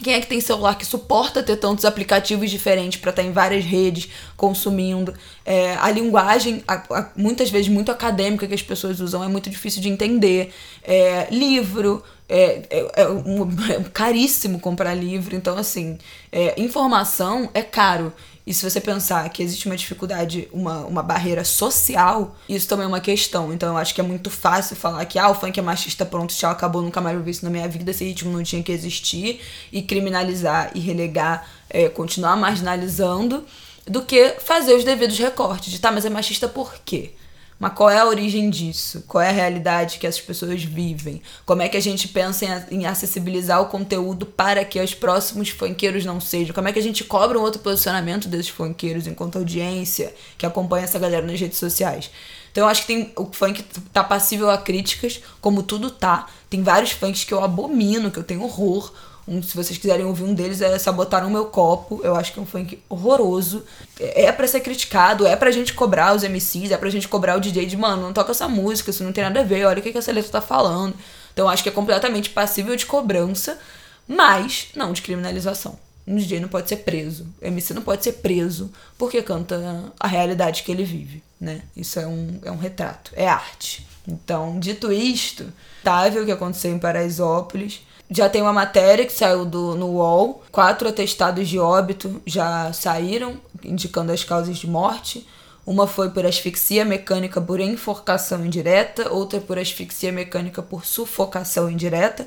Quem 0.00 0.14
é 0.14 0.20
que 0.20 0.28
tem 0.28 0.40
celular 0.40 0.78
que 0.78 0.86
suporta 0.86 1.42
ter 1.42 1.56
tantos 1.56 1.84
aplicativos 1.84 2.50
diferentes 2.50 3.00
para 3.00 3.10
estar 3.10 3.22
tá 3.22 3.28
em 3.28 3.32
várias 3.32 3.64
redes 3.64 4.08
consumindo? 4.36 5.12
É, 5.44 5.74
a 5.74 5.90
linguagem, 5.90 6.62
a, 6.68 6.74
a, 6.74 7.10
muitas 7.16 7.50
vezes 7.50 7.68
muito 7.68 7.90
acadêmica 7.90 8.46
que 8.46 8.54
as 8.54 8.62
pessoas 8.62 9.00
usam, 9.00 9.24
é 9.24 9.28
muito 9.28 9.50
difícil 9.50 9.82
de 9.82 9.88
entender. 9.88 10.54
É, 10.84 11.26
livro, 11.32 12.04
é, 12.28 12.62
é, 12.70 13.02
é, 13.02 13.08
um, 13.08 13.42
é, 13.72 13.82
caríssimo 13.92 14.60
comprar 14.60 14.94
livro. 14.94 15.34
Então, 15.34 15.58
assim, 15.58 15.98
é, 16.30 16.60
informação 16.60 17.50
é 17.52 17.62
caro. 17.62 18.12
E 18.48 18.54
se 18.54 18.64
você 18.64 18.80
pensar 18.80 19.28
que 19.28 19.42
existe 19.42 19.66
uma 19.66 19.76
dificuldade, 19.76 20.48
uma, 20.50 20.78
uma 20.86 21.02
barreira 21.02 21.44
social, 21.44 22.34
isso 22.48 22.66
também 22.66 22.86
é 22.86 22.88
uma 22.88 22.98
questão. 22.98 23.52
Então 23.52 23.68
eu 23.68 23.76
acho 23.76 23.94
que 23.94 24.00
é 24.00 24.02
muito 24.02 24.30
fácil 24.30 24.74
falar 24.74 25.04
que 25.04 25.18
ah, 25.18 25.28
o 25.28 25.34
funk 25.34 25.60
é 25.60 25.62
machista, 25.62 26.06
pronto, 26.06 26.34
tchau, 26.34 26.50
acabou, 26.50 26.80
nunca 26.80 26.98
mais 26.98 27.14
vou 27.14 27.22
ver 27.22 27.32
isso 27.32 27.44
na 27.44 27.50
minha 27.50 27.68
vida, 27.68 27.90
esse 27.90 28.02
ritmo 28.02 28.32
não 28.32 28.42
tinha 28.42 28.62
que 28.62 28.72
existir, 28.72 29.42
e 29.70 29.82
criminalizar 29.82 30.70
e 30.74 30.80
relegar, 30.80 31.46
é, 31.68 31.90
continuar 31.90 32.36
marginalizando. 32.36 33.44
do 33.86 34.00
que 34.00 34.36
fazer 34.40 34.72
os 34.72 34.82
devidos 34.82 35.18
recortes 35.18 35.70
de 35.70 35.78
tá, 35.78 35.92
mas 35.92 36.06
é 36.06 36.10
machista 36.10 36.48
por 36.48 36.74
quê? 36.86 37.12
Mas 37.58 37.72
qual 37.72 37.90
é 37.90 37.98
a 37.98 38.06
origem 38.06 38.48
disso? 38.48 39.02
Qual 39.08 39.20
é 39.20 39.30
a 39.30 39.32
realidade 39.32 39.98
que 39.98 40.06
essas 40.06 40.20
pessoas 40.20 40.62
vivem? 40.62 41.20
Como 41.44 41.60
é 41.60 41.68
que 41.68 41.76
a 41.76 41.80
gente 41.80 42.06
pensa 42.06 42.66
em, 42.70 42.86
acessibilizar 42.86 43.60
o 43.60 43.66
conteúdo 43.66 44.24
para 44.24 44.64
que 44.64 44.80
os 44.80 44.94
próximos 44.94 45.48
funkeiros 45.48 46.04
não 46.04 46.20
sejam? 46.20 46.54
Como 46.54 46.68
é 46.68 46.72
que 46.72 46.78
a 46.78 46.82
gente 46.82 47.02
cobra 47.02 47.36
um 47.36 47.42
outro 47.42 47.60
posicionamento 47.60 48.28
desses 48.28 48.48
funkeiros 48.48 49.08
enquanto 49.08 49.38
audiência 49.38 50.14
que 50.36 50.46
acompanha 50.46 50.84
essa 50.84 51.00
galera 51.00 51.26
nas 51.26 51.40
redes 51.40 51.58
sociais? 51.58 52.10
Então 52.52 52.64
eu 52.64 52.68
acho 52.68 52.82
que 52.82 52.86
tem 52.86 53.12
o 53.16 53.28
funk 53.32 53.62
tá 53.92 54.04
passível 54.04 54.50
a 54.50 54.58
críticas, 54.58 55.20
como 55.40 55.62
tudo 55.62 55.90
tá. 55.90 56.26
Tem 56.48 56.62
vários 56.62 56.92
funks 56.92 57.24
que 57.24 57.34
eu 57.34 57.42
abomino, 57.42 58.10
que 58.10 58.18
eu 58.18 58.24
tenho 58.24 58.42
horror. 58.42 58.92
Um, 59.28 59.42
se 59.42 59.54
vocês 59.54 59.78
quiserem 59.78 60.06
ouvir 60.06 60.24
um 60.24 60.32
deles, 60.32 60.62
é 60.62 60.78
Sabotaram 60.78 61.28
Meu 61.28 61.44
Copo. 61.46 62.00
Eu 62.02 62.16
acho 62.16 62.32
que 62.32 62.38
é 62.38 62.42
um 62.42 62.46
funk 62.46 62.82
horroroso. 62.88 63.62
É, 64.00 64.24
é 64.24 64.32
para 64.32 64.48
ser 64.48 64.60
criticado, 64.60 65.26
é 65.26 65.36
pra 65.36 65.50
gente 65.50 65.74
cobrar 65.74 66.16
os 66.16 66.22
MCs, 66.22 66.70
é 66.70 66.78
pra 66.78 66.88
gente 66.88 67.06
cobrar 67.06 67.36
o 67.36 67.40
DJ 67.40 67.66
de, 67.66 67.76
mano, 67.76 68.00
não 68.00 68.12
toca 68.14 68.30
essa 68.30 68.48
música, 68.48 68.88
isso 68.88 69.04
não 69.04 69.12
tem 69.12 69.22
nada 69.22 69.40
a 69.40 69.44
ver, 69.44 69.66
olha 69.66 69.80
o 69.80 69.82
que, 69.82 69.92
que 69.92 69.98
essa 69.98 70.10
letra 70.10 70.32
tá 70.32 70.40
falando. 70.40 70.94
Então 71.34 71.46
acho 71.46 71.62
que 71.62 71.68
é 71.68 71.72
completamente 71.72 72.30
passível 72.30 72.74
de 72.74 72.86
cobrança, 72.86 73.58
mas 74.06 74.68
não 74.74 74.94
de 74.94 75.02
criminalização. 75.02 75.78
Um 76.06 76.16
DJ 76.16 76.40
não 76.40 76.48
pode 76.48 76.70
ser 76.70 76.76
preso, 76.76 77.26
o 77.42 77.44
MC 77.44 77.74
não 77.74 77.82
pode 77.82 78.02
ser 78.02 78.12
preso 78.12 78.72
porque 78.96 79.20
canta 79.20 79.92
a 80.00 80.08
realidade 80.08 80.62
que 80.62 80.72
ele 80.72 80.84
vive, 80.84 81.22
né? 81.38 81.60
Isso 81.76 82.00
é 82.00 82.06
um, 82.06 82.40
é 82.42 82.50
um 82.50 82.56
retrato, 82.56 83.12
é 83.14 83.28
arte. 83.28 83.86
Então, 84.06 84.58
dito 84.58 84.90
isto, 84.90 85.52
tá, 85.84 86.06
o 86.06 86.24
que 86.24 86.32
aconteceu 86.32 86.72
em 86.72 86.78
Paraisópolis 86.78 87.82
já 88.10 88.28
tem 88.28 88.40
uma 88.40 88.52
matéria 88.52 89.04
que 89.04 89.12
saiu 89.12 89.44
do, 89.44 89.74
no 89.74 89.86
UOL. 89.88 90.42
Quatro 90.50 90.88
atestados 90.88 91.48
de 91.48 91.58
óbito 91.58 92.22
já 92.26 92.72
saíram, 92.72 93.36
indicando 93.62 94.12
as 94.12 94.24
causas 94.24 94.56
de 94.56 94.66
morte. 94.66 95.26
Uma 95.66 95.86
foi 95.86 96.08
por 96.10 96.24
asfixia 96.24 96.84
mecânica 96.84 97.40
por 97.40 97.60
enforcação 97.60 98.44
indireta, 98.46 99.12
outra 99.12 99.38
por 99.38 99.58
asfixia 99.58 100.10
mecânica 100.10 100.62
por 100.62 100.86
sufocação 100.86 101.70
indireta, 101.70 102.26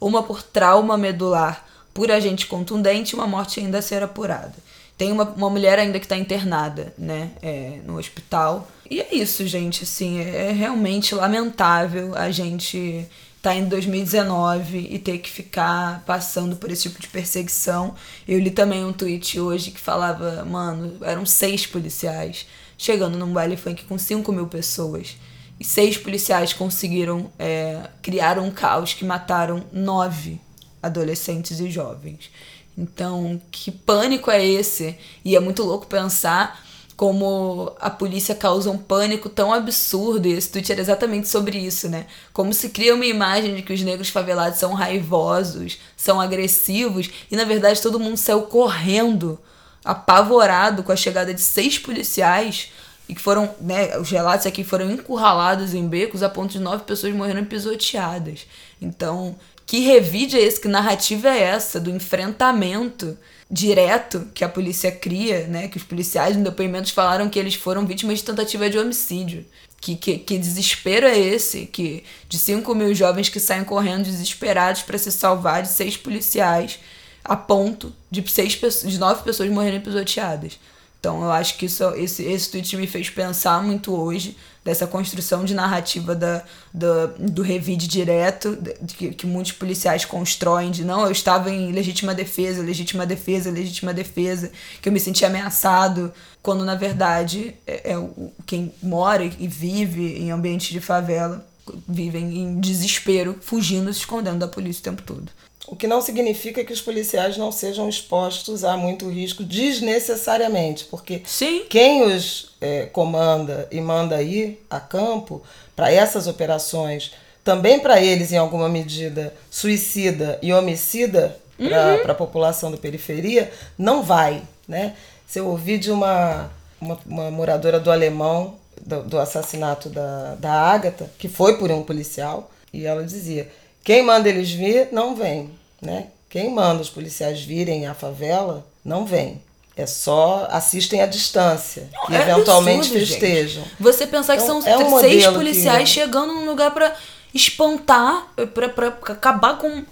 uma 0.00 0.22
por 0.24 0.42
trauma 0.42 0.98
medular 0.98 1.64
por 1.94 2.10
agente 2.10 2.46
contundente 2.46 3.12
e 3.12 3.14
uma 3.14 3.26
morte 3.26 3.60
ainda 3.60 3.78
a 3.78 3.82
ser 3.82 4.02
apurada. 4.02 4.54
Tem 4.98 5.12
uma, 5.12 5.24
uma 5.24 5.48
mulher 5.48 5.78
ainda 5.78 5.98
que 5.98 6.04
está 6.04 6.16
internada, 6.16 6.92
né, 6.98 7.30
é, 7.40 7.78
no 7.84 7.96
hospital. 7.96 8.68
E 8.90 9.00
é 9.00 9.14
isso, 9.14 9.46
gente, 9.46 9.84
assim, 9.84 10.20
é 10.20 10.50
realmente 10.50 11.14
lamentável 11.14 12.14
a 12.16 12.30
gente 12.30 13.08
tá 13.42 13.54
em 13.54 13.66
2019 13.68 14.88
e 14.90 14.98
ter 14.98 15.18
que 15.18 15.30
ficar 15.30 16.02
passando 16.04 16.56
por 16.56 16.70
esse 16.70 16.82
tipo 16.82 17.00
de 17.00 17.08
perseguição. 17.08 17.94
Eu 18.28 18.38
li 18.38 18.50
também 18.50 18.84
um 18.84 18.92
tweet 18.92 19.40
hoje 19.40 19.70
que 19.70 19.80
falava, 19.80 20.44
mano, 20.44 20.98
eram 21.02 21.24
seis 21.24 21.66
policiais 21.66 22.46
chegando 22.76 23.18
num 23.18 23.32
baile 23.32 23.56
funk 23.56 23.84
com 23.84 23.98
5 23.98 24.32
mil 24.32 24.46
pessoas. 24.46 25.16
E 25.58 25.64
seis 25.64 25.98
policiais 25.98 26.54
conseguiram 26.54 27.30
é, 27.38 27.88
criar 28.00 28.38
um 28.38 28.50
caos 28.50 28.94
que 28.94 29.04
mataram 29.04 29.64
nove 29.70 30.40
adolescentes 30.82 31.60
e 31.60 31.70
jovens. 31.70 32.30
Então, 32.76 33.40
que 33.50 33.70
pânico 33.70 34.30
é 34.30 34.44
esse? 34.44 34.96
E 35.22 35.36
é 35.36 35.40
muito 35.40 35.62
louco 35.62 35.86
pensar 35.86 36.64
como 37.00 37.72
a 37.80 37.88
polícia 37.88 38.34
causa 38.34 38.70
um 38.70 38.76
pânico 38.76 39.30
tão 39.30 39.54
absurdo, 39.54 40.28
e 40.28 40.34
esse 40.34 40.50
tweet 40.50 40.70
era 40.70 40.82
exatamente 40.82 41.28
sobre 41.28 41.56
isso, 41.56 41.88
né? 41.88 42.04
Como 42.30 42.52
se 42.52 42.68
cria 42.68 42.94
uma 42.94 43.06
imagem 43.06 43.54
de 43.54 43.62
que 43.62 43.72
os 43.72 43.80
negros 43.80 44.10
favelados 44.10 44.58
são 44.58 44.74
raivosos, 44.74 45.78
são 45.96 46.20
agressivos, 46.20 47.08
e 47.30 47.36
na 47.36 47.44
verdade 47.44 47.80
todo 47.80 47.98
mundo 47.98 48.18
saiu 48.18 48.42
correndo, 48.42 49.40
apavorado 49.82 50.82
com 50.82 50.92
a 50.92 50.96
chegada 50.96 51.32
de 51.32 51.40
seis 51.40 51.78
policiais, 51.78 52.70
e 53.08 53.14
que 53.14 53.22
foram, 53.22 53.48
né, 53.62 53.96
os 53.96 54.10
relatos 54.10 54.44
aqui 54.44 54.62
foram 54.62 54.90
encurralados 54.90 55.72
em 55.72 55.88
becos 55.88 56.22
a 56.22 56.28
ponto 56.28 56.52
de 56.52 56.58
nove 56.58 56.84
pessoas 56.84 57.14
morrendo 57.14 57.46
pisoteadas. 57.46 58.46
Então, 58.78 59.36
que 59.64 59.80
revide 59.80 60.36
é 60.36 60.42
esse? 60.42 60.60
Que 60.60 60.68
narrativa 60.68 61.30
é 61.30 61.40
essa 61.44 61.80
do 61.80 61.88
enfrentamento 61.88 63.16
direto 63.50 64.28
que 64.32 64.44
a 64.44 64.48
polícia 64.48 64.92
cria, 64.92 65.46
né? 65.48 65.66
Que 65.68 65.76
os 65.76 65.82
policiais 65.82 66.36
em 66.36 66.42
depoimentos 66.42 66.92
falaram 66.92 67.28
que 67.28 67.38
eles 67.38 67.54
foram 67.54 67.84
vítimas 67.84 68.18
de 68.18 68.24
tentativa 68.24 68.70
de 68.70 68.78
homicídio. 68.78 69.44
Que, 69.80 69.96
que, 69.96 70.18
que 70.18 70.38
desespero 70.38 71.06
é 71.06 71.18
esse? 71.18 71.66
Que 71.66 72.04
de 72.28 72.38
5 72.38 72.74
mil 72.74 72.94
jovens 72.94 73.28
que 73.28 73.40
saem 73.40 73.64
correndo 73.64 74.04
desesperados 74.04 74.82
para 74.82 74.98
se 74.98 75.10
salvar 75.10 75.62
de 75.62 75.68
seis 75.68 75.96
policiais, 75.96 76.78
a 77.24 77.34
ponto 77.34 77.92
de, 78.10 78.22
seis, 78.30 78.58
de 78.84 78.98
nove 78.98 79.22
pessoas 79.24 79.50
morrerem 79.50 79.80
pisoteadas. 79.80 80.58
Então 81.00 81.22
eu 81.22 81.32
acho 81.32 81.56
que 81.56 81.64
isso, 81.64 81.82
esse, 81.94 82.22
esse 82.22 82.50
tweet 82.50 82.76
me 82.76 82.86
fez 82.86 83.08
pensar 83.08 83.62
muito 83.62 83.94
hoje 83.94 84.36
dessa 84.64 84.86
construção 84.86 85.44
de 85.44 85.54
narrativa 85.54 86.14
da, 86.14 86.42
da, 86.72 87.06
do 87.18 87.42
revide 87.42 87.86
direto, 87.88 88.58
que, 88.88 89.14
que 89.14 89.26
muitos 89.26 89.52
policiais 89.52 90.04
constroem 90.04 90.70
de 90.70 90.84
não, 90.84 91.04
eu 91.04 91.12
estava 91.12 91.50
em 91.50 91.72
legítima 91.72 92.14
defesa, 92.14 92.62
legítima 92.62 93.06
defesa, 93.06 93.50
legítima 93.50 93.94
defesa, 93.94 94.50
que 94.82 94.88
eu 94.88 94.92
me 94.92 95.00
senti 95.00 95.24
ameaçado, 95.24 96.12
quando 96.42 96.64
na 96.64 96.74
verdade 96.74 97.54
é, 97.66 97.92
é 97.92 98.08
quem 98.46 98.72
mora 98.82 99.24
e 99.24 99.48
vive 99.48 100.18
em 100.18 100.30
ambiente 100.30 100.72
de 100.72 100.80
favela 100.80 101.46
vivem 101.88 102.38
em 102.38 102.60
desespero, 102.60 103.36
fugindo, 103.40 103.92
se 103.92 104.00
escondendo 104.00 104.38
da 104.38 104.48
polícia 104.48 104.80
o 104.80 104.84
tempo 104.84 105.02
todo. 105.02 105.30
O 105.66 105.76
que 105.76 105.86
não 105.86 106.00
significa 106.00 106.64
que 106.64 106.72
os 106.72 106.80
policiais 106.80 107.36
não 107.36 107.52
sejam 107.52 107.88
expostos 107.88 108.64
a 108.64 108.76
muito 108.76 109.08
risco 109.08 109.44
desnecessariamente, 109.44 110.84
porque 110.86 111.22
Sim. 111.26 111.64
quem 111.68 112.02
os 112.02 112.52
é, 112.60 112.86
comanda 112.86 113.68
e 113.70 113.80
manda 113.80 114.22
ir 114.22 114.64
a 114.70 114.80
campo 114.80 115.42
para 115.76 115.92
essas 115.92 116.26
operações, 116.26 117.12
também 117.44 117.78
para 117.78 118.00
eles, 118.00 118.32
em 118.32 118.36
alguma 118.36 118.68
medida, 118.68 119.34
suicida 119.50 120.38
e 120.42 120.52
homicida 120.52 121.38
para 121.56 122.04
uhum. 122.04 122.10
a 122.10 122.14
população 122.14 122.70
da 122.70 122.76
periferia, 122.76 123.52
não 123.76 124.02
vai. 124.02 124.42
Né? 124.66 124.94
Se 125.26 125.38
eu 125.38 125.46
ouvi 125.46 125.78
de 125.78 125.90
uma, 125.90 126.50
uma, 126.80 126.98
uma 127.06 127.30
moradora 127.30 127.78
do 127.78 127.90
Alemão, 127.90 128.54
do, 128.80 129.02
do 129.02 129.18
assassinato 129.18 129.88
da, 129.88 130.34
da 130.36 130.52
Ágata, 130.52 131.10
que 131.18 131.28
foi 131.28 131.58
por 131.58 131.70
um 131.70 131.82
policial, 131.82 132.50
e 132.72 132.86
ela 132.86 133.04
dizia 133.04 133.48
quem 133.82 134.02
manda 134.02 134.28
eles 134.28 134.50
vir, 134.50 134.88
não 134.92 135.14
vem. 135.14 135.50
Né? 135.80 136.08
Quem 136.28 136.50
manda 136.50 136.82
os 136.82 136.90
policiais 136.90 137.42
virem 137.42 137.86
à 137.86 137.94
favela, 137.94 138.66
não 138.84 139.04
vem. 139.04 139.42
É 139.76 139.86
só 139.86 140.46
assistem 140.50 141.00
à 141.00 141.06
distância 141.06 141.88
e 142.08 142.14
é 142.14 142.20
eventualmente 142.20 142.88
absurdo, 142.88 143.06
festejam. 143.06 143.64
Gente. 143.64 143.76
Você 143.80 144.06
pensar 144.06 144.34
então, 144.36 144.58
que 144.58 144.64
são 144.64 144.72
é 144.72 144.76
um 144.76 145.00
seis 145.00 145.26
policiais 145.26 145.88
que... 145.88 145.94
chegando 145.94 146.34
num 146.34 146.44
lugar 146.44 146.72
para 146.72 146.94
espantar, 147.32 148.26
para 148.52 148.88
acabar 148.88 149.58
com 149.58 149.84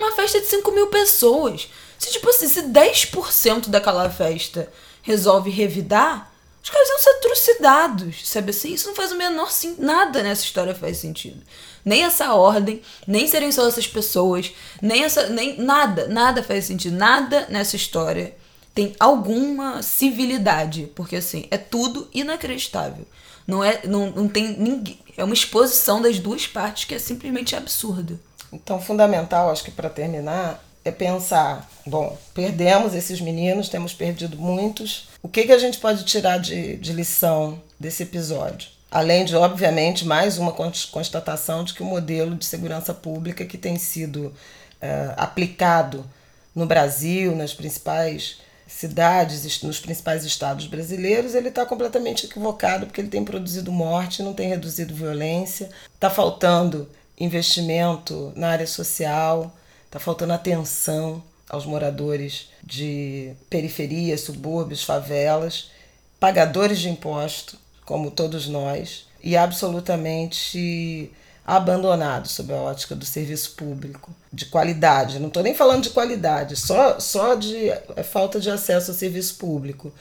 uma 0.00 0.12
festa 0.12 0.40
de 0.40 0.46
5 0.46 0.72
mil 0.72 0.86
pessoas. 0.86 1.68
Se, 1.98 2.12
tipo 2.12 2.28
assim, 2.30 2.48
se 2.48 2.62
10% 2.62 3.68
daquela 3.68 4.08
festa 4.08 4.70
resolve 5.02 5.50
revidar, 5.50 6.30
os 6.62 6.70
caras 6.70 6.88
iam 6.88 6.98
ser 6.98 7.14
trucidados, 7.20 8.28
sabe 8.28 8.50
assim? 8.50 8.72
Isso 8.72 8.88
não 8.88 8.94
faz 8.94 9.12
o 9.12 9.16
menor 9.16 9.50
sentido. 9.50 9.84
Nada 9.84 10.22
nessa 10.22 10.44
história 10.44 10.74
faz 10.74 10.96
sentido 10.98 11.42
nem 11.86 12.02
essa 12.02 12.34
ordem, 12.34 12.82
nem 13.06 13.28
serem 13.28 13.52
só 13.52 13.68
essas 13.68 13.86
pessoas, 13.86 14.52
nem 14.82 15.04
essa. 15.04 15.28
nem 15.28 15.56
nada, 15.56 16.08
nada 16.08 16.42
faz 16.42 16.64
sentido. 16.64 16.96
Nada 16.96 17.46
nessa 17.48 17.76
história 17.76 18.34
tem 18.74 18.96
alguma 18.98 19.80
civilidade. 19.82 20.90
Porque 20.96 21.14
assim, 21.14 21.46
é 21.48 21.56
tudo 21.56 22.08
inacreditável. 22.12 23.06
Não 23.46 23.62
é. 23.62 23.80
Não, 23.84 24.10
não 24.10 24.28
tem 24.28 24.58
ninguém. 24.58 24.98
É 25.16 25.22
uma 25.22 25.32
exposição 25.32 26.02
das 26.02 26.18
duas 26.18 26.44
partes 26.48 26.84
que 26.84 26.94
é 26.94 26.98
simplesmente 26.98 27.54
absurda. 27.54 28.18
Então, 28.52 28.80
fundamental, 28.80 29.50
acho 29.50 29.62
que 29.62 29.70
para 29.70 29.88
terminar, 29.88 30.62
é 30.84 30.90
pensar: 30.90 31.70
bom, 31.86 32.18
perdemos 32.34 32.94
esses 32.94 33.20
meninos, 33.20 33.68
temos 33.68 33.94
perdido 33.94 34.36
muitos. 34.36 35.08
O 35.22 35.28
que, 35.28 35.44
que 35.44 35.52
a 35.52 35.58
gente 35.58 35.78
pode 35.78 36.04
tirar 36.04 36.38
de, 36.38 36.76
de 36.78 36.92
lição 36.92 37.62
desse 37.78 38.02
episódio? 38.02 38.75
Além 38.90 39.24
de, 39.24 39.34
obviamente, 39.34 40.06
mais 40.06 40.38
uma 40.38 40.52
constatação 40.52 41.64
de 41.64 41.74
que 41.74 41.82
o 41.82 41.86
modelo 41.86 42.36
de 42.36 42.44
segurança 42.44 42.94
pública 42.94 43.44
que 43.44 43.58
tem 43.58 43.76
sido 43.78 44.26
uh, 44.26 45.14
aplicado 45.16 46.08
no 46.54 46.66
Brasil, 46.66 47.34
nas 47.34 47.52
principais 47.52 48.38
cidades, 48.66 49.62
nos 49.62 49.80
principais 49.80 50.24
estados 50.24 50.66
brasileiros, 50.66 51.34
ele 51.34 51.48
está 51.48 51.64
completamente 51.66 52.26
equivocado 52.26 52.86
porque 52.86 53.00
ele 53.00 53.08
tem 53.08 53.24
produzido 53.24 53.70
morte, 53.70 54.22
não 54.22 54.34
tem 54.34 54.48
reduzido 54.48 54.94
violência, 54.94 55.70
está 55.94 56.10
faltando 56.10 56.88
investimento 57.18 58.32
na 58.36 58.50
área 58.50 58.66
social, 58.66 59.54
está 59.84 59.98
faltando 59.98 60.32
atenção 60.32 61.22
aos 61.48 61.64
moradores 61.64 62.50
de 62.62 63.34
periferias, 63.48 64.22
subúrbios, 64.22 64.82
favelas, 64.82 65.70
pagadores 66.18 66.78
de 66.78 66.88
imposto 66.88 67.58
como 67.86 68.10
todos 68.10 68.46
nós, 68.48 69.06
e 69.22 69.36
absolutamente 69.36 71.10
abandonado 71.46 72.26
sob 72.26 72.52
a 72.52 72.56
ótica 72.56 72.96
do 72.96 73.04
serviço 73.04 73.52
público, 73.52 74.14
de 74.32 74.46
qualidade. 74.46 75.20
Não 75.20 75.28
estou 75.28 75.42
nem 75.42 75.54
falando 75.54 75.84
de 75.84 75.90
qualidade, 75.90 76.56
só, 76.56 76.98
só 76.98 77.36
de 77.36 77.70
é, 77.70 78.02
falta 78.02 78.40
de 78.40 78.50
acesso 78.50 78.90
ao 78.90 78.96
serviço 78.96 79.36
público. 79.36 79.92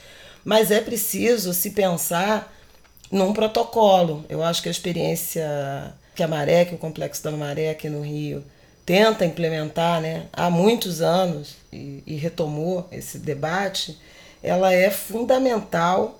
Mas 0.43 0.71
é 0.71 0.81
preciso 0.81 1.53
se 1.53 1.71
pensar 1.71 2.51
num 3.11 3.31
protocolo. 3.31 4.25
Eu 4.27 4.43
acho 4.43 4.61
que 4.63 4.67
a 4.67 4.71
experiência 4.71 5.93
que 6.15 6.23
a 6.23 6.27
Maré, 6.27 6.65
que 6.65 6.73
o 6.73 6.79
Complexo 6.79 7.23
da 7.23 7.31
Maré 7.31 7.69
aqui 7.69 7.89
no 7.89 8.01
Rio, 8.01 8.43
tenta 8.85 9.25
implementar 9.25 10.01
né, 10.01 10.25
há 10.33 10.49
muitos 10.49 11.01
anos 11.01 11.55
e, 11.71 12.01
e 12.07 12.15
retomou 12.15 12.87
esse 12.91 13.19
debate, 13.19 13.97
ela 14.41 14.73
é 14.73 14.89
fundamental 14.89 16.19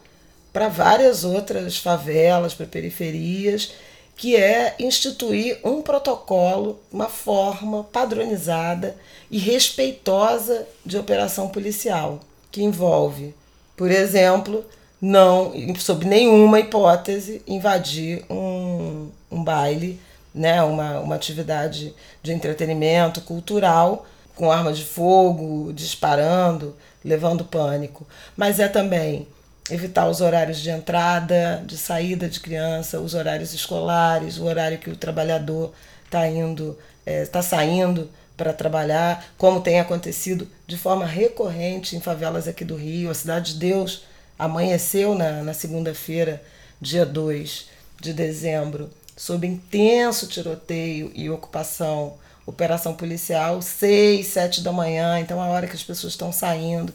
para 0.56 0.70
várias 0.70 1.26
outras 1.26 1.76
favelas, 1.76 2.54
para 2.54 2.65
periferias, 2.65 3.74
que 4.15 4.38
é 4.38 4.74
instituir 4.80 5.60
um 5.65 5.82
protocolo, 5.82 6.80
uma 6.89 7.10
forma 7.10 7.84
padronizada 7.84 8.96
e 9.30 9.38
respeitosa 9.38 10.65
de 10.86 10.98
operação 10.98 11.50
policial, 11.50 12.22
que 12.50 12.63
envolve, 12.63 13.36
por 13.76 13.91
exemplo, 13.91 14.63
não, 15.02 15.52
sob 15.78 16.06
nenhuma 16.06 16.62
hipótese, 16.62 17.41
invadir 17.46 18.24
um, 18.30 19.10
um 19.30 19.44
baile, 19.44 20.00
né, 20.34 20.63
uma, 20.63 21.02
uma 21.02 21.15
atividade 21.15 21.94
de 22.24 22.32
entretenimento 22.32 23.20
cultural 23.20 24.06
com 24.34 24.50
armas 24.50 24.78
de 24.78 24.86
fogo, 24.86 25.74
disparando, 25.74 26.78
levando 27.04 27.44
pânico. 27.44 28.08
Mas 28.38 28.58
é 28.62 28.70
também 28.70 29.28
evitar 29.69 30.08
os 30.08 30.21
horários 30.21 30.60
de 30.60 30.69
entrada, 30.69 31.63
de 31.65 31.78
saída 31.78 32.30
de 32.30 32.39
criança, 32.39 32.99
os 32.99 33.13
horários 33.13 33.54
escolares, 33.54 34.38
o 34.38 34.45
horário 34.45 34.78
que 34.78 34.89
o 34.89 34.95
trabalhador 34.95 35.73
está 36.06 36.28
indo, 36.28 36.78
está 37.06 37.39
é, 37.39 37.41
saindo 37.41 38.10
para 38.38 38.54
trabalhar, 38.54 39.25
como 39.38 39.62
tem 39.62 39.80
acontecido 39.80 40.47
de 40.67 40.78
forma 40.78 41.06
recorrente 41.06 41.95
em 41.95 42.01
favelas 42.01 42.47
aqui 42.47 42.65
do 42.65 42.75
Rio. 42.75 43.10
A 43.10 43.13
Cidade 43.13 43.54
de 43.54 43.60
Deus 43.60 44.04
amanheceu 44.38 45.15
na, 45.15 45.43
na 45.43 45.54
segunda-feira, 45.54 46.41
dia 46.80 47.06
2 47.06 47.69
de 48.01 48.13
dezembro, 48.13 48.89
sob 49.15 49.47
intenso 49.47 50.28
tiroteio 50.28 51.12
e 51.15 51.30
ocupação, 51.30 52.15
operação 52.45 52.93
policial, 52.93 53.62
6, 53.62 54.28
7 54.28 54.62
da 54.62 54.71
manhã, 54.71 55.19
então 55.19 55.41
a 55.41 55.47
hora 55.47 55.67
que 55.67 55.75
as 55.75 55.84
pessoas 55.84 56.13
estão 56.13 56.32
saindo. 56.32 56.93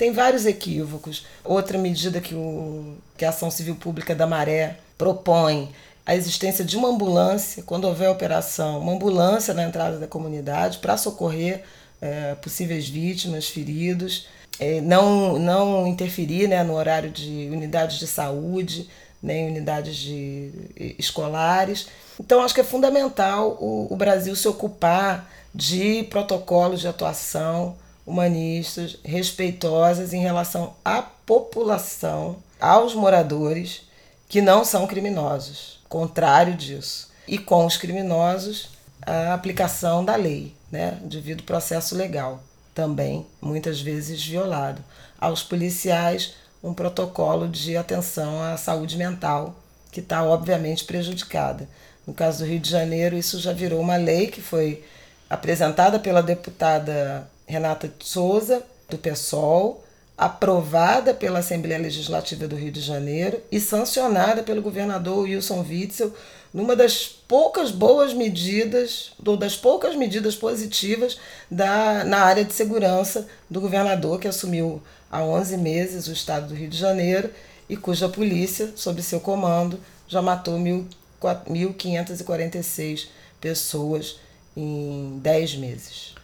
Tem 0.00 0.12
vários 0.12 0.46
equívocos. 0.46 1.26
Outra 1.44 1.76
medida 1.76 2.22
que, 2.22 2.34
o, 2.34 2.96
que 3.18 3.24
a 3.26 3.28
Ação 3.28 3.50
Civil 3.50 3.74
Pública 3.76 4.14
da 4.14 4.26
Maré 4.26 4.78
propõe 4.96 5.74
a 6.06 6.16
existência 6.16 6.64
de 6.64 6.74
uma 6.74 6.88
ambulância, 6.88 7.62
quando 7.64 7.84
houver 7.84 8.08
operação, 8.08 8.80
uma 8.80 8.94
ambulância 8.94 9.52
na 9.52 9.62
entrada 9.62 9.98
da 9.98 10.06
comunidade 10.06 10.78
para 10.78 10.96
socorrer 10.96 11.64
é, 12.00 12.34
possíveis 12.36 12.88
vítimas, 12.88 13.48
feridos 13.48 14.26
é, 14.58 14.80
não, 14.80 15.38
não 15.38 15.86
interferir 15.86 16.48
né, 16.48 16.64
no 16.64 16.76
horário 16.76 17.10
de 17.10 17.50
unidades 17.52 17.98
de 17.98 18.06
saúde, 18.06 18.88
nem 19.22 19.50
unidades 19.50 19.96
de, 19.96 20.50
escolares. 20.98 21.88
Então, 22.18 22.42
acho 22.42 22.54
que 22.54 22.62
é 22.62 22.64
fundamental 22.64 23.58
o, 23.60 23.86
o 23.92 23.96
Brasil 23.96 24.34
se 24.34 24.48
ocupar 24.48 25.30
de 25.54 26.04
protocolos 26.04 26.80
de 26.80 26.88
atuação 26.88 27.76
humanistas, 28.10 28.98
respeitosas 29.04 30.12
em 30.12 30.20
relação 30.20 30.74
à 30.84 31.00
população, 31.00 32.36
aos 32.60 32.94
moradores 32.94 33.82
que 34.28 34.42
não 34.42 34.64
são 34.64 34.86
criminosos, 34.86 35.80
contrário 35.88 36.54
disso. 36.54 37.10
E 37.26 37.38
com 37.38 37.64
os 37.64 37.76
criminosos, 37.76 38.70
a 39.02 39.32
aplicação 39.32 40.04
da 40.04 40.16
lei, 40.16 40.54
né, 40.70 40.98
devido 41.02 41.40
ao 41.40 41.46
processo 41.46 41.94
legal 41.94 42.40
também 42.74 43.26
muitas 43.40 43.80
vezes 43.80 44.24
violado. 44.24 44.82
Aos 45.20 45.42
policiais, 45.42 46.34
um 46.62 46.72
protocolo 46.72 47.48
de 47.48 47.76
atenção 47.76 48.42
à 48.42 48.56
saúde 48.56 48.96
mental, 48.96 49.54
que 49.90 50.00
está 50.00 50.22
obviamente 50.22 50.84
prejudicada. 50.84 51.68
No 52.06 52.14
caso 52.14 52.38
do 52.38 52.44
Rio 52.46 52.58
de 52.58 52.70
Janeiro, 52.70 53.16
isso 53.16 53.38
já 53.38 53.52
virou 53.52 53.80
uma 53.80 53.96
lei 53.96 54.28
que 54.28 54.40
foi 54.40 54.82
apresentada 55.28 55.98
pela 55.98 56.22
deputada 56.22 57.28
Renata 57.50 57.92
Souza, 57.98 58.62
do 58.88 58.96
PSOL, 58.96 59.82
aprovada 60.16 61.12
pela 61.14 61.40
Assembleia 61.40 61.80
Legislativa 61.80 62.46
do 62.46 62.54
Rio 62.54 62.70
de 62.70 62.80
Janeiro 62.80 63.40
e 63.50 63.58
sancionada 63.58 64.40
pelo 64.42 64.62
governador 64.62 65.20
Wilson 65.20 65.64
Witzel 65.68 66.12
numa 66.52 66.76
das 66.76 67.06
poucas 67.06 67.70
boas 67.70 68.12
medidas, 68.12 69.12
ou 69.24 69.36
das 69.36 69.56
poucas 69.56 69.94
medidas 69.96 70.34
positivas 70.34 71.16
da, 71.50 72.04
na 72.04 72.18
área 72.18 72.44
de 72.44 72.52
segurança 72.52 73.26
do 73.48 73.58
governador, 73.60 74.20
que 74.20 74.28
assumiu 74.28 74.82
há 75.10 75.22
11 75.22 75.56
meses 75.56 76.06
o 76.06 76.12
estado 76.12 76.48
do 76.48 76.54
Rio 76.54 76.68
de 76.68 76.76
Janeiro 76.76 77.30
e 77.68 77.76
cuja 77.76 78.08
polícia, 78.08 78.72
sob 78.76 79.02
seu 79.02 79.20
comando, 79.20 79.80
já 80.06 80.20
matou 80.20 80.58
1.546 80.58 83.06
pessoas 83.40 84.20
em 84.56 85.18
10 85.22 85.56
meses. 85.56 86.19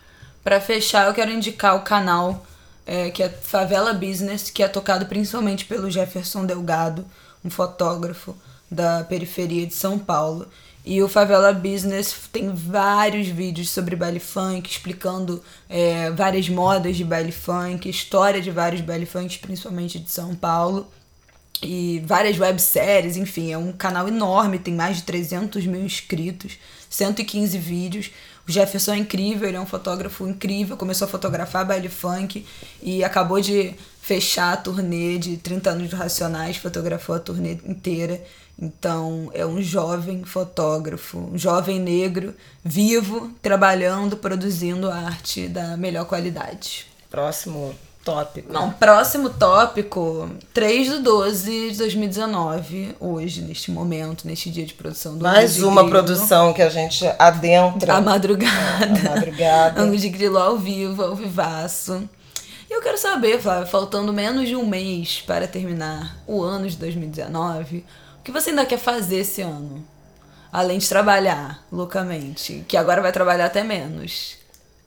Para 0.47 0.61
fechar, 0.61 1.09
eu 1.09 1.13
quero 1.13 1.33
indicar 1.33 1.75
o 1.75 1.81
canal 1.81 2.47
é, 2.87 3.11
que 3.11 3.21
é 3.21 3.29
Favela 3.29 3.93
Business, 3.93 4.49
que 4.49 4.63
é 4.63 4.69
tocado 4.69 5.05
principalmente 5.07 5.65
pelo 5.65 5.91
Jefferson 5.91 6.47
Delgado, 6.47 7.05
um 7.45 7.51
fotógrafo 7.51 8.33
da 8.71 9.03
periferia 9.03 9.67
de 9.67 9.75
São 9.75 9.99
Paulo. 9.99 10.47
E 10.85 11.03
o 11.03 11.09
Favela 11.09 11.53
Business 11.53 12.15
tem 12.31 12.55
vários 12.55 13.27
vídeos 13.27 13.71
sobre 13.71 13.97
baile 13.97 14.21
funk, 14.21 14.71
explicando 14.71 15.43
é, 15.69 16.13
várias 16.13 16.49
modas 16.49 16.97
de 16.97 17.03
baile 17.03 17.33
funk, 17.33 17.89
história 17.89 18.41
de 18.41 18.53
vários 18.53 18.83
baile 18.83 19.05
funks, 19.05 19.39
principalmente 19.39 19.99
de 19.99 20.13
São 20.13 20.33
Paulo. 20.33 20.87
E 21.61 22.05
várias 22.07 22.39
webséries, 22.39 23.17
enfim, 23.17 23.51
é 23.51 23.59
um 23.59 23.73
canal 23.73 24.07
enorme, 24.07 24.61
tem 24.61 24.75
mais 24.75 24.99
de 24.99 25.03
300 25.03 25.67
mil 25.67 25.85
inscritos, 25.85 26.57
115 26.89 27.59
vídeos. 27.59 28.13
O 28.49 28.53
Jefferson 28.53 28.93
é 28.93 28.99
incrível, 28.99 29.49
ele 29.49 29.57
é 29.57 29.61
um 29.61 29.67
fotógrafo 29.67 30.27
incrível, 30.27 30.77
começou 30.77 31.07
a 31.07 31.11
fotografar 31.11 31.65
baile 31.67 31.89
funk 31.89 32.47
e 32.81 33.03
acabou 33.03 33.41
de 33.41 33.75
fechar 34.01 34.53
a 34.53 34.57
turnê 34.57 35.19
de 35.19 35.37
30 35.37 35.71
anos 35.71 35.89
de 35.89 35.97
Racionais, 35.97 36.57
fotografou 36.57 37.17
a 37.17 37.19
turnê 37.19 37.59
inteira. 37.65 38.23
Então, 38.57 39.31
é 39.35 39.45
um 39.45 39.61
jovem 39.61 40.25
fotógrafo, 40.25 41.19
um 41.19 41.37
jovem 41.37 41.81
negro, 41.81 42.33
vivo, 42.65 43.33
trabalhando, 43.43 44.17
produzindo 44.17 44.91
arte 44.91 45.49
da 45.49 45.77
melhor 45.77 46.07
qualidade. 46.07 46.87
Próximo 47.11 47.75
tópico. 48.07 48.53
Não, 48.53 48.71
próximo 48.71 49.29
tópico, 49.29 50.31
3 50.55 50.91
do 50.91 51.03
12 51.03 51.71
de 51.73 51.79
2019, 51.79 52.95
hoje, 53.01 53.43
neste 53.43 53.73
momento, 53.73 54.25
neste 54.27 54.49
dia 54.49 54.65
de 54.65 54.75
produção 54.75 55.19
do 55.19 55.25
Mais 55.25 55.61
uma 55.61 55.83
Grilo. 55.83 55.91
produção 55.91 56.53
que 56.53 56.63
a 56.63 56.69
gente 56.69 57.05
adentra. 57.19 57.95
A 57.95 58.01
madrugada. 58.01 59.11
A 59.11 59.15
madrugada. 59.17 59.83
Ango 59.83 59.97
de 59.97 60.09
Grilo 60.09 60.39
ao 60.39 60.57
vivo, 60.57 61.03
ao 61.03 61.17
vivaço. 61.17 62.09
E 62.71 62.73
eu 62.73 62.81
quero 62.81 62.97
saber, 62.97 63.41
Flávia, 63.41 63.67
faltando 63.67 64.13
menos 64.13 64.49
de 64.49 64.55
um 64.55 64.65
mês 64.65 65.23
para 65.27 65.49
terminar 65.49 66.17
o 66.27 66.43
ano 66.43 66.69
de 66.69 66.77
2019 66.77 67.85
que 68.23 68.33
você 68.33 68.51
ainda 68.51 68.67
quer 68.67 68.79
fazer 68.79 69.19
esse 69.19 69.41
ano? 69.41 69.87
Além 70.53 70.79
de 70.79 70.89
trabalhar 70.89 71.65
loucamente, 71.71 72.65
que 72.67 72.77
agora 72.77 73.01
vai 73.01 73.13
trabalhar 73.13 73.47
até 73.47 73.63
menos. 73.63 74.37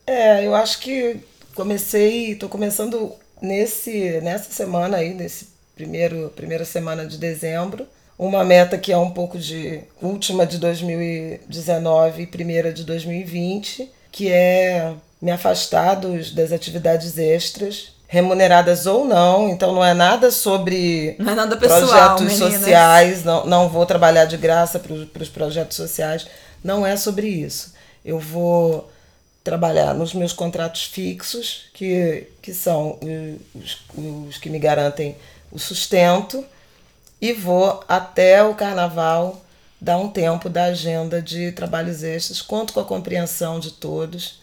É, 0.05 0.45
eu 0.45 0.53
acho 0.53 0.79
que 0.79 1.21
comecei, 1.59 2.35
tô 2.35 2.47
começando 2.47 3.11
nesse 3.41 4.21
nessa 4.21 4.49
semana 4.49 4.95
aí, 4.95 5.13
nesse 5.13 5.49
primeiro 5.75 6.31
primeira 6.33 6.63
semana 6.63 7.05
de 7.05 7.17
dezembro, 7.17 7.85
uma 8.17 8.45
meta 8.45 8.77
que 8.77 8.93
é 8.93 8.97
um 8.97 9.11
pouco 9.11 9.37
de 9.37 9.81
última 10.01 10.45
de 10.45 10.57
2019 10.57 12.21
e 12.21 12.27
primeira 12.27 12.71
de 12.71 12.85
2020, 12.85 13.91
que 14.09 14.31
é 14.31 14.93
me 15.21 15.31
afastar 15.31 15.95
dos, 15.95 16.31
das 16.31 16.53
atividades 16.53 17.17
extras 17.17 17.91
remuneradas 18.07 18.85
ou 18.85 19.03
não, 19.03 19.49
então 19.49 19.75
não 19.75 19.83
é 19.83 19.93
nada 19.93 20.31
sobre 20.31 21.17
é 21.19 21.21
nada 21.21 21.57
pessoal, 21.57 21.81
projetos 22.15 22.39
meninas. 22.39 22.53
sociais, 22.53 23.23
não, 23.25 23.45
não 23.45 23.67
vou 23.67 23.85
trabalhar 23.85 24.23
de 24.23 24.37
graça 24.37 24.79
para 24.79 25.23
os 25.23 25.29
projetos 25.29 25.75
sociais, 25.75 26.25
não 26.63 26.87
é 26.87 26.95
sobre 26.95 27.27
isso. 27.27 27.73
Eu 28.03 28.17
vou 28.17 28.89
trabalhar 29.49 29.93
nos 29.93 30.13
meus 30.13 30.33
contratos 30.33 30.83
fixos, 30.83 31.65
que, 31.73 32.27
que 32.41 32.53
são 32.53 32.99
os, 33.55 33.77
os 34.27 34.37
que 34.37 34.49
me 34.49 34.59
garantem 34.59 35.15
o 35.51 35.57
sustento, 35.57 36.45
e 37.21 37.33
vou 37.33 37.83
até 37.87 38.43
o 38.43 38.53
carnaval 38.53 39.43
dar 39.81 39.97
um 39.97 40.09
tempo 40.09 40.49
da 40.49 40.65
agenda 40.65 41.21
de 41.21 41.51
trabalhos 41.51 42.03
extras, 42.03 42.41
conto 42.41 42.73
com 42.73 42.79
a 42.79 42.85
compreensão 42.85 43.59
de 43.59 43.71
todos 43.71 44.39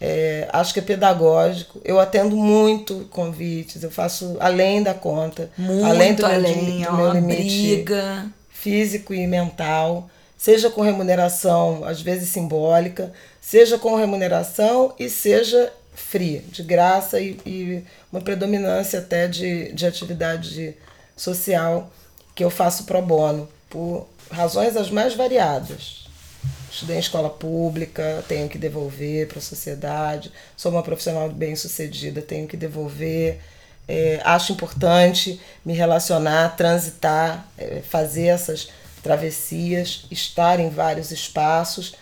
é, 0.00 0.48
acho 0.52 0.72
que 0.72 0.78
é 0.78 0.82
pedagógico. 0.82 1.80
Eu 1.84 1.98
atendo 1.98 2.36
muito 2.36 3.06
convites, 3.10 3.82
eu 3.82 3.90
faço 3.90 4.36
além 4.40 4.82
da 4.82 4.94
conta, 4.94 5.50
muito 5.56 5.86
além 5.86 6.14
do, 6.14 6.24
além, 6.26 6.82
do, 6.82 6.90
do 6.90 6.96
meu 6.96 7.12
limite 7.12 7.76
briga. 7.76 8.26
físico 8.50 9.12
e 9.12 9.26
mental, 9.26 10.08
seja 10.38 10.70
com 10.70 10.80
remuneração, 10.80 11.84
às 11.84 12.00
vezes 12.00 12.28
simbólica, 12.28 13.12
seja 13.40 13.76
com 13.76 13.96
remuneração 13.96 14.94
e 14.98 15.10
seja 15.10 15.72
free, 15.94 16.38
de 16.38 16.62
graça 16.62 17.20
e, 17.20 17.38
e 17.44 17.84
uma 18.10 18.20
predominância 18.20 19.00
até 19.00 19.26
de, 19.26 19.72
de 19.72 19.84
atividade 19.84 20.76
social 21.16 21.90
que 22.34 22.44
eu 22.44 22.50
faço 22.50 22.84
pro 22.84 23.02
bono, 23.02 23.48
por 23.68 24.06
razões 24.30 24.76
as 24.76 24.90
mais 24.90 25.14
variadas. 25.14 26.06
Estudei 26.70 26.96
em 26.96 27.00
escola 27.00 27.28
pública, 27.28 28.24
tenho 28.28 28.48
que 28.48 28.56
devolver 28.56 29.26
para 29.26 29.38
a 29.38 29.42
sociedade. 29.42 30.30
Sou 30.56 30.70
uma 30.70 30.82
profissional 30.82 31.28
bem-sucedida, 31.28 32.22
tenho 32.22 32.46
que 32.46 32.56
devolver. 32.56 33.40
É, 33.88 34.20
acho 34.22 34.52
importante 34.52 35.40
me 35.64 35.72
relacionar, 35.72 36.54
transitar, 36.56 37.48
é, 37.56 37.80
fazer 37.80 38.26
essas 38.26 38.68
travessias, 39.08 40.04
estar 40.10 40.60
em 40.60 40.68
vários 40.68 41.10
espaços, 41.10 41.94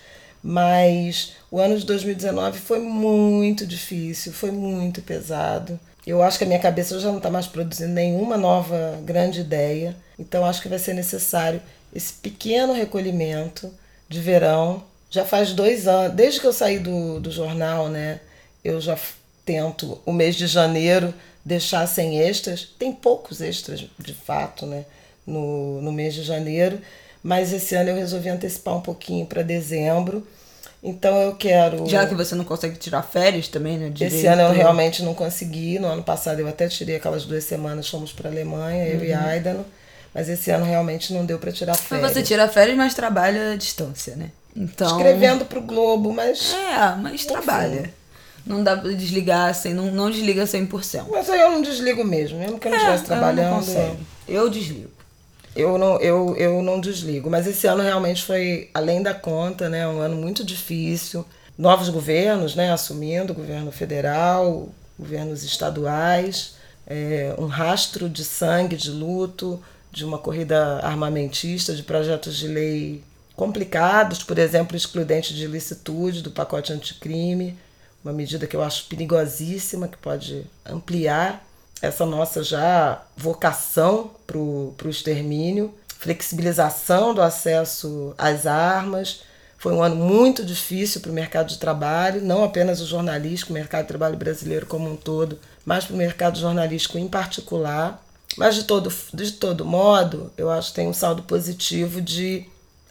mas 0.43 1.35
o 1.53 1.61
ano 1.61 1.79
de 1.79 1.87
2019 1.87 2.59
foi 2.59 2.81
muito 2.81 3.65
difícil, 3.65 4.33
foi 4.33 4.51
muito 4.51 5.01
pesado. 5.03 5.79
Eu 6.05 6.21
acho 6.21 6.37
que 6.37 6.43
a 6.43 6.47
minha 6.49 6.59
cabeça 6.59 6.99
já 6.99 7.09
não 7.09 7.19
está 7.19 7.31
mais 7.31 7.47
produzindo 7.47 7.93
nenhuma 7.93 8.37
nova 8.37 8.99
grande 9.05 9.41
ideia, 9.41 9.97
então 10.19 10.45
acho 10.45 10.61
que 10.61 10.69
vai 10.69 10.81
ser 10.81 10.95
necessário 10.95 11.63
esse 11.95 12.13
pequeno 12.15 12.73
recolhimento 12.73 13.73
de 14.09 14.21
verão. 14.21 14.83
Já 15.09 15.25
faz 15.25 15.53
dois 15.53 15.87
anos, 15.87 16.13
desde 16.17 16.41
que 16.41 16.47
eu 16.47 16.53
saí 16.53 16.81
do, 16.81 17.21
do 17.21 17.31
jornal, 17.31 17.89
né? 17.89 18.19
Eu 18.65 18.81
já 18.81 18.99
tento 19.45 20.01
o 20.05 20.13
mês 20.13 20.35
de 20.35 20.49
janeiro 20.49 21.15
deixar 21.45 21.87
sem 21.87 22.19
extras. 22.19 22.69
Tem 22.77 22.93
poucos 22.93 23.41
extras, 23.41 23.85
de 23.97 24.13
fato, 24.13 24.67
né? 24.67 24.85
No, 25.27 25.81
no 25.83 25.93
mês 25.93 26.15
de 26.15 26.23
janeiro. 26.23 26.79
Mas 27.23 27.53
esse 27.53 27.75
ano 27.75 27.91
eu 27.91 27.97
resolvi 27.97 28.29
antecipar 28.29 28.77
um 28.77 28.81
pouquinho 28.81 29.27
para 29.27 29.43
dezembro. 29.43 30.27
Então 30.83 31.21
eu 31.21 31.35
quero. 31.35 31.85
Já 31.89 32.07
que 32.07 32.15
você 32.15 32.35
não 32.35 32.45
consegue 32.45 32.79
tirar 32.79 33.03
férias 33.03 33.49
também, 33.49 33.77
né? 33.77 33.91
Direito. 33.91 34.15
Esse 34.15 34.27
ano 34.27 34.43
eu 34.43 34.53
realmente 34.53 35.03
não 35.03 35.15
consegui. 35.15 35.79
No 35.79 35.89
ano 35.89 36.03
passado 36.05 36.39
eu 36.39 36.47
até 36.47 36.69
tirei 36.69 36.97
aquelas 36.97 37.25
duas 37.25 37.43
semanas, 37.43 37.89
fomos 37.89 38.13
para 38.13 38.31
Alemanha, 38.31 38.87
eu 38.87 38.99
uhum. 38.99 39.05
e 39.05 39.13
Aidano. 39.13 39.67
Mas 40.15 40.29
esse 40.29 40.51
ano 40.51 40.65
realmente 40.65 41.13
não 41.13 41.27
deu 41.27 41.39
para 41.39 41.51
tirar 41.51 41.75
férias. 41.75 42.07
Mas 42.07 42.13
você 42.13 42.23
tira 42.23 42.49
férias, 42.49 42.77
mas 42.77 42.95
trabalha 42.95 43.53
à 43.53 43.57
distância, 43.57 44.15
né? 44.17 44.31
Então... 44.55 44.97
Escrevendo 44.97 45.45
pro 45.45 45.61
Globo, 45.61 46.13
mas. 46.13 46.55
É, 46.55 46.97
mas 46.97 47.15
Enfim. 47.15 47.27
trabalha. 47.27 47.91
Não 48.47 48.63
dá 48.63 48.77
pra 48.77 48.93
desligar 48.93 49.51
assim, 49.51 49.75
não, 49.75 49.91
não 49.91 50.11
desliga 50.11 50.45
100%. 50.45 51.07
Mas 51.11 51.29
aí 51.29 51.41
eu 51.41 51.51
não 51.51 51.61
desligo 51.61 52.05
mesmo, 52.05 52.39
mesmo 52.39 52.59
que 52.59 52.69
eu 52.69 52.71
não 52.71 52.79
estivesse 52.79 53.03
é, 53.03 53.07
trabalhando. 53.07 53.69
Eu, 54.29 54.45
eu 54.45 54.49
desligo. 54.49 54.96
Eu 55.57 55.79
não, 55.79 55.99
eu, 56.01 56.37
eu 56.37 56.63
não 56.63 56.79
desligo. 56.81 57.31
Mas 57.31 57.47
esse 57.47 57.67
ano 57.67 57.83
realmente 57.83 58.23
foi 58.23 58.71
além 58.75 59.03
da 59.03 59.15
conta, 59.15 59.69
né? 59.69 59.89
Um 59.89 60.01
ano 60.01 60.17
muito 60.17 60.45
difícil. 60.45 61.25
Novos 61.57 61.89
governos, 61.89 62.55
né? 62.55 62.73
Assumindo, 62.73 63.35
governo 63.35 63.73
federal, 63.73 64.69
governos 64.99 65.43
estaduais, 65.43 66.57
é, 66.87 67.35
um 67.39 67.47
rastro 67.47 68.09
de 68.09 68.25
sangue, 68.25 68.77
de 68.77 68.91
luto, 68.91 69.63
de 69.91 70.05
uma 70.05 70.19
corrida 70.19 70.81
armamentista, 70.83 71.75
de 71.75 71.83
projetos 71.83 72.37
de 72.37 72.47
lei 72.47 73.03
complicados, 73.35 74.23
por 74.23 74.39
exemplo, 74.39 74.77
excludente 74.77 75.35
de 75.35 75.45
ilicitude 75.45 76.23
do 76.23 76.31
pacote 76.31 76.73
anticrime, 76.73 77.59
uma 78.03 78.13
medida 78.13 78.47
que 78.47 78.57
eu 78.57 78.63
acho 78.63 78.87
perigosíssima, 78.87 79.89
que 79.89 79.99
pode 79.99 80.47
ampliar 80.65 81.46
essa 81.81 82.07
nossa 82.07 82.43
já 82.43 83.03
vocação 83.17 84.11
para 84.27 84.39
o 84.39 84.75
extermínio, 84.89 85.75
flexibilização 85.99 87.15
do 87.15 87.23
acesso 87.23 88.15
às 88.17 88.47
armas. 88.47 89.23
Foi 89.59 89.73
um 89.73 89.83
ano 89.83 89.97
muito 89.97 90.45
difícil 90.45 91.01
para 91.01 91.11
o 91.11 91.15
mercado 91.15 91.49
de 91.49 91.59
trabalho, 91.59 92.23
não 92.23 92.45
apenas 92.45 92.81
o 92.81 92.87
jornalístico, 92.87 93.53
o 93.53 93.55
mercado 93.55 93.83
de 93.83 93.89
trabalho 93.89 94.17
brasileiro 94.17 94.67
como 94.67 94.91
um 94.91 94.97
todo, 94.97 95.39
mas 95.65 95.85
para 95.85 95.95
o 95.95 95.99
mercado 95.99 96.39
jornalístico 96.39 96.99
em 96.99 97.09
particular. 97.09 98.03
Mas 98.37 98.55
de 98.55 98.65
todo, 98.65 98.93
de 99.15 99.33
todo 99.33 99.65
modo, 99.65 100.31
eu 100.37 100.51
acho 100.51 100.69
que 100.69 100.77
tem 100.77 100.89
um 100.89 100.93
saldo 100.93 101.23
positivo 101.23 102.01
de 102.01 102.47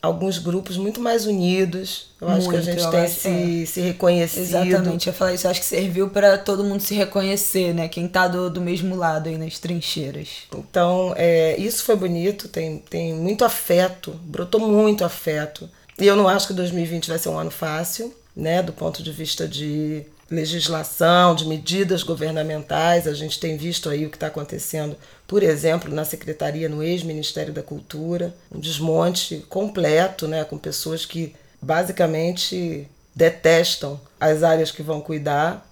alguns 0.06 0.38
grupos 0.38 0.78
muito 0.78 1.02
mais 1.02 1.26
unidos. 1.26 2.08
Eu 2.22 2.30
muito, 2.30 2.40
acho 2.40 2.50
que 2.50 2.56
a 2.56 2.62
gente 2.62 2.90
tem 2.90 3.00
acho, 3.02 3.20
se, 3.20 3.64
é. 3.64 3.66
se 3.66 3.82
reconhecido. 3.82 4.42
Exatamente, 4.42 5.08
eu 5.08 5.14
falei 5.14 5.36
isso. 5.36 5.48
Eu 5.48 5.52
acho 5.52 5.60
que 5.60 5.66
serviu 5.66 6.10
para 6.10 6.38
todo 6.38 6.64
mundo 6.64 6.80
se 6.82 6.96
reconhecer, 6.96 7.74
né? 7.74 7.88
Quem 7.88 8.08
tá 8.08 8.28
do, 8.28 8.50
do 8.50 8.62
mesmo 8.62 8.96
lado 8.96 9.30
aí 9.30 9.38
nas 9.38 9.60
trincheiras. 9.60 10.30
Então, 10.54 11.14
é, 11.18 11.58
isso 11.58 11.84
foi 11.84 11.96
bonito, 11.96 12.48
tem, 12.48 12.78
tem 12.90 13.14
muito 13.14 13.44
afeto, 13.44 14.12
brotou 14.24 14.62
muito 14.62 15.04
afeto. 15.04 15.70
E 16.00 16.06
eu 16.06 16.16
não 16.16 16.28
acho 16.28 16.48
que 16.48 16.54
2020 16.54 17.10
vai 17.10 17.18
ser 17.18 17.30
um 17.30 17.38
ano 17.38 17.52
fácil, 17.52 18.14
né? 18.36 18.62
Do 18.62 18.74
ponto 18.74 19.02
de 19.02 19.12
vista 19.12 19.48
de 19.48 20.06
legislação, 20.30 21.36
de 21.36 21.46
medidas 21.46 22.04
governamentais. 22.04 23.08
A 23.08 23.14
gente 23.14 23.40
tem 23.40 23.58
visto 23.58 23.90
aí 23.90 24.06
o 24.06 24.10
que 24.10 24.18
está 24.18 24.28
acontecendo, 24.28 24.96
por 25.28 25.44
exemplo, 25.44 25.94
na 25.94 26.06
Secretaria, 26.06 26.70
no 26.70 26.82
ex-Ministério 26.84 27.54
da 27.54 27.62
Cultura, 27.62 28.34
um 28.52 28.60
desmonte 28.60 29.46
completo, 29.50 30.28
né, 30.28 30.44
com 30.44 30.58
pessoas 30.58 31.06
que 31.06 31.36
basicamente 31.62 32.88
detestam 33.16 34.00
as 34.20 34.44
áreas 34.44 34.72
que 34.72 34.84
vão 34.84 35.00
cuidar 35.00 35.66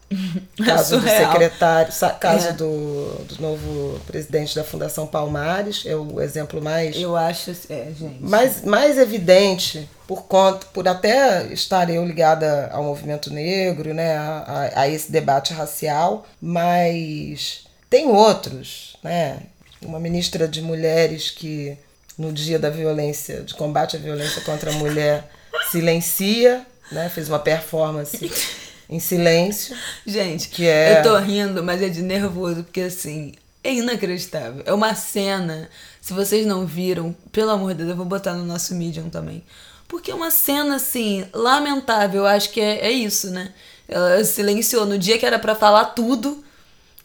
Caso 0.65 0.99
do 0.99 1.08
secretário, 1.08 1.93
caso 2.19 2.47
é. 2.47 2.54
do, 2.54 3.26
do 3.28 3.41
novo 3.41 3.99
presidente 4.06 4.56
da 4.56 4.63
Fundação 4.63 5.08
Palmares, 5.08 5.84
é 5.86 5.95
o 5.95 6.21
exemplo 6.21 6.62
mais. 6.62 6.95
Eu 6.95 7.15
acho, 7.15 7.52
é, 7.69 7.91
gente. 7.97 8.21
Mais, 8.21 8.63
mais 8.63 8.97
evidente, 8.97 9.89
por 10.08 10.23
conta, 10.23 10.65
por 10.73 10.88
até 10.88 11.45
estar 11.54 11.89
eu 11.89 12.06
ligada 12.06 12.69
ao 12.71 12.84
movimento 12.84 13.32
negro, 13.32 13.93
né, 13.93 14.15
a, 14.15 14.71
a, 14.76 14.82
a 14.82 14.89
esse 14.89 15.12
debate 15.12 15.54
racial, 15.54 16.26
mas 16.41 17.65
tem 17.89 18.08
outros, 18.08 18.95
né? 19.04 19.38
Uma 19.82 19.99
ministra 19.99 20.47
de 20.47 20.62
mulheres 20.62 21.30
que 21.30 21.78
no 22.17 22.32
dia 22.32 22.58
da 22.58 22.69
violência, 22.69 23.41
de 23.41 23.54
combate 23.54 23.97
à 23.97 23.99
violência 23.99 24.41
contra 24.41 24.71
a 24.71 24.73
mulher, 24.73 25.30
silencia, 25.71 26.65
né? 26.91 27.10
Fez 27.10 27.28
uma 27.28 27.39
performance 27.39 28.32
em 28.94 29.00
silêncio. 29.00 29.76
Gente, 30.06 30.50
que 30.50 30.68
é... 30.68 31.00
eu 31.00 31.04
tô 31.04 31.18
rindo, 31.18 31.64
mas 31.64 31.82
é 31.82 31.90
de 31.90 32.02
nervoso, 32.02 32.64
porque 32.64 32.82
assim, 32.82 33.34
é 33.64 33.74
inacreditável. 33.74 34.62
É 34.66 34.74
uma 34.74 34.94
cena. 34.94 35.70
Se 36.00 36.14
vocês 36.14 36.46
não 36.46 36.66
viram, 36.66 37.16
pelo 37.32 37.52
amor 37.52 37.72
de 37.72 37.80
Deus, 37.80 37.90
eu 37.90 37.96
vou 37.96 38.06
botar 38.06 38.34
no 38.34 38.46
nosso 38.46 38.76
Medium 38.76 39.10
também. 39.10 39.44
Porque 39.88 40.12
é 40.12 40.16
uma 40.16 40.30
cena, 40.30 40.76
assim, 40.76 41.26
lamentável. 41.34 42.22
Eu 42.22 42.28
acho 42.28 42.52
que 42.52 42.62
é, 42.62 42.86
é 42.86 42.92
isso, 42.92 43.30
né? 43.30 43.52
Ela 43.88 44.24
silenciou 44.24 44.86
no 44.86 44.98
dia 44.98 45.18
que 45.18 45.26
era 45.26 45.40
para 45.40 45.56
falar 45.56 45.86
tudo. 45.86 46.44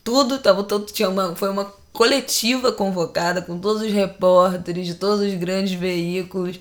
Tudo, 0.04 0.38
tava 0.38 0.62
todo. 0.64 0.86
Tinha 0.86 1.08
uma, 1.08 1.34
foi 1.36 1.48
uma 1.48 1.72
coletiva 1.92 2.70
convocada 2.70 3.42
com 3.42 3.58
todos 3.58 3.82
os 3.82 3.92
repórteres 3.92 4.86
de 4.86 4.94
todos 4.94 5.20
os 5.20 5.34
grandes 5.34 5.72
veículos 5.72 6.60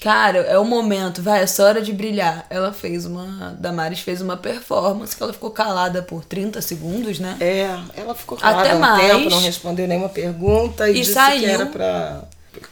Cara, 0.00 0.38
é 0.38 0.58
o 0.58 0.64
momento, 0.64 1.20
vai, 1.22 1.42
é 1.42 1.46
só 1.46 1.64
hora 1.64 1.82
de 1.82 1.92
brilhar. 1.92 2.46
Ela 2.48 2.72
fez 2.72 3.04
uma. 3.04 3.54
Damares 3.58 4.00
fez 4.00 4.22
uma 4.22 4.36
performance 4.36 5.14
que 5.14 5.22
ela 5.22 5.32
ficou 5.32 5.50
calada 5.50 6.02
por 6.02 6.24
30 6.24 6.62
segundos, 6.62 7.18
né? 7.18 7.36
É, 7.38 7.78
ela 7.94 8.14
ficou 8.14 8.38
calada 8.38 8.62
Até 8.62 8.74
um 8.74 8.80
mais. 8.80 9.06
tempo, 9.06 9.30
não 9.30 9.40
respondeu 9.40 9.86
nenhuma 9.86 10.08
pergunta 10.08 10.88
e, 10.88 10.92
e 10.92 11.00
disse 11.00 11.12
saiu. 11.12 11.40
que 11.40 11.46
era 11.46 11.66
pra. 11.66 12.22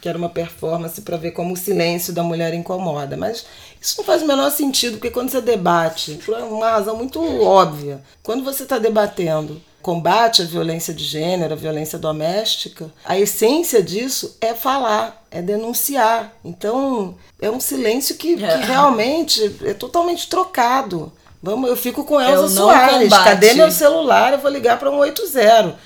Que 0.01 0.09
era 0.09 0.17
uma 0.17 0.29
performance 0.29 1.01
para 1.01 1.17
ver 1.17 1.31
como 1.31 1.53
o 1.53 1.57
silêncio 1.57 2.11
da 2.11 2.23
mulher 2.23 2.53
incomoda. 2.53 3.15
Mas 3.15 3.45
isso 3.79 3.95
não 3.99 4.05
faz 4.05 4.21
o 4.23 4.27
menor 4.27 4.49
sentido, 4.51 4.93
porque 4.97 5.11
quando 5.11 5.29
você 5.29 5.39
debate, 5.39 6.19
por 6.25 6.35
uma 6.37 6.71
razão 6.71 6.97
muito 6.97 7.21
óbvia, 7.43 8.01
quando 8.21 8.43
você 8.43 8.63
está 8.63 8.77
debatendo 8.77 9.61
combate 9.81 10.41
à 10.41 10.45
violência 10.45 10.93
de 10.93 11.03
gênero, 11.03 11.53
à 11.53 11.55
violência 11.55 11.97
doméstica, 11.97 12.91
a 13.05 13.17
essência 13.17 13.81
disso 13.81 14.37
é 14.41 14.53
falar, 14.53 15.25
é 15.31 15.41
denunciar. 15.41 16.33
Então, 16.43 17.15
é 17.41 17.49
um 17.49 17.59
silêncio 17.59 18.15
que, 18.15 18.37
que 18.37 18.43
é. 18.43 18.57
realmente 18.57 19.57
é 19.63 19.73
totalmente 19.73 20.27
trocado. 20.27 21.11
Vamos, 21.41 21.69
eu 21.69 21.75
fico 21.75 22.03
com 22.03 22.19
Elza 22.19 22.49
Soares. 22.49 23.09
Combate. 23.09 23.23
Cadê 23.23 23.53
meu 23.53 23.71
celular? 23.71 24.33
Eu 24.33 24.39
vou 24.39 24.51
ligar 24.51 24.77
para 24.77 24.91
um 24.91 24.97
80. 24.97 25.77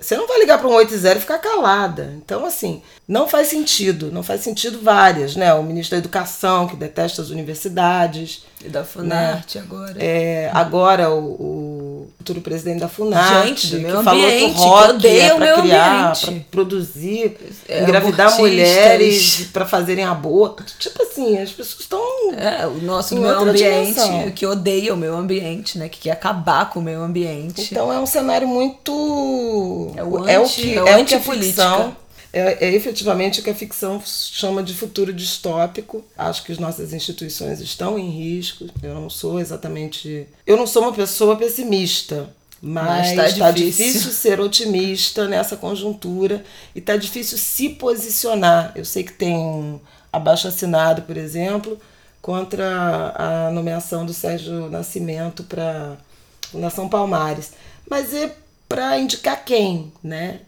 Você 0.00 0.16
não 0.16 0.26
vai 0.26 0.40
ligar 0.40 0.58
para 0.58 0.68
um 0.68 0.72
80 0.72 1.16
e 1.16 1.20
ficar 1.20 1.38
calada. 1.38 2.14
Então, 2.16 2.46
assim, 2.46 2.82
não 3.06 3.28
faz 3.28 3.48
sentido. 3.48 4.10
Não 4.10 4.22
faz 4.22 4.40
sentido 4.40 4.80
várias, 4.82 5.36
né? 5.36 5.52
O 5.52 5.62
ministro 5.62 5.96
da 5.96 5.98
Educação, 5.98 6.66
que 6.66 6.76
detesta 6.76 7.20
as 7.20 7.28
universidades. 7.28 8.44
E 8.66 8.68
da 8.68 8.84
Funarte 8.84 9.58
né? 9.58 9.64
agora. 9.64 9.94
É, 9.98 10.50
agora 10.52 11.10
o, 11.10 11.20
o 11.20 12.08
futuro 12.18 12.40
presidente 12.40 12.80
da 12.80 12.88
Funarte. 12.88 13.68
Gente, 13.68 13.76
do 13.76 13.80
meu 13.80 14.02
que 14.02 14.08
ambiente, 14.08 14.54
falou 14.54 14.98
que 14.98 15.04
o 15.04 15.06
rock 15.06 15.06
é 15.06 15.34
para 15.34 15.62
criar, 15.62 16.18
para 16.18 16.32
produzir, 16.50 17.36
é, 17.68 17.82
engravidar 17.82 18.36
mulheres 18.36 19.48
para 19.52 19.64
fazerem 19.64 20.04
aborto. 20.04 20.64
Tipo 20.78 21.00
assim, 21.04 21.38
as 21.38 21.52
pessoas 21.52 21.80
estão. 21.80 22.00
É, 22.36 22.66
o 22.66 22.82
nosso 22.82 23.14
meio 23.14 23.38
ambiente, 23.38 23.94
dimensão. 23.94 24.30
que 24.32 24.44
odeia 24.44 24.92
o 24.92 24.96
meio 24.96 25.14
ambiente, 25.14 25.78
né? 25.78 25.88
Que 25.88 26.00
quer 26.00 26.10
acabar 26.10 26.70
com 26.70 26.80
o 26.80 26.82
meio 26.82 27.00
ambiente. 27.00 27.68
Então 27.70 27.92
é 27.92 28.00
um 28.00 28.06
cenário 28.06 28.48
muito 28.48 29.92
é 29.94 30.02
o, 30.02 30.18
anti, 30.18 30.30
é 30.30 30.40
o 30.40 30.48
que 30.48 30.72
é, 30.72 30.92
é 30.92 30.96
o 30.96 31.04
que 31.04 31.14
a 31.14 31.20
ficção 31.20 31.96
é, 32.32 32.66
é, 32.66 32.74
efetivamente 32.74 33.40
o 33.40 33.42
que 33.42 33.50
a 33.50 33.54
ficção 33.54 34.02
chama 34.04 34.62
de 34.62 34.74
futuro 34.74 35.12
distópico. 35.12 36.04
Acho 36.16 36.44
que 36.44 36.52
as 36.52 36.58
nossas 36.58 36.92
instituições 36.92 37.60
estão 37.60 37.98
em 37.98 38.10
risco. 38.10 38.66
Eu 38.82 38.94
não 38.94 39.08
sou 39.08 39.40
exatamente. 39.40 40.26
Eu 40.46 40.56
não 40.56 40.66
sou 40.66 40.82
uma 40.82 40.92
pessoa 40.92 41.36
pessimista. 41.36 42.28
Mas 42.60 43.10
está 43.10 43.44
tá 43.44 43.50
difícil. 43.50 43.86
difícil 43.86 44.12
ser 44.12 44.40
otimista 44.40 45.28
nessa 45.28 45.56
conjuntura 45.56 46.42
e 46.74 46.78
está 46.78 46.96
difícil 46.96 47.36
se 47.38 47.68
posicionar. 47.70 48.72
Eu 48.74 48.84
sei 48.84 49.04
que 49.04 49.12
tem 49.12 49.36
um 49.36 49.78
abaixo 50.12 50.48
assinado, 50.48 51.02
por 51.02 51.16
exemplo, 51.16 51.78
contra 52.22 53.14
a 53.14 53.50
nomeação 53.50 54.06
do 54.06 54.14
Sérgio 54.14 54.70
Nascimento 54.70 55.44
para 55.44 55.92
a 55.92 56.46
Fundação 56.48 56.88
Palmares. 56.88 57.52
Mas 57.88 58.12
é 58.14 58.34
para 58.76 58.98
indicar 58.98 59.42
quem, 59.42 59.90
né? 60.04 60.40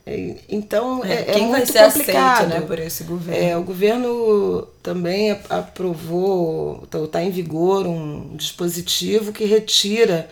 Então 0.51 1.03
é, 1.03 1.15
é, 1.15 1.23
quem 1.25 1.45
é 1.45 1.47
muito 1.47 1.73
vai 1.73 1.91
ser 1.91 1.99
complicado, 1.99 2.45
aceito, 2.45 2.61
né, 2.61 2.67
por 2.67 2.79
esse 2.79 3.05
governo. 3.05 3.49
É, 3.49 3.57
o 3.57 3.63
governo 3.63 4.69
também 4.83 5.31
aprovou, 5.49 6.83
está 6.85 6.99
tá 7.07 7.23
em 7.23 7.31
vigor 7.31 7.87
um 7.87 8.37
dispositivo 8.37 9.33
que 9.33 9.47
retira 9.47 10.29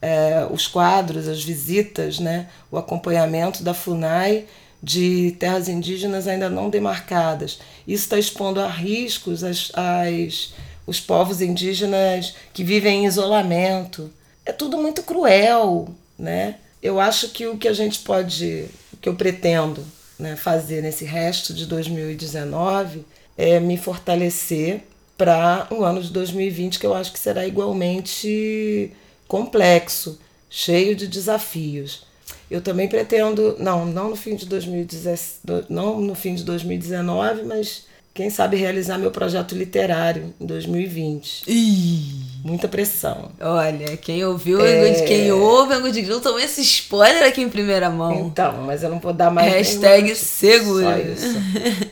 é, 0.00 0.46
os 0.50 0.66
quadros, 0.66 1.28
as 1.28 1.44
visitas, 1.44 2.18
né, 2.18 2.48
o 2.70 2.78
acompanhamento 2.78 3.62
da 3.62 3.74
Funai 3.74 4.46
de 4.82 5.36
terras 5.38 5.68
indígenas 5.68 6.26
ainda 6.26 6.48
não 6.48 6.70
demarcadas. 6.70 7.58
Isso 7.86 8.04
está 8.04 8.18
expondo 8.18 8.60
a 8.60 8.68
riscos 8.68 9.44
as, 9.44 9.70
as, 9.74 10.54
os 10.86 11.00
povos 11.00 11.42
indígenas 11.42 12.34
que 12.54 12.64
vivem 12.64 13.04
em 13.04 13.06
isolamento. 13.06 14.10
É 14.46 14.52
tudo 14.52 14.78
muito 14.78 15.02
cruel, 15.02 15.88
né? 16.18 16.54
Eu 16.86 17.00
acho 17.00 17.30
que 17.30 17.44
o 17.48 17.58
que 17.58 17.66
a 17.66 17.72
gente 17.72 17.98
pode, 17.98 18.66
o 18.92 18.96
que 18.98 19.08
eu 19.08 19.16
pretendo 19.16 19.84
né, 20.16 20.36
fazer 20.36 20.80
nesse 20.80 21.04
resto 21.04 21.52
de 21.52 21.66
2019 21.66 23.04
é 23.36 23.58
me 23.58 23.76
fortalecer 23.76 24.84
para 25.18 25.66
um 25.72 25.82
ano 25.82 26.00
de 26.00 26.12
2020 26.12 26.78
que 26.78 26.86
eu 26.86 26.94
acho 26.94 27.12
que 27.12 27.18
será 27.18 27.44
igualmente 27.44 28.92
complexo, 29.26 30.20
cheio 30.48 30.94
de 30.94 31.08
desafios. 31.08 32.06
Eu 32.48 32.60
também 32.60 32.86
pretendo, 32.86 33.56
não, 33.58 33.84
não 33.84 34.10
no 34.10 34.16
fim 34.16 34.36
de 34.36 34.46
2017, 34.46 35.40
não 35.68 36.00
no 36.00 36.14
fim 36.14 36.36
de 36.36 36.44
2019, 36.44 37.42
mas 37.42 37.88
quem 38.16 38.30
sabe 38.30 38.56
realizar 38.56 38.96
meu 38.96 39.10
projeto 39.10 39.54
literário 39.54 40.32
em 40.40 40.46
2020. 40.46 41.42
Ih. 41.46 42.26
Muita 42.42 42.66
pressão. 42.66 43.30
Olha, 43.38 43.94
quem 43.98 44.24
ouviu, 44.24 44.64
é... 44.64 45.02
quem 45.02 45.30
ouve 45.30 45.74
Angu 45.74 45.92
de 45.92 46.00
Grilo 46.00 46.20
tomou 46.20 46.40
esse 46.40 46.62
spoiler 46.62 47.24
aqui 47.24 47.42
em 47.42 47.50
primeira 47.50 47.90
mão. 47.90 48.26
Então, 48.26 48.62
mas 48.62 48.82
eu 48.82 48.88
não 48.88 48.98
vou 48.98 49.12
dar 49.12 49.30
mais. 49.30 49.52
Hashtag 49.52 50.14
seguro. 50.14 50.86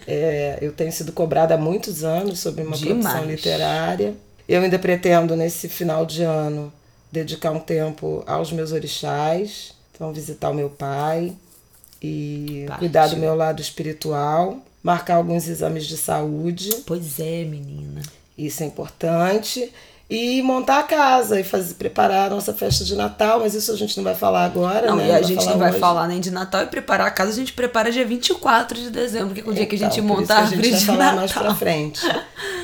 É, 0.07 0.59
eu 0.63 0.73
tenho 0.73 0.91
sido 0.93 1.13
cobrada 1.13 1.55
há 1.55 1.59
muitos 1.59 2.05
anos 2.05 2.39
sobre 2.39 2.63
uma 2.63 2.77
Demais. 2.77 3.03
produção 3.03 3.31
literária. 3.31 4.15
Eu 4.49 4.63
ainda 4.63 4.79
pretendo, 4.79 5.37
nesse 5.37 5.69
final 5.69 6.07
de 6.07 6.23
ano, 6.23 6.73
dedicar 7.13 7.51
um 7.51 7.61
tempo 7.61 8.23
aos 8.27 8.51
meus 8.51 8.73
orixás, 8.73 9.75
então 9.93 10.13
visitar 10.13 10.51
o 10.51 10.55
meu 10.55 10.71
pai 10.71 11.33
e 12.03 12.65
Parte. 12.67 12.79
cuidar 12.81 13.09
do 13.09 13.17
meu 13.17 13.35
lado 13.35 13.61
espiritual, 13.61 14.59
marcar 14.85 15.17
alguns 15.17 15.49
exames 15.49 15.87
de 15.87 15.97
saúde. 15.97 16.71
Pois 16.87 17.19
é, 17.19 17.43
menina. 17.45 18.03
Isso 18.39 18.63
é 18.63 18.67
importante 18.67 19.73
e 20.09 20.43
montar 20.43 20.81
a 20.81 20.83
casa 20.83 21.41
e 21.41 21.45
fazer, 21.45 21.75
preparar 21.75 22.27
a 22.27 22.35
nossa 22.35 22.53
festa 22.53 22.85
de 22.85 22.95
Natal, 22.95 23.41
mas 23.41 23.55
isso 23.55 23.73
a 23.73 23.77
gente 23.77 23.97
não 23.97 24.05
vai 24.05 24.15
falar 24.15 24.45
agora, 24.45 24.89
não, 24.89 24.97
né? 24.97 25.09
E 25.09 25.13
a 25.13 25.23
gente 25.23 25.45
não 25.47 25.59
vai 25.59 25.71
hoje. 25.71 25.81
falar 25.81 26.07
nem 26.07 26.21
de 26.21 26.31
Natal 26.31 26.63
e 26.63 26.67
preparar 26.67 27.07
a 27.07 27.11
casa, 27.11 27.31
a 27.31 27.35
gente 27.35 27.55
prepara 27.55 27.91
dia 27.91 28.05
24 28.05 28.79
de 28.79 28.91
dezembro, 28.91 29.35
que 29.35 29.41
é 29.41 29.43
o 29.43 29.47
dia 29.47 29.63
então, 29.63 29.67
que 29.67 29.75
a 29.75 29.79
gente 29.79 30.01
então, 30.01 30.17
monta 30.17 30.35
a 30.35 30.39
árvore 30.41 30.61
de 30.61 30.71
Natal. 30.71 30.77
A 30.77 30.79
gente 30.79 30.87
vai 30.87 30.97
falar 30.97 31.17
mais 31.17 31.33
pra 31.33 31.55
frente. 31.55 32.01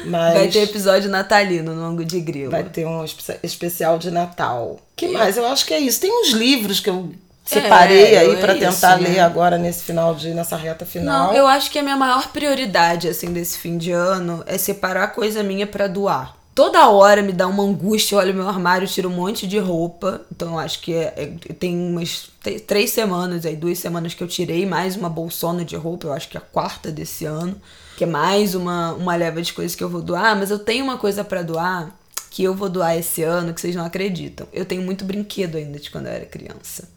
Mas 0.04 0.34
vai 0.38 0.48
ter 0.48 0.62
episódio 0.62 1.10
natalino 1.10 1.74
no 1.74 1.82
ângulo 1.82 2.04
de 2.04 2.20
Grilo. 2.20 2.50
Vai 2.50 2.64
ter 2.64 2.86
um 2.86 3.02
especial 3.42 3.98
de 3.98 4.10
Natal. 4.10 4.78
que 4.94 5.08
mais? 5.08 5.36
Eu 5.38 5.46
acho 5.46 5.64
que 5.64 5.72
é 5.72 5.80
isso. 5.80 6.00
Tem 6.00 6.12
uns 6.12 6.32
livros 6.32 6.78
que 6.78 6.90
eu 6.90 7.10
separei 7.54 8.14
é, 8.14 8.18
aí 8.18 8.36
para 8.36 8.52
é 8.52 8.58
tentar 8.58 8.94
isso, 8.94 9.04
ler 9.04 9.16
né? 9.16 9.20
agora 9.20 9.58
nesse 9.58 9.84
final 9.84 10.14
de 10.14 10.32
nessa 10.34 10.56
reta 10.56 10.86
final. 10.86 11.28
Não, 11.28 11.34
eu 11.34 11.46
acho 11.46 11.70
que 11.70 11.78
a 11.78 11.82
minha 11.82 11.96
maior 11.96 12.28
prioridade 12.28 13.08
assim 13.08 13.32
desse 13.32 13.58
fim 13.58 13.76
de 13.76 13.92
ano 13.92 14.42
é 14.46 14.56
separar 14.56 15.08
coisa 15.08 15.42
minha 15.42 15.66
para 15.66 15.86
doar 15.86 16.40
toda 16.60 16.90
hora 16.90 17.22
me 17.22 17.32
dá 17.32 17.46
uma 17.46 17.62
angústia. 17.62 18.14
Eu 18.14 18.18
olho 18.18 18.34
meu 18.34 18.46
armário, 18.46 18.86
tiro 18.86 19.08
um 19.08 19.14
monte 19.14 19.46
de 19.46 19.58
roupa. 19.58 20.20
Então 20.30 20.52
eu 20.52 20.58
acho 20.58 20.82
que 20.82 20.92
é, 20.92 21.14
é, 21.16 21.52
tem 21.54 21.74
umas 21.74 22.30
três 22.66 22.90
semanas, 22.90 23.46
aí 23.46 23.56
duas 23.56 23.78
semanas 23.78 24.12
que 24.12 24.22
eu 24.22 24.28
tirei 24.28 24.66
mais 24.66 24.94
uma 24.94 25.08
bolsona 25.08 25.64
de 25.64 25.74
roupa. 25.74 26.08
Eu 26.08 26.12
acho 26.12 26.28
que 26.28 26.36
é 26.36 26.40
a 26.40 26.42
quarta 26.42 26.90
desse 26.92 27.24
ano. 27.24 27.56
Que 27.96 28.04
é 28.04 28.06
mais 28.06 28.54
uma, 28.54 28.92
uma 28.92 29.16
leva 29.16 29.40
de 29.40 29.54
coisas 29.54 29.74
que 29.74 29.82
eu 29.82 29.88
vou 29.88 30.02
doar. 30.02 30.36
Mas 30.36 30.50
eu 30.50 30.58
tenho 30.58 30.84
uma 30.84 30.98
coisa 30.98 31.24
para 31.24 31.42
doar 31.42 31.94
que 32.30 32.44
eu 32.44 32.54
vou 32.54 32.68
doar 32.68 32.96
esse 32.96 33.22
ano 33.22 33.54
que 33.54 33.60
vocês 33.60 33.74
não 33.74 33.84
acreditam. 33.84 34.46
Eu 34.52 34.66
tenho 34.66 34.82
muito 34.82 35.04
brinquedo 35.04 35.56
ainda 35.56 35.78
de 35.78 35.90
quando 35.90 36.06
eu 36.06 36.12
era 36.12 36.26
criança. 36.26 36.88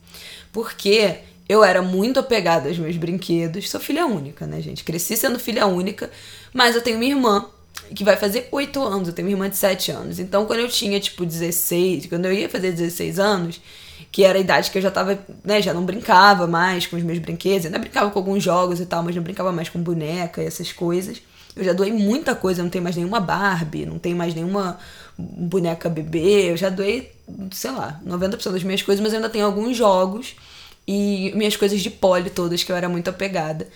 Porque 0.53 1.17
eu 1.49 1.61
era 1.63 1.81
muito 1.81 2.19
apegada 2.19 2.69
aos 2.69 2.77
meus 2.77 2.95
brinquedos. 2.95 3.69
Sou 3.69 3.81
filha 3.81 4.05
única, 4.05 4.47
né, 4.47 4.61
gente? 4.61 4.83
Cresci 4.83 5.17
sendo 5.17 5.37
filha 5.37 5.67
única, 5.67 6.09
mas 6.53 6.75
eu 6.75 6.81
tenho 6.81 6.97
minha 6.97 7.11
irmã 7.11 7.45
que 7.93 8.03
vai 8.03 8.15
fazer 8.15 8.47
8 8.51 8.81
anos, 8.81 9.07
eu 9.09 9.13
tenho 9.13 9.27
uma 9.27 9.33
irmã 9.33 9.49
de 9.49 9.57
7 9.57 9.91
anos. 9.91 10.19
Então, 10.19 10.45
quando 10.45 10.59
eu 10.59 10.69
tinha, 10.69 10.99
tipo, 10.99 11.25
16, 11.25 12.05
quando 12.05 12.25
eu 12.25 12.33
ia 12.33 12.47
fazer 12.47 12.71
16 12.71 13.19
anos, 13.19 13.59
que 14.11 14.23
era 14.23 14.37
a 14.37 14.41
idade 14.41 14.71
que 14.71 14.77
eu 14.77 14.81
já 14.81 14.91
tava, 14.91 15.19
né, 15.43 15.61
já 15.61 15.73
não 15.73 15.83
brincava 15.83 16.47
mais 16.47 16.85
com 16.85 16.95
os 16.95 17.03
meus 17.03 17.19
brinquedos, 17.19 17.65
ainda 17.65 17.79
brincava 17.79 18.09
com 18.11 18.19
alguns 18.19 18.43
jogos 18.43 18.79
e 18.79 18.85
tal, 18.85 19.03
mas 19.03 19.15
não 19.15 19.23
brincava 19.23 19.51
mais 19.51 19.69
com 19.69 19.79
boneca 19.81 20.41
e 20.41 20.45
essas 20.45 20.71
coisas. 20.71 21.21
Eu 21.55 21.63
já 21.63 21.73
doei 21.73 21.91
muita 21.91 22.33
coisa, 22.33 22.63
não 22.63 22.69
tenho 22.69 22.83
mais 22.83 22.95
nenhuma 22.95 23.19
Barbie, 23.19 23.85
não 23.85 23.99
tenho 23.99 24.15
mais 24.15 24.33
nenhuma 24.33 24.79
boneca 25.17 25.89
bebê, 25.89 26.51
eu 26.51 26.57
já 26.57 26.69
doei, 26.69 27.11
sei 27.51 27.71
lá, 27.71 27.99
90% 28.05 28.51
das 28.51 28.63
minhas 28.63 28.81
coisas, 28.81 29.03
mas 29.03 29.13
ainda 29.13 29.29
tenho 29.29 29.45
alguns 29.45 29.77
jogos 29.77 30.35
e 30.87 31.31
minhas 31.35 31.55
coisas 31.55 31.81
de 31.81 31.89
pole 31.89 32.29
todas 32.29 32.63
que 32.63 32.71
eu 32.71 32.75
era 32.75 32.89
muito 32.89 33.09
apegada. 33.09 33.67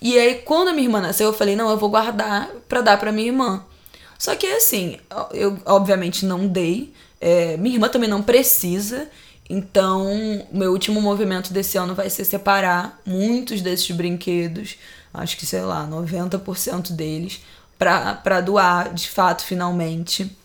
E 0.00 0.18
aí, 0.18 0.36
quando 0.44 0.68
a 0.68 0.72
minha 0.72 0.86
irmã 0.86 1.00
nasceu, 1.00 1.28
eu 1.28 1.32
falei, 1.32 1.56
não, 1.56 1.70
eu 1.70 1.76
vou 1.76 1.88
guardar 1.88 2.50
pra 2.68 2.80
dar 2.80 2.98
pra 2.98 3.12
minha 3.12 3.28
irmã. 3.28 3.64
Só 4.18 4.34
que 4.34 4.46
assim, 4.46 4.98
eu 5.32 5.58
obviamente 5.64 6.24
não 6.24 6.46
dei. 6.46 6.92
É, 7.20 7.56
minha 7.56 7.76
irmã 7.76 7.88
também 7.88 8.08
não 8.08 8.22
precisa. 8.22 9.08
Então, 9.48 10.46
meu 10.52 10.72
último 10.72 11.00
movimento 11.00 11.52
desse 11.52 11.78
ano 11.78 11.94
vai 11.94 12.10
ser 12.10 12.24
separar 12.24 13.00
muitos 13.06 13.60
desses 13.60 13.90
brinquedos, 13.92 14.76
acho 15.14 15.36
que 15.36 15.46
sei 15.46 15.62
lá, 15.62 15.86
90% 15.86 16.92
deles, 16.92 17.40
para 17.78 18.40
doar 18.40 18.92
de 18.92 19.08
fato 19.08 19.44
finalmente. 19.44 20.36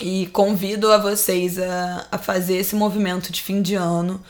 E 0.00 0.26
convido 0.28 0.90
a 0.90 0.98
vocês 0.98 1.58
a, 1.58 2.06
a 2.10 2.18
fazer 2.18 2.56
esse 2.56 2.74
movimento 2.74 3.30
de 3.30 3.42
fim 3.42 3.60
de 3.60 3.74
ano 3.74 4.20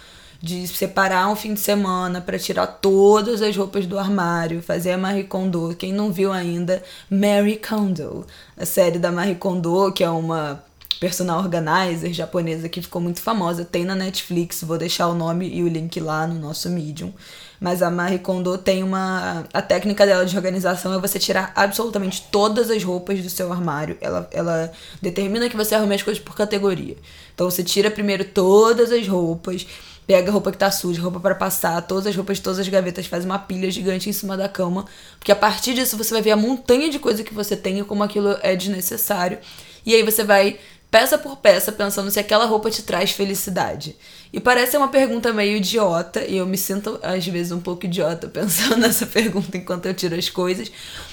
de 0.43 0.67
separar 0.67 1.29
um 1.29 1.37
fim 1.37 1.53
de 1.53 1.61
semana 1.61 2.21
para 2.21 2.39
tirar 2.39 2.67
todas 2.67 3.43
as 3.43 3.55
roupas 3.55 3.87
do 3.87 3.99
armário, 3.99 4.63
fazer 4.63 4.93
a 4.93 4.99
Marie 4.99 5.25
Kondo. 5.25 5.75
Quem 5.79 5.93
não 5.93 6.11
viu 6.11 6.33
ainda, 6.33 6.83
Mary 7.11 7.57
Kondo, 7.57 8.27
a 8.57 8.65
série 8.65 8.99
da 8.99 9.13
Marie 9.13 9.35
Kondo, 9.35 9.93
que 9.93 10.03
é 10.03 10.09
uma 10.09 10.65
personal 11.01 11.41
organizer 11.41 12.13
japonesa 12.13 12.69
que 12.69 12.83
ficou 12.83 13.01
muito 13.01 13.23
famosa, 13.23 13.65
tem 13.65 13.87
na 13.87 13.95
Netflix, 13.95 14.63
vou 14.63 14.77
deixar 14.77 15.09
o 15.09 15.15
nome 15.15 15.49
e 15.49 15.63
o 15.63 15.69
link 15.69 15.99
lá 15.99 16.27
no 16.27 16.39
nosso 16.39 16.69
Medium. 16.69 17.11
Mas 17.59 17.83
a 17.83 17.91
Marie 17.91 18.19
Kondo 18.19 18.57
tem 18.59 18.83
uma. 18.83 19.47
A 19.53 19.63
técnica 19.63 20.07
dela 20.07 20.25
de 20.27 20.37
organização 20.37 20.93
é 20.93 20.99
você 20.99 21.19
tirar 21.19 21.53
absolutamente 21.57 22.27
todas 22.31 22.71
as 22.71 22.85
roupas 22.85 23.21
do 23.23 23.31
seu 23.31 23.51
armário. 23.51 23.97
Ela, 24.01 24.29
ela 24.31 24.73
determina 25.01 25.49
que 25.49 25.57
você 25.57 25.75
arrume 25.75 25.95
as 25.95 26.03
coisas 26.03 26.23
por 26.23 26.35
categoria. 26.35 26.97
Então 27.35 27.51
você 27.51 27.63
tira 27.63 27.91
primeiro 27.91 28.25
todas 28.25 28.93
as 28.93 29.09
roupas 29.09 29.67
pega 30.07 30.29
a 30.29 30.33
roupa 30.33 30.51
que 30.51 30.59
tá 30.59 30.73
suja, 30.73 31.01
roupa 31.01 31.21
para 31.21 31.37
passar, 31.37 31.81
todas 31.83 32.05
as 32.09 32.17
roupas 32.17 32.41
todas 32.41 32.59
as 32.59 32.67
gavetas, 32.67 33.07
faz 33.07 33.25
uma 33.25 33.39
pilha 33.39 33.71
gigante 33.71 34.11
em 34.11 34.13
cima 34.13 34.37
da 34.37 34.49
cama, 34.49 34.85
porque 35.17 35.31
a 35.31 35.37
partir 35.37 35.73
disso 35.73 35.97
você 35.97 36.13
vai 36.13 36.21
ver 36.21 36.33
a 36.33 36.37
montanha 36.37 36.91
de 36.91 36.99
coisa 36.99 37.23
que 37.23 37.33
você 37.33 37.57
tem 37.57 37.79
e 37.79 37.85
como 37.85 38.03
aquilo 38.03 38.37
é 38.43 38.57
desnecessário. 38.57 39.39
E 39.87 39.95
aí 39.95 40.03
você 40.03 40.25
vai 40.25 40.59
peça 40.91 41.17
por 41.17 41.37
peça 41.37 41.71
pensando 41.71 42.11
se 42.11 42.19
aquela 42.19 42.47
roupa 42.47 42.71
te 42.71 42.83
traz 42.83 43.13
felicidade. 43.13 43.97
E 44.33 44.41
parece 44.41 44.77
uma 44.77 44.89
pergunta 44.89 45.33
meio 45.33 45.57
idiota, 45.57 46.25
e 46.25 46.37
eu 46.37 46.47
me 46.47 46.57
sinto 46.57 46.99
às 47.03 47.27
vezes 47.27 47.53
um 47.53 47.61
pouco 47.61 47.87
idiota 47.87 48.27
pensando 48.29 48.77
nessa 48.77 49.07
pergunta 49.07 49.57
enquanto 49.57 49.87
eu 49.87 49.95
tiro 49.95 50.17
as 50.17 50.29
coisas, 50.29 50.71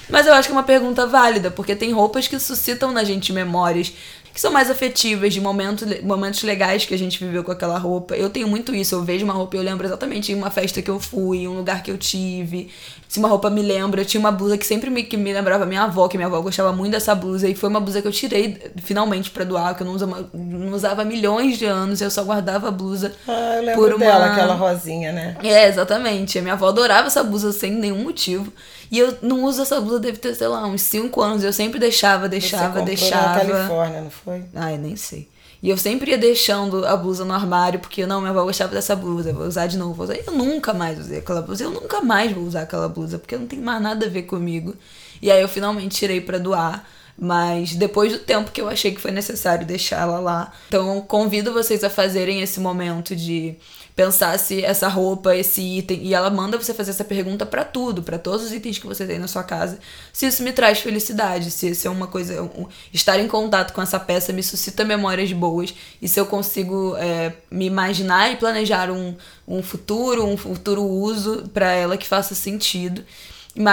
Mas 0.10 0.26
eu 0.26 0.34
acho 0.34 0.48
que 0.48 0.54
é 0.54 0.58
uma 0.58 0.64
pergunta 0.64 1.06
válida, 1.06 1.52
porque 1.52 1.76
tem 1.76 1.92
roupas 1.92 2.28
que 2.28 2.40
suscitam 2.40 2.92
na 2.92 3.04
gente 3.04 3.32
memórias 3.32 3.94
que 4.38 4.42
são 4.42 4.52
mais 4.52 4.70
afetivas, 4.70 5.34
de 5.34 5.42
momento, 5.42 5.84
momentos 6.04 6.44
legais 6.44 6.86
que 6.86 6.94
a 6.94 6.98
gente 6.98 7.18
viveu 7.26 7.44
com 7.44 7.52
aquela 7.52 7.76
roupa. 7.80 8.16
Eu 8.16 8.30
tenho 8.30 8.48
muito 8.48 8.76
isso, 8.76 8.94
eu 8.94 9.04
vejo 9.04 9.26
uma 9.26 9.34
roupa 9.34 9.56
e 9.56 9.60
eu 9.60 9.64
lembro 9.64 9.88
exatamente 9.88 10.32
em 10.32 10.36
uma 10.36 10.52
festa 10.52 10.80
que 10.80 10.92
eu 10.92 11.00
fui, 11.00 11.40
em 11.40 11.48
um 11.48 11.58
lugar 11.58 11.82
que 11.82 11.90
eu 11.90 11.98
tive. 11.98 12.70
Se 13.08 13.18
uma 13.18 13.28
roupa 13.28 13.50
me 13.50 13.64
lembra, 13.64 14.02
eu 14.02 14.06
tinha 14.06 14.20
uma 14.20 14.32
blusa 14.32 14.56
que 14.56 14.64
sempre 14.64 14.92
me, 14.92 15.02
que 15.02 15.18
me 15.18 15.34
lembrava 15.34 15.66
minha 15.66 15.82
avó, 15.82 16.08
que 16.08 16.18
minha 16.18 16.28
avó 16.28 16.40
gostava 16.40 16.72
muito 16.72 16.92
dessa 16.92 17.16
blusa, 17.16 17.50
e 17.50 17.56
foi 17.56 17.68
uma 17.68 17.80
blusa 17.80 18.00
que 18.00 18.08
eu 18.08 18.12
tirei 18.12 18.62
finalmente 18.84 19.32
para 19.32 19.44
doar, 19.44 19.76
que 19.76 19.82
eu 19.82 19.88
não 19.88 19.96
usava, 19.96 20.30
não 20.32 20.72
usava 20.72 21.04
milhões 21.04 21.58
de 21.58 21.66
anos, 21.66 22.00
eu 22.00 22.12
só 22.12 22.24
guardava 22.24 22.68
a 22.68 22.72
blusa. 22.72 23.14
Ah, 23.28 23.56
eu 23.56 23.64
lembro 23.64 23.82
por 23.82 23.96
uma... 23.96 24.06
dela, 24.06 24.34
aquela 24.34 24.54
rosinha, 24.54 25.12
né? 25.12 25.36
É, 25.44 25.68
exatamente. 25.68 26.38
A 26.38 26.44
minha 26.44 26.54
avó 26.54 26.68
adorava 26.68 27.08
essa 27.08 27.24
blusa 27.24 27.52
sem 27.52 27.72
nenhum 27.72 28.04
motivo. 28.04 28.54
E 28.90 29.00
eu 29.00 29.18
não 29.22 29.44
uso 29.44 29.62
essa 29.62 29.80
blusa, 29.82 30.00
deve 30.00 30.18
ter, 30.18 30.34
sei 30.36 30.48
lá, 30.48 30.66
uns 30.66 30.82
5 30.82 31.22
anos. 31.22 31.44
Eu 31.44 31.54
sempre 31.54 31.80
deixava, 31.80 32.30
deixava, 32.30 32.80
Você 32.80 32.86
deixava. 32.86 33.44
Na 33.44 33.54
Califórnia, 33.54 34.02
não 34.02 34.10
foi? 34.10 34.44
Ai, 34.56 34.78
nem 34.78 34.96
sei. 34.96 35.28
E 35.62 35.70
eu 35.70 35.78
sempre 35.78 36.12
ia 36.12 36.18
deixando 36.18 36.86
a 36.86 36.96
blusa 36.96 37.26
no 37.26 37.34
armário, 37.34 37.80
porque 37.80 38.06
não, 38.06 38.20
minha 38.20 38.30
avó 38.32 38.44
gostava 38.44 38.74
dessa 38.74 38.96
blusa, 38.96 39.34
vou 39.34 39.48
usar 39.48 39.68
de 39.68 39.78
novo. 39.78 39.94
Vou 39.94 40.04
usar. 40.06 40.16
Eu 40.16 40.34
nunca 40.34 40.74
mais 40.74 41.00
usei 41.00 41.18
aquela 41.18 41.42
blusa, 41.42 41.64
eu 41.64 41.72
nunca 41.72 42.02
mais 42.02 42.32
vou 42.32 42.44
usar 42.44 42.62
aquela 42.62 42.88
blusa, 42.88 43.18
porque 43.18 43.36
não 43.36 43.48
tem 43.48 43.60
mais 43.60 43.82
nada 43.82 44.06
a 44.06 44.10
ver 44.10 44.24
comigo. 44.24 44.76
E 45.22 45.32
aí 45.32 45.42
eu 45.42 45.48
finalmente 45.48 45.96
tirei 45.96 46.22
para 46.22 46.38
doar, 46.38 46.88
mas 47.18 47.74
depois 47.74 48.12
do 48.12 48.20
tempo 48.20 48.52
que 48.52 48.62
eu 48.62 48.70
achei 48.70 48.94
que 48.94 49.02
foi 49.02 49.12
necessário 49.12 49.66
deixar 49.66 50.02
ela 50.02 50.20
lá. 50.20 50.52
Então 50.68 51.02
convido 51.02 51.52
vocês 51.52 51.84
a 51.84 51.90
fazerem 51.90 52.42
esse 52.42 52.60
momento 52.60 53.16
de 53.16 53.56
pensar 53.98 54.38
se 54.38 54.64
essa 54.64 54.88
roupa, 54.88 55.36
esse 55.36 55.60
item, 55.60 56.04
e 56.04 56.14
ela 56.14 56.30
manda 56.30 56.56
você 56.56 56.72
fazer 56.72 56.92
essa 56.92 57.04
pergunta 57.04 57.48
para 57.48 57.66
tudo, 57.66 58.04
para 58.04 58.20
todos 58.20 58.46
os 58.46 58.54
itens 58.54 58.78
que 58.78 58.86
você 58.86 59.08
tem 59.08 59.18
na 59.18 59.28
sua 59.28 59.44
casa, 59.44 59.80
se 60.14 60.28
isso 60.28 60.44
me 60.44 60.52
traz 60.52 60.78
felicidade, 60.78 61.50
se 61.50 61.70
isso 61.70 61.88
é 61.88 61.90
uma 61.90 62.06
coisa, 62.06 62.44
um, 62.44 62.68
estar 62.94 63.20
em 63.20 63.28
contato 63.28 63.74
com 63.74 63.82
essa 63.82 64.00
peça 64.00 64.32
me 64.32 64.44
suscita 64.44 64.86
memórias 64.86 65.34
boas, 65.34 65.74
e 66.00 66.08
se 66.08 66.20
eu 66.20 66.28
consigo 66.28 66.96
é, 66.98 67.34
me 67.50 67.66
imaginar 67.66 68.32
e 68.32 68.36
planejar 68.36 68.92
um, 68.92 69.16
um 69.48 69.64
futuro, 69.64 70.24
um 70.24 70.38
futuro 70.38 70.84
uso 70.84 71.50
para 71.52 71.72
ela 71.72 71.98
que 71.98 72.08
faça 72.08 72.36
sentido. 72.36 73.04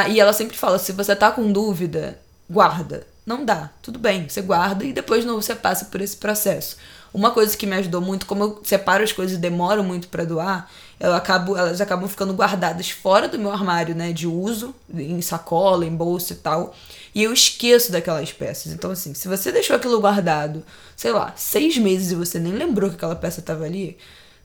E 0.08 0.18
ela 0.18 0.32
sempre 0.32 0.56
fala: 0.56 0.78
se 0.78 0.92
você 0.92 1.14
tá 1.14 1.30
com 1.30 1.52
dúvida, 1.52 2.18
guarda. 2.48 3.06
Não 3.26 3.44
dá, 3.44 3.70
tudo 3.80 3.98
bem, 3.98 4.28
você 4.28 4.42
guarda 4.42 4.84
e 4.84 4.92
depois 4.92 5.22
de 5.22 5.26
novo 5.26 5.40
você 5.40 5.54
passa 5.54 5.86
por 5.86 6.00
esse 6.00 6.16
processo. 6.16 6.76
Uma 7.12 7.30
coisa 7.30 7.56
que 7.56 7.66
me 7.66 7.76
ajudou 7.76 8.00
muito, 8.00 8.26
como 8.26 8.42
eu 8.42 8.60
separo 8.64 9.02
as 9.02 9.12
coisas 9.12 9.36
e 9.38 9.40
demoro 9.40 9.84
muito 9.84 10.08
para 10.08 10.24
doar, 10.24 10.68
eu 10.98 11.14
acabo, 11.14 11.56
elas 11.56 11.80
acabam 11.80 12.08
ficando 12.08 12.34
guardadas 12.34 12.90
fora 12.90 13.28
do 13.28 13.38
meu 13.38 13.50
armário, 13.52 13.94
né, 13.94 14.12
de 14.12 14.26
uso, 14.26 14.74
em 14.92 15.20
sacola, 15.22 15.86
em 15.86 15.94
bolsa 15.94 16.32
e 16.32 16.36
tal. 16.36 16.74
E 17.14 17.22
eu 17.22 17.32
esqueço 17.32 17.92
daquelas 17.92 18.32
peças. 18.32 18.72
Então, 18.72 18.90
assim, 18.90 19.14
se 19.14 19.28
você 19.28 19.52
deixou 19.52 19.76
aquilo 19.76 20.00
guardado, 20.00 20.64
sei 20.96 21.12
lá, 21.12 21.32
seis 21.36 21.78
meses 21.78 22.10
e 22.10 22.14
você 22.14 22.38
nem 22.38 22.52
lembrou 22.52 22.90
que 22.90 22.96
aquela 22.96 23.16
peça 23.16 23.40
tava 23.40 23.64
ali, 23.64 23.96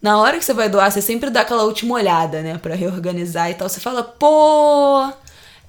na 0.02 0.18
hora 0.20 0.38
que 0.38 0.46
você 0.46 0.54
vai 0.54 0.70
doar, 0.70 0.92
você 0.92 1.02
sempre 1.02 1.30
dá 1.30 1.42
aquela 1.42 1.64
última 1.64 1.96
olhada, 1.96 2.42
né, 2.42 2.58
para 2.58 2.76
reorganizar 2.76 3.50
e 3.50 3.56
tal. 3.56 3.68
Você 3.68 3.80
fala, 3.80 4.04
pô, 4.04 5.12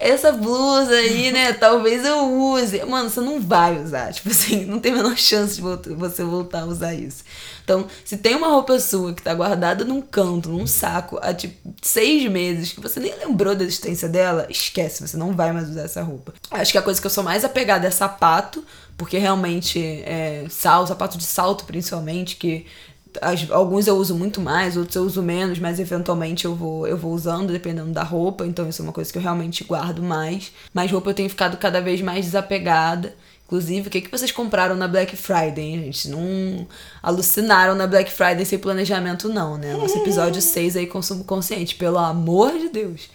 essa 0.01 0.31
blusa 0.31 0.93
aí, 0.93 1.31
né? 1.31 1.53
Talvez 1.53 2.03
eu 2.03 2.25
use. 2.25 2.83
Mano, 2.85 3.09
você 3.09 3.21
não 3.21 3.39
vai 3.39 3.79
usar. 3.79 4.11
Tipo 4.11 4.29
assim, 4.29 4.65
não 4.65 4.79
tem 4.79 4.91
a 4.91 4.95
menor 4.95 5.15
chance 5.15 5.55
de 5.55 5.93
você 5.93 6.23
voltar 6.23 6.61
a 6.61 6.65
usar 6.65 6.93
isso. 6.93 7.23
Então, 7.63 7.87
se 8.03 8.17
tem 8.17 8.35
uma 8.35 8.47
roupa 8.47 8.79
sua 8.79 9.13
que 9.13 9.21
tá 9.21 9.33
guardada 9.33 9.85
num 9.85 10.01
canto, 10.01 10.49
num 10.49 10.65
saco, 10.65 11.19
há 11.21 11.33
tipo 11.33 11.73
seis 11.81 12.29
meses, 12.29 12.73
que 12.73 12.81
você 12.81 12.99
nem 12.99 13.15
lembrou 13.19 13.55
da 13.55 13.63
existência 13.63 14.09
dela, 14.09 14.47
esquece, 14.49 15.07
você 15.07 15.15
não 15.15 15.33
vai 15.33 15.51
mais 15.51 15.69
usar 15.69 15.83
essa 15.83 16.01
roupa. 16.01 16.33
Acho 16.49 16.71
que 16.71 16.77
a 16.77 16.81
coisa 16.81 16.99
que 16.99 17.05
eu 17.05 17.11
sou 17.11 17.23
mais 17.23 17.45
apegada 17.45 17.87
é 17.87 17.91
sapato, 17.91 18.65
porque 18.97 19.17
realmente 19.17 19.79
é 19.79 20.45
sal, 20.49 20.85
sapato 20.87 21.17
de 21.17 21.23
salto 21.23 21.65
principalmente, 21.65 22.35
que 22.35 22.65
as, 23.19 23.49
alguns 23.51 23.87
eu 23.87 23.97
uso 23.97 24.15
muito 24.15 24.39
mais, 24.39 24.77
outros 24.77 24.95
eu 24.95 25.03
uso 25.03 25.21
menos, 25.21 25.59
mas 25.59 25.79
eventualmente 25.79 26.45
eu 26.45 26.55
vou, 26.55 26.87
eu 26.87 26.97
vou 26.97 27.13
usando 27.13 27.51
dependendo 27.51 27.91
da 27.91 28.03
roupa, 28.03 28.45
então 28.45 28.67
isso 28.69 28.81
é 28.81 28.85
uma 28.85 28.93
coisa 28.93 29.11
que 29.11 29.17
eu 29.17 29.21
realmente 29.21 29.63
guardo 29.63 30.01
mais. 30.01 30.51
Mas 30.73 30.91
roupa 30.91 31.09
eu 31.09 31.13
tenho 31.13 31.29
ficado 31.29 31.57
cada 31.57 31.81
vez 31.81 32.01
mais 32.01 32.25
desapegada. 32.25 33.13
Inclusive, 33.45 33.89
o 33.89 33.91
que, 33.91 33.99
que 33.99 34.09
vocês 34.09 34.31
compraram 34.31 34.77
na 34.77 34.87
Black 34.87 35.17
Friday, 35.17 35.59
hein, 35.59 35.83
gente? 35.83 36.07
Não 36.07 36.65
alucinaram 37.03 37.75
na 37.75 37.85
Black 37.85 38.09
Friday 38.09 38.45
sem 38.45 38.57
planejamento, 38.57 39.27
não, 39.27 39.57
né? 39.57 39.73
Nosso 39.73 39.97
episódio 39.97 40.41
6 40.41 40.77
aí, 40.77 40.87
consumo 40.87 41.25
consciente, 41.25 41.75
pelo 41.75 41.97
amor 41.97 42.57
de 42.57 42.69
Deus. 42.69 43.09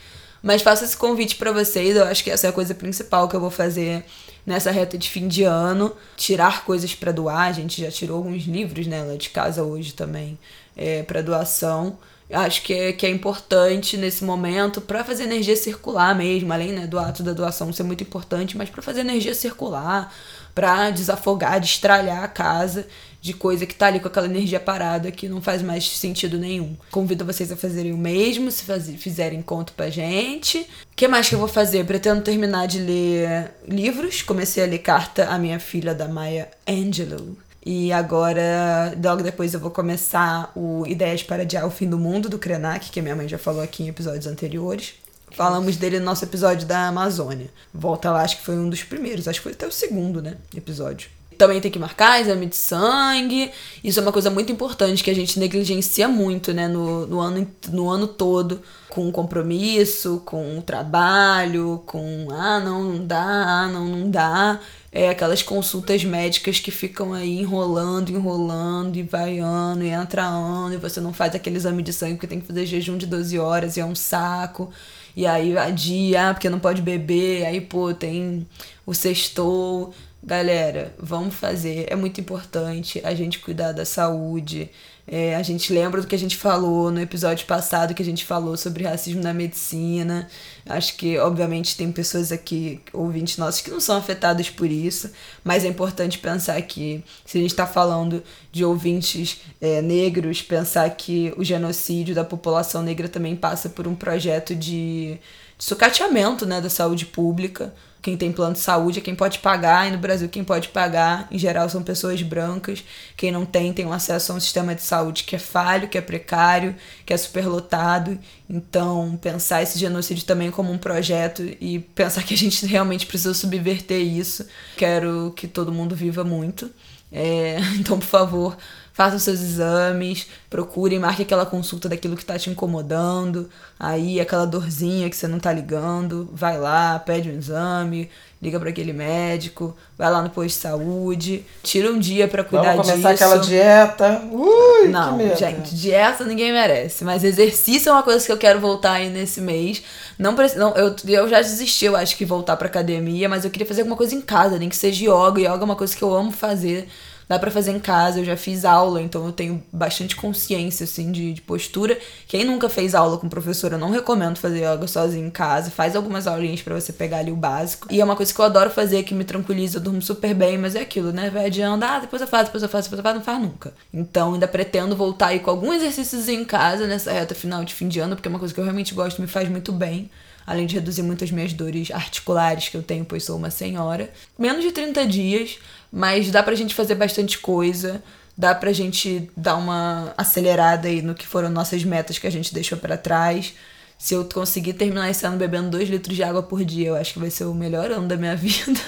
Mas 0.47 0.63
faço 0.63 0.85
esse 0.85 0.97
convite 0.97 1.35
para 1.35 1.51
vocês, 1.51 1.97
eu 1.97 2.05
acho 2.05 2.23
que 2.23 2.31
essa 2.31 2.47
é 2.47 2.51
a 2.51 2.53
coisa 2.53 2.73
principal 2.73 3.29
que 3.29 3.35
eu 3.35 3.41
vou 3.41 3.51
fazer 3.51 4.05
nessa 4.47 4.71
reta 4.71 4.97
de 4.97 5.11
fim 5.11 5.27
de 5.27 5.43
ano, 5.43 5.93
tirar 6.17 6.65
coisas 6.65 6.95
para 6.95 7.11
doar. 7.11 7.49
A 7.49 7.53
gente 7.53 7.83
já 7.83 7.91
tirou 7.91 8.19
alguns 8.19 8.45
livros 8.45 8.87
né, 8.87 9.17
de 9.17 9.29
casa 9.31 9.65
hoje 9.65 9.93
também 9.93 10.39
é, 10.77 11.03
para 11.03 11.21
doação. 11.21 11.99
Acho 12.31 12.63
que 12.63 12.73
é, 12.73 12.93
que 12.93 13.05
é 13.05 13.11
importante 13.11 13.97
nesse 13.97 14.23
momento 14.23 14.81
para 14.81 15.03
fazer 15.03 15.25
energia 15.25 15.57
circular 15.57 16.15
mesmo, 16.15 16.53
além 16.53 16.73
né, 16.73 16.87
do 16.87 16.97
ato 16.97 17.25
da 17.25 17.33
doação 17.33 17.73
ser 17.73 17.83
muito 17.83 18.05
importante, 18.05 18.57
mas 18.57 18.71
para 18.71 18.83
fazer 18.83 19.01
energia 19.01 19.35
circular, 19.35 20.15
para 20.55 20.91
desafogar, 20.91 21.59
destralhar 21.59 22.23
a 22.23 22.29
casa 22.29 22.87
de 23.21 23.33
coisa 23.33 23.67
que 23.67 23.75
tá 23.75 23.87
ali 23.87 24.01
com 24.01 24.09
aquela 24.09 24.27
energia 24.27 24.61
parada 24.61 25.11
que 25.11 25.29
não 25.29 25.41
faz 25.41 25.63
mais 25.63 25.89
sentido 25.89 26.39
nenhum. 26.39 26.77
Convido 26.91 27.25
vocês 27.25 27.51
a 27.51 27.57
fazerem 27.57 27.93
o 27.93 27.99
mesmo, 27.99 28.51
se 28.51 28.65
faz, 28.65 28.89
fizerem 28.97 29.43
conto 29.43 29.73
pra 29.73 29.91
gente. 29.91 30.59
O 30.59 30.97
que 30.97 31.09
mais 31.09 31.29
que 31.29 31.35
eu 31.35 31.39
vou 31.39 31.49
fazer? 31.49 31.85
Pretendo 31.85 32.23
terminar 32.23 32.67
de 32.67 32.79
ler 32.79 33.53
livros. 33.67 34.23
Comecei 34.23 34.63
a 34.63 34.67
ler 34.67 34.79
carta 34.79 35.27
à 35.27 35.39
minha 35.39 35.59
filha 35.59 35.95
da 35.95 36.09
Maya 36.09 36.49
Angelou. 36.69 37.37
E 37.65 37.93
agora, 37.93 38.97
logo 39.03 39.25
depois, 39.25 39.53
eu 39.53 39.59
vou 39.59 39.73
começar 39.73 40.53
o 40.55 40.87
Ideias 40.87 41.25
para 41.25 41.43
Adiar 41.43 41.67
o 41.67 41.71
Fim 41.71 41.89
do 41.89 41.99
Mundo, 41.99 42.29
do 42.29 42.39
Krenak, 42.39 42.91
que 42.91 43.03
minha 43.03 43.17
mãe 43.17 43.29
já 43.29 43.39
falou 43.39 43.61
aqui 43.61 43.83
em 43.83 43.89
episódios 43.89 44.29
anteriores. 44.29 44.95
Falamos 45.33 45.77
dele 45.77 45.99
no 45.99 46.05
nosso 46.05 46.25
episódio 46.25 46.65
da 46.65 46.87
Amazônia. 46.87 47.49
Volta 47.75 48.13
lá, 48.13 48.23
acho 48.23 48.37
que 48.37 48.45
foi 48.45 48.57
um 48.57 48.71
dos 48.71 48.85
primeiros, 48.85 49.27
acho 49.27 49.41
que 49.41 49.45
foi 49.45 49.53
até 49.53 49.67
o 49.67 49.73
segundo, 49.73 50.23
né? 50.23 50.37
Episódio 50.57 51.16
também 51.37 51.61
tem 51.61 51.71
que 51.71 51.79
marcar 51.79 52.21
exame 52.21 52.47
de 52.47 52.57
sangue. 52.57 53.51
Isso 53.83 53.99
é 53.99 54.03
uma 54.03 54.13
coisa 54.13 54.31
muito 54.31 54.51
importante 54.51 55.03
que 55.03 55.11
a 55.11 55.15
gente 55.15 55.39
negligencia 55.39 56.09
muito, 56.09 56.53
né, 56.53 56.69
no, 56.69 57.07
no, 57.07 57.21
ano, 57.21 57.47
no 57.71 57.89
ano 57.89 58.07
todo, 58.07 58.61
com 58.89 59.11
compromisso, 59.13 60.23
com 60.25 60.59
o 60.59 60.63
trabalho, 60.63 61.83
com 61.87 62.29
ah, 62.31 62.61
não, 62.61 62.83
não 62.83 63.07
dá, 63.07 63.23
ah, 63.23 63.69
não, 63.69 63.87
não 63.87 64.11
dá. 64.11 64.61
É 64.91 65.11
aquelas 65.11 65.43
consultas 65.43 66.03
médicas 66.05 66.59
que 66.59 66.71
ficam 66.71 67.13
aí 67.13 67.41
enrolando, 67.41 68.11
enrolando, 68.11 68.97
e 68.97 69.03
vai 69.03 69.39
ano, 69.39 69.85
e 69.85 69.89
entra 69.89 70.25
ano, 70.25 70.75
e 70.75 70.79
você 70.79 71.01
não 71.01 71.13
faz 71.13 71.35
aquele 71.35 71.57
exame 71.57 71.83
de 71.83 71.93
sangue 71.93 72.15
porque 72.15 72.27
tem 72.27 72.41
que 72.41 72.47
fazer 72.47 72.65
jejum 72.65 72.97
de 72.97 73.05
12 73.07 73.39
horas 73.39 73.77
e 73.77 73.81
é 73.81 73.85
um 73.85 73.95
saco. 73.95 74.71
E 75.15 75.27
aí 75.27 75.57
adia, 75.57 76.33
porque 76.35 76.49
não 76.51 76.59
pode 76.59 76.83
beber, 76.83 77.47
aí 77.47 77.61
pô, 77.61 77.93
tem 77.95 78.47
o 78.87 78.95
sextou. 78.95 79.95
Galera, 80.27 80.93
vamos 80.99 81.37
fazer. 81.37 81.87
É 81.89 81.95
muito 81.95 82.21
importante 82.21 83.01
a 83.05 83.15
gente 83.15 83.39
cuidar 83.39 83.71
da 83.71 83.85
saúde. 83.85 84.69
É, 85.07 85.37
a 85.37 85.43
gente 85.45 85.73
lembra 85.73 86.01
do 86.01 86.07
que 86.09 86.17
a 86.17 86.19
gente 86.19 86.37
falou 86.37 86.91
no 86.91 87.01
episódio 87.01 87.47
passado, 87.47 87.95
que 87.95 88.03
a 88.03 88.05
gente 88.05 88.25
falou 88.25 88.57
sobre 88.57 88.83
racismo 88.83 89.23
na 89.23 89.33
medicina. 89.33 90.29
Acho 90.69 90.97
que, 90.97 91.17
obviamente, 91.17 91.77
tem 91.77 91.93
pessoas 91.93 92.33
aqui, 92.33 92.81
ouvintes 92.93 93.39
nossos, 93.39 93.61
que 93.61 93.71
não 93.71 93.79
são 93.79 93.97
afetadas 93.97 94.51
por 94.51 94.69
isso, 94.69 95.13
mas 95.45 95.65
é 95.65 95.69
importante 95.69 96.19
pensar 96.19 96.61
que, 96.63 97.05
se 97.25 97.39
a 97.39 97.41
gente 97.41 97.53
está 97.53 97.65
falando 97.69 98.21
de 98.51 98.65
ouvintes 98.65 99.43
é, 99.61 99.81
negros, 99.81 100.43
pensar 100.43 100.91
que 100.91 101.33
o 101.37 101.45
genocídio 101.45 102.17
da 102.17 102.25
população 102.25 102.83
negra 102.83 103.09
também 103.09 103.37
passa 103.37 103.69
por 103.69 103.87
um 103.87 103.95
projeto 103.95 104.57
de, 104.57 105.21
de 105.57 105.65
sucateamento 105.65 106.45
né, 106.45 106.61
da 106.61 106.69
saúde 106.69 107.07
pública 107.07 107.73
quem 108.07 108.17
tem 108.17 108.31
plano 108.31 108.53
de 108.53 108.61
saúde 108.61 109.01
é 109.01 109.03
quem 109.03 109.17
pode 109.17 109.41
pagar, 109.41 109.89
e 109.89 109.91
no 109.91 109.99
Brasil 109.99 110.29
quem 110.29 110.45
pode 110.45 110.69
pagar, 110.69 111.27
em 111.29 111.37
geral, 111.37 111.69
são 111.69 111.83
pessoas 111.83 112.23
brancas. 112.23 112.85
Quem 113.17 113.33
não 113.33 113.45
tem, 113.45 113.73
tem 113.73 113.85
um 113.85 113.93
acesso 113.93 114.31
a 114.31 114.37
um 114.37 114.39
sistema 114.39 114.77
de 114.77 114.83
saúde 114.83 115.25
que 115.25 115.35
é 115.35 115.41
falho, 115.41 115.89
que 115.89 115.99
é 115.99 116.01
precário, 116.01 116.77
que 117.05 117.13
é 117.13 117.17
superlotado. 117.17 118.17
Então, 118.49 119.19
pensar 119.21 119.61
esse 119.61 119.77
genocídio 119.77 120.25
também 120.25 120.53
como 120.53 120.71
um 120.71 120.79
projeto 120.79 121.43
e 121.61 121.81
pensar 121.81 122.23
que 122.23 122.33
a 122.33 122.37
gente 122.37 122.65
realmente 122.65 123.07
precisa 123.07 123.35
subverter 123.35 124.01
isso. 124.01 124.47
Quero 124.77 125.33
que 125.35 125.49
todo 125.49 125.73
mundo 125.73 125.97
viva 125.97 126.23
muito. 126.23 126.71
É, 127.11 127.59
então, 127.75 127.99
por 127.99 128.07
favor, 128.07 128.57
faça 128.97 129.17
os 129.17 129.23
seus 129.23 129.41
exames, 129.43 130.27
procure, 130.49 130.99
marque 130.99 131.21
aquela 131.21 131.45
consulta 131.45 131.87
daquilo 131.87 132.17
que 132.17 132.25
tá 132.25 132.39
te 132.39 132.49
incomodando, 132.49 133.47
aí 133.79 134.19
aquela 134.19 134.47
dorzinha 134.47 135.11
que 135.11 135.17
você 135.17 135.29
não 135.29 135.39
tá 135.39 135.53
ligando, 135.53 136.27
vai 136.33 136.59
lá, 136.59 136.99
pede 136.99 137.29
um 137.29 137.37
exame, 137.37 138.09
liga 138.41 138.59
para 138.59 138.71
aquele 138.71 138.95
médico, 138.95 139.77
vai 139.99 140.11
lá 140.11 140.23
no 140.23 140.31
posto 140.31 140.49
de 140.49 140.63
saúde, 140.63 141.45
tira 141.63 141.93
um 141.93 141.99
dia 141.99 142.27
para 142.27 142.43
cuidar 142.43 142.71
Vamos 142.71 142.89
começar 142.89 143.13
disso. 143.13 143.25
aquela 143.25 143.39
dieta. 143.43 144.23
Ui, 144.33 144.89
Não, 144.89 145.19
gente, 145.37 145.75
dieta 145.75 146.25
ninguém 146.25 146.51
merece. 146.51 147.05
Mas 147.05 147.23
exercício 147.23 147.91
é 147.91 147.93
uma 147.93 148.03
coisa 148.03 148.25
que 148.25 148.33
eu 148.33 148.39
quero 148.39 148.61
voltar 148.61 148.93
aí 148.93 149.11
nesse 149.11 149.43
mês. 149.43 149.83
Não, 150.19 150.35
não 150.57 150.75
eu, 150.75 150.97
eu 151.07 151.29
já 151.29 151.43
desisti, 151.43 151.85
eu 151.85 151.97
acho 151.97 152.17
que 152.17 152.25
voltar 152.25 152.57
pra 152.57 152.69
academia, 152.69 153.29
mas 153.29 153.45
eu 153.45 153.51
queria 153.51 153.67
fazer 153.67 153.83
alguma 153.83 153.97
coisa 153.97 154.15
em 154.15 154.23
casa, 154.23 154.59
nem 154.59 154.71
que 154.71 154.77
seja 154.77 155.05
yoga. 155.05 155.39
Yoga 155.39 155.61
é 155.61 155.65
uma 155.65 155.77
coisa 155.77 155.95
que 155.95 156.03
eu 156.03 156.15
amo 156.15 156.33
fazer. 156.33 156.89
Dá 157.29 157.41
pra 157.41 157.51
fazer 157.51 157.73
em 157.73 157.81
casa, 157.81 158.21
eu 158.21 158.25
já 158.25 158.37
fiz 158.37 158.65
aula, 158.65 159.03
então 159.03 159.27
eu 159.27 159.33
tenho 159.33 159.61
bastante 159.73 160.15
consciência, 160.15 160.85
assim, 160.85 161.11
de, 161.11 161.33
de 161.33 161.43
postura. 161.43 161.99
Quem 162.29 162.45
nunca 162.45 162.69
fez 162.69 162.95
aula 162.95 163.19
com 163.19 163.29
professora, 163.29 163.75
eu 163.75 163.79
não 163.79 163.91
recomendo 163.91 164.39
fazer 164.39 164.61
yoga 164.61 164.87
sozinho 164.87 165.27
em 165.27 165.31
casa. 165.31 165.71
Faz 165.71 165.97
algumas 165.97 166.29
aulinhas 166.29 166.63
pra 166.63 166.79
você 166.79 166.93
pegar 166.93 167.19
ali 167.19 167.33
o 167.33 167.37
básico. 167.37 167.89
E 167.91 168.01
é 168.01 168.05
uma 168.05 168.15
coisa 168.15 168.33
que 168.33 168.41
eu 168.41 168.45
adoro 168.45 168.71
fazer, 168.71 169.03
que 169.03 169.13
me 169.13 169.25
tranquiliza, 169.25 169.79
eu 169.79 169.83
durmo 169.83 170.01
super 170.01 170.35
bem, 170.35 170.57
mas 170.57 170.77
é 170.77 170.81
aquilo, 170.81 171.13
né? 171.13 171.29
Vai 171.29 171.47
adiando, 171.47 171.85
ah, 171.85 171.99
depois 171.99 172.23
eu 172.23 172.29
faço, 172.29 172.45
depois 172.45 172.63
eu 172.63 172.69
faço, 172.69 172.89
depois 172.89 172.99
eu 172.99 173.03
faço, 173.03 173.17
não 173.17 173.25
faz 173.25 173.41
nunca. 173.41 173.75
Então 173.93 174.35
ainda 174.35 174.47
pretendo 174.47 174.95
voltar 174.95 175.29
aí 175.29 175.41
com 175.41 175.51
alguns 175.51 175.77
exercícios 175.77 176.29
em 176.29 176.45
casa 176.45 176.87
nessa 176.87 177.11
reta 177.11 177.35
final 177.35 177.65
de 177.65 177.75
fim 177.75 177.89
de 177.89 177.99
ano, 177.99 178.15
porque 178.15 178.29
é 178.29 178.31
uma 178.31 178.39
coisa 178.39 178.55
que 178.55 178.61
eu 178.61 178.65
realmente 178.65 178.95
gosto, 178.95 179.21
me 179.21 179.27
faz 179.27 179.49
muito 179.49 179.73
bem. 179.73 180.09
Além 180.47 180.67
de 180.67 180.75
reduzir 180.75 181.03
muito 181.03 181.25
as 181.25 181.31
minhas 181.31 181.53
dores 181.53 181.91
articulares 181.91 182.69
que 182.69 182.77
eu 182.77 182.83
tenho, 182.83 183.05
pois 183.05 183.25
sou 183.25 183.37
uma 183.37 183.51
senhora. 183.51 184.11
Menos 184.39 184.63
de 184.63 184.71
30 184.71 185.07
dias, 185.07 185.59
mas 185.91 186.31
dá 186.31 186.43
pra 186.43 186.55
gente 186.55 186.75
fazer 186.75 186.95
bastante 186.95 187.39
coisa. 187.39 188.03
Dá 188.39 188.55
pra 188.55 188.73
gente 188.73 189.31
dar 189.37 189.57
uma 189.57 190.13
acelerada 190.17 190.89
aí 190.89 191.03
no 191.03 191.15
que 191.15 191.27
foram 191.27 191.49
nossas 191.49 191.83
metas 191.85 192.19
que 192.19 192.27
a 192.27 192.31
gente 192.31 192.55
deixou 192.55 192.79
pra 192.79 192.97
trás. 192.97 193.55
Se 193.99 194.15
eu 194.15 194.25
conseguir 194.27 194.75
terminar 194.75 195.11
esse 195.11 195.27
ano 195.27 195.39
bebendo 195.39 195.71
2 195.71 195.89
litros 195.89 196.15
de 196.15 196.23
água 196.23 196.43
por 196.43 196.63
dia, 196.65 196.89
eu 196.89 196.97
acho 196.97 197.15
que 197.15 197.19
vai 197.19 197.31
ser 197.31 197.45
o 197.45 197.55
melhor 197.55 197.91
ano 197.91 198.07
da 198.07 198.17
minha 198.17 198.37
vida. 198.37 198.79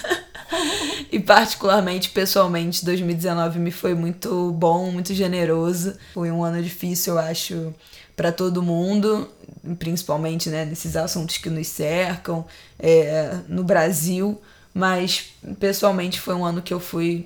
e 1.11 1.19
particularmente, 1.19 2.09
pessoalmente, 2.09 2.85
2019 2.85 3.59
me 3.59 3.71
foi 3.71 3.95
muito 3.95 4.51
bom, 4.51 4.91
muito 4.91 5.13
generoso. 5.13 5.95
Foi 6.13 6.29
um 6.29 6.43
ano 6.43 6.61
difícil, 6.61 7.13
eu 7.13 7.19
acho, 7.19 7.73
para 8.19 8.33
todo 8.33 8.61
mundo, 8.61 9.29
principalmente 9.77 10.49
né, 10.49 10.65
nesses 10.65 10.97
assuntos 10.97 11.37
que 11.37 11.49
nos 11.49 11.67
cercam, 11.67 12.45
é, 12.77 13.37
no 13.47 13.63
Brasil. 13.63 14.41
Mas 14.73 15.27
pessoalmente 15.57 16.19
foi 16.19 16.35
um 16.35 16.43
ano 16.43 16.61
que 16.61 16.73
eu 16.73 16.81
fui 16.81 17.23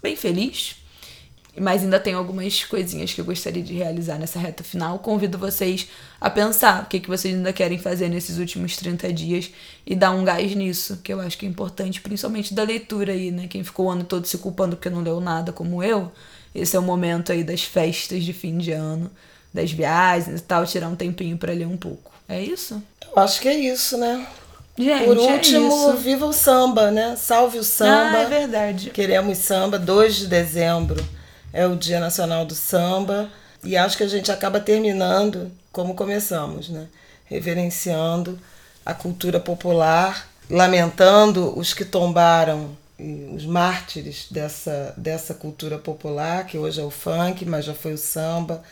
bem 0.00 0.14
feliz. 0.14 0.76
Mas 1.60 1.82
ainda 1.82 1.98
tem 1.98 2.14
algumas 2.14 2.62
coisinhas 2.62 3.12
que 3.12 3.20
eu 3.20 3.24
gostaria 3.24 3.60
de 3.60 3.74
realizar 3.74 4.20
nessa 4.20 4.38
reta 4.38 4.62
final. 4.62 5.00
Convido 5.00 5.36
vocês 5.36 5.88
a 6.20 6.30
pensar 6.30 6.84
o 6.84 6.86
que, 6.86 7.00
que 7.00 7.08
vocês 7.08 7.34
ainda 7.34 7.52
querem 7.52 7.76
fazer 7.76 8.08
nesses 8.08 8.38
últimos 8.38 8.76
30 8.76 9.12
dias 9.12 9.50
e 9.84 9.96
dar 9.96 10.12
um 10.12 10.24
gás 10.24 10.54
nisso, 10.54 11.00
que 11.02 11.12
eu 11.12 11.20
acho 11.20 11.36
que 11.36 11.44
é 11.44 11.48
importante, 11.48 12.00
principalmente 12.00 12.54
da 12.54 12.62
leitura 12.62 13.12
aí, 13.12 13.32
né? 13.32 13.48
Quem 13.48 13.64
ficou 13.64 13.86
o 13.86 13.90
ano 13.90 14.04
todo 14.04 14.28
se 14.28 14.38
culpando 14.38 14.76
porque 14.76 14.90
não 14.90 15.02
leu 15.02 15.20
nada, 15.20 15.50
como 15.52 15.82
eu, 15.82 16.12
esse 16.54 16.76
é 16.76 16.78
o 16.78 16.82
momento 16.82 17.32
aí 17.32 17.42
das 17.42 17.64
festas 17.64 18.22
de 18.22 18.32
fim 18.32 18.58
de 18.58 18.70
ano, 18.70 19.10
das 19.52 19.72
viagens 19.72 20.40
e 20.40 20.42
tal, 20.42 20.64
tirar 20.64 20.88
um 20.88 20.96
tempinho 20.96 21.36
para 21.36 21.52
ler 21.52 21.66
um 21.66 21.76
pouco. 21.76 22.10
É 22.28 22.40
isso? 22.40 22.82
Eu 23.04 23.22
acho 23.22 23.40
que 23.40 23.48
é 23.48 23.54
isso, 23.54 23.96
né? 23.96 24.26
Gente, 24.78 25.04
Por 25.04 25.16
é 25.16 25.20
último, 25.20 25.68
isso. 25.68 25.96
viva 25.96 26.26
o 26.26 26.32
samba, 26.32 26.90
né? 26.90 27.16
Salve 27.16 27.58
o 27.58 27.64
samba. 27.64 28.18
Ah, 28.18 28.22
é 28.22 28.26
verdade. 28.26 28.90
Queremos 28.90 29.38
samba. 29.38 29.78
2 29.78 30.16
de 30.16 30.26
dezembro 30.28 31.04
é 31.52 31.66
o 31.66 31.76
Dia 31.76 32.00
Nacional 32.00 32.46
do 32.46 32.54
Samba. 32.54 33.28
E 33.62 33.76
acho 33.76 33.96
que 33.96 34.04
a 34.04 34.08
gente 34.08 34.32
acaba 34.32 34.58
terminando 34.58 35.50
como 35.70 35.94
começamos, 35.94 36.70
né? 36.70 36.86
Reverenciando 37.26 38.38
a 38.86 38.94
cultura 38.94 39.38
popular, 39.38 40.28
lamentando 40.48 41.56
os 41.58 41.74
que 41.74 41.84
tombaram, 41.84 42.70
os 43.34 43.44
mártires 43.44 44.26
dessa, 44.30 44.94
dessa 44.96 45.34
cultura 45.34 45.78
popular, 45.78 46.46
que 46.46 46.56
hoje 46.56 46.80
é 46.80 46.84
o 46.84 46.90
funk, 46.90 47.44
mas 47.44 47.64
já 47.64 47.74
foi 47.74 47.92
o 47.92 47.98
samba. 47.98 48.62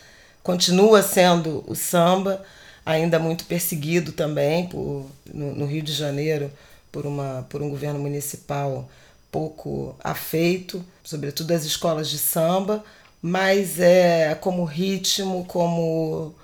Continua 0.43 1.03
sendo 1.03 1.64
o 1.66 1.74
samba, 1.74 2.43
ainda 2.84 3.18
muito 3.18 3.45
perseguido 3.45 4.12
também 4.12 4.66
por, 4.66 5.07
no, 5.32 5.55
no 5.55 5.66
Rio 5.66 5.82
de 5.82 5.93
Janeiro 5.93 6.51
por, 6.91 7.07
uma, 7.07 7.47
por 7.49 7.62
um 7.62 7.68
governo 7.68 8.01
municipal 8.01 8.89
pouco 9.30 9.95
afeito, 10.03 10.84
sobretudo 11.05 11.53
as 11.53 11.64
escolas 11.64 12.09
de 12.09 12.18
samba, 12.18 12.82
mas 13.20 13.78
é 13.78 14.34
como 14.34 14.64
ritmo, 14.64 15.45
como 15.45 16.34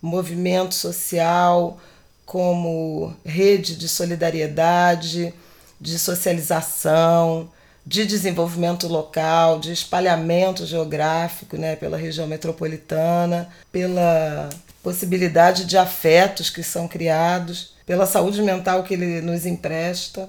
movimento 0.00 0.74
social, 0.74 1.78
como 2.26 3.14
rede 3.24 3.76
de 3.76 3.88
solidariedade, 3.88 5.32
de 5.80 5.98
socialização, 5.98 7.48
de 7.84 8.06
desenvolvimento 8.06 8.86
local, 8.86 9.58
de 9.58 9.72
espalhamento 9.72 10.64
geográfico 10.64 11.56
né, 11.56 11.76
pela 11.76 11.96
região 11.96 12.26
metropolitana, 12.26 13.48
pela 13.70 14.48
possibilidade 14.82 15.64
de 15.64 15.76
afetos 15.76 16.50
que 16.50 16.62
são 16.62 16.86
criados, 16.86 17.74
pela 17.84 18.06
saúde 18.06 18.40
mental 18.42 18.82
que 18.82 18.94
ele 18.94 19.20
nos 19.20 19.46
empresta. 19.46 20.28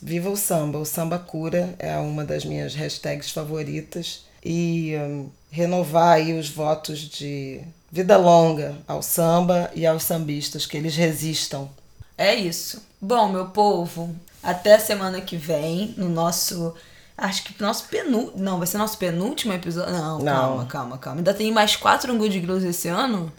Viva 0.00 0.30
o 0.30 0.36
samba, 0.36 0.78
o 0.78 0.84
samba 0.84 1.18
cura 1.18 1.74
é 1.78 1.96
uma 1.96 2.24
das 2.24 2.44
minhas 2.44 2.74
hashtags 2.74 3.30
favoritas 3.30 4.24
e 4.44 4.94
hum, 4.96 5.28
renovar 5.50 6.16
aí 6.16 6.38
os 6.38 6.48
votos 6.48 6.98
de 7.00 7.60
vida 7.90 8.16
longa 8.16 8.74
ao 8.86 9.02
samba 9.02 9.70
e 9.74 9.86
aos 9.86 10.02
sambistas, 10.02 10.66
que 10.66 10.76
eles 10.76 10.94
resistam. 10.94 11.68
É 12.18 12.34
isso. 12.34 12.82
Bom, 13.00 13.28
meu 13.28 13.46
povo, 13.46 14.14
até 14.42 14.74
a 14.74 14.78
semana 14.80 15.20
que 15.20 15.36
vem, 15.36 15.94
no 15.96 16.08
nosso. 16.08 16.74
Acho 17.16 17.44
que 17.44 17.62
nosso 17.62 17.84
penúltimo. 17.88 18.42
Não, 18.42 18.58
vai 18.58 18.66
ser 18.66 18.76
nosso 18.78 18.98
penúltimo 18.98 19.52
episódio. 19.52 19.92
Não, 19.92 20.18
Não. 20.18 20.24
calma, 20.24 20.66
calma, 20.66 20.98
calma. 20.98 21.20
Ainda 21.20 21.32
tem 21.34 21.50
mais 21.50 21.74
quatro 21.74 22.16
de 22.28 22.40
Grus 22.40 22.62
esse 22.62 22.88
ano? 22.88 23.32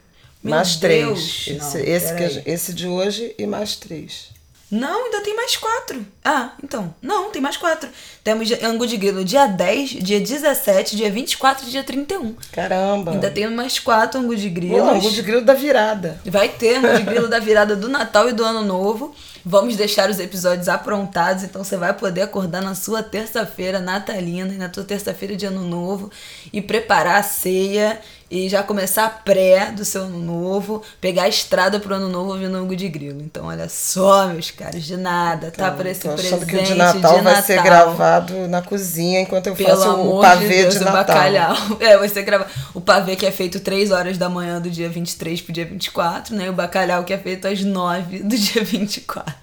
Meu 0.44 0.56
mais 0.56 0.76
Deus. 0.78 1.46
três. 1.46 1.60
Não, 1.60 1.68
Esse, 1.68 1.80
esse, 1.82 2.16
que 2.16 2.50
esse 2.50 2.74
de 2.74 2.88
hoje 2.88 3.36
e 3.38 3.46
mais 3.46 3.76
três. 3.76 4.30
Não, 4.70 5.06
ainda 5.06 5.22
tem 5.22 5.34
mais 5.34 5.56
quatro. 5.56 6.06
Ah, 6.26 6.52
então. 6.62 6.94
Não, 7.02 7.30
tem 7.32 7.42
mais 7.42 7.56
quatro. 7.56 7.88
Temos 8.22 8.52
Angu 8.62 8.86
de 8.86 8.98
Grilo 8.98 9.24
dia 9.24 9.48
10, 9.48 9.92
dia 9.92 10.20
17, 10.20 10.98
dia 10.98 11.10
24 11.10 11.66
e 11.68 11.72
dia 11.72 11.84
31. 11.86 12.36
Caramba! 12.52 13.12
Ainda 13.12 13.32
tem 13.32 13.48
mais 13.50 13.80
quatro 13.80 14.20
Angu 14.20 14.36
de 14.36 14.50
Pô, 14.50 14.56
Grilos. 14.56 14.82
angu 14.82 15.10
de 15.12 15.22
grilo 15.22 15.42
da 15.42 15.54
virada. 15.54 16.20
Vai 16.26 16.50
ter 16.50 16.78
Angu 16.78 16.98
de 16.98 17.04
Grilo 17.04 17.30
da 17.30 17.40
virada 17.40 17.76
do 17.78 17.88
Natal 17.88 18.28
e 18.28 18.34
do 18.34 18.44
Ano 18.44 18.62
Novo. 18.64 19.16
Vamos 19.50 19.78
deixar 19.78 20.10
os 20.10 20.20
episódios 20.20 20.68
aprontados, 20.68 21.42
então 21.42 21.64
você 21.64 21.78
vai 21.78 21.94
poder 21.94 22.24
acordar 22.24 22.62
na 22.62 22.76
sua 22.76 23.02
terça-feira 23.02 23.80
natalina 23.80 24.54
na 24.58 24.68
tua 24.68 24.84
terça-feira 24.84 25.38
de 25.38 25.46
Ano 25.46 25.64
Novo 25.64 26.12
e 26.52 26.62
preparar 26.62 27.16
a 27.16 27.24
ceia 27.24 27.98
e 28.30 28.50
já 28.50 28.62
começar 28.62 29.06
a 29.06 29.10
pré 29.10 29.72
do 29.72 29.86
seu 29.86 30.04
Ano 30.04 30.20
Novo, 30.20 30.82
pegar 31.00 31.24
a 31.24 31.28
estrada 31.30 31.80
pro 31.80 31.96
Ano 31.96 32.10
Novo 32.10 32.32
ouvindo 32.32 32.56
Angu 32.58 32.76
de 32.76 32.90
Grilo. 32.90 33.22
Então, 33.22 33.46
olha 33.46 33.70
só, 33.70 34.28
meus 34.28 34.52
caras, 34.52 34.84
de 34.84 34.98
nada, 34.98 35.50
tá? 35.50 35.72
Por 35.72 35.86
esse 35.86 36.08
presente 36.10 36.46
que 36.46 36.56
o 36.58 36.64
de 36.64 36.74
Natal 36.76 37.18
de 37.18 37.22
vai 37.24 37.42
ser 37.42 37.56
Natal. 37.56 37.72
gravado 37.72 38.48
na 38.48 38.62
cozinha 38.62 39.22
enquanto 39.22 39.48
eu 39.48 39.56
Pelo 39.56 39.70
faço 39.70 39.90
o 39.92 40.22
pavê 40.22 40.48
de 40.48 40.62
Deus, 40.64 40.74
de 40.76 40.82
o 40.82 40.84
Natal. 40.86 41.04
bacalhau. 41.06 41.56
É, 41.80 41.98
você 41.98 42.22
grava 42.22 42.48
o 42.74 42.82
pavê 42.82 43.16
que 43.16 43.26
é 43.26 43.32
feito 43.32 43.60
3 43.60 43.92
horas 43.92 44.18
da 44.18 44.28
manhã 44.30 44.60
do 44.60 44.70
dia 44.70 44.90
23 44.90 45.42
pro 45.42 45.54
dia 45.54 45.66
24, 45.66 46.36
né? 46.36 46.46
E 46.48 46.50
o 46.50 46.54
bacalhau 46.54 47.04
que 47.04 47.14
é 47.14 47.18
feito 47.18 47.48
às 47.48 47.62
9 47.62 48.20
do 48.20 48.36
dia 48.38 48.64
24. 48.64 49.34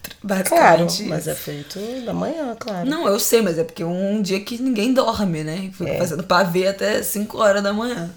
Claro, 0.46 0.86
mas 1.06 1.28
é 1.28 1.34
feito 1.34 1.78
da 2.04 2.12
manhã, 2.14 2.56
claro. 2.58 2.88
Não, 2.88 3.06
eu 3.06 3.18
sei, 3.18 3.42
mas 3.42 3.58
é 3.58 3.64
porque 3.64 3.82
é 3.82 3.86
um 3.86 4.22
dia 4.22 4.40
que 4.40 4.60
ninguém 4.60 4.92
dorme, 4.94 5.44
né? 5.44 5.70
Fica 5.72 5.90
É. 5.90 5.98
fazendo 5.98 6.22
pavê 6.22 6.66
até 6.68 7.02
5 7.02 7.38
horas 7.38 7.62
da 7.62 7.72
manhã. 7.72 8.10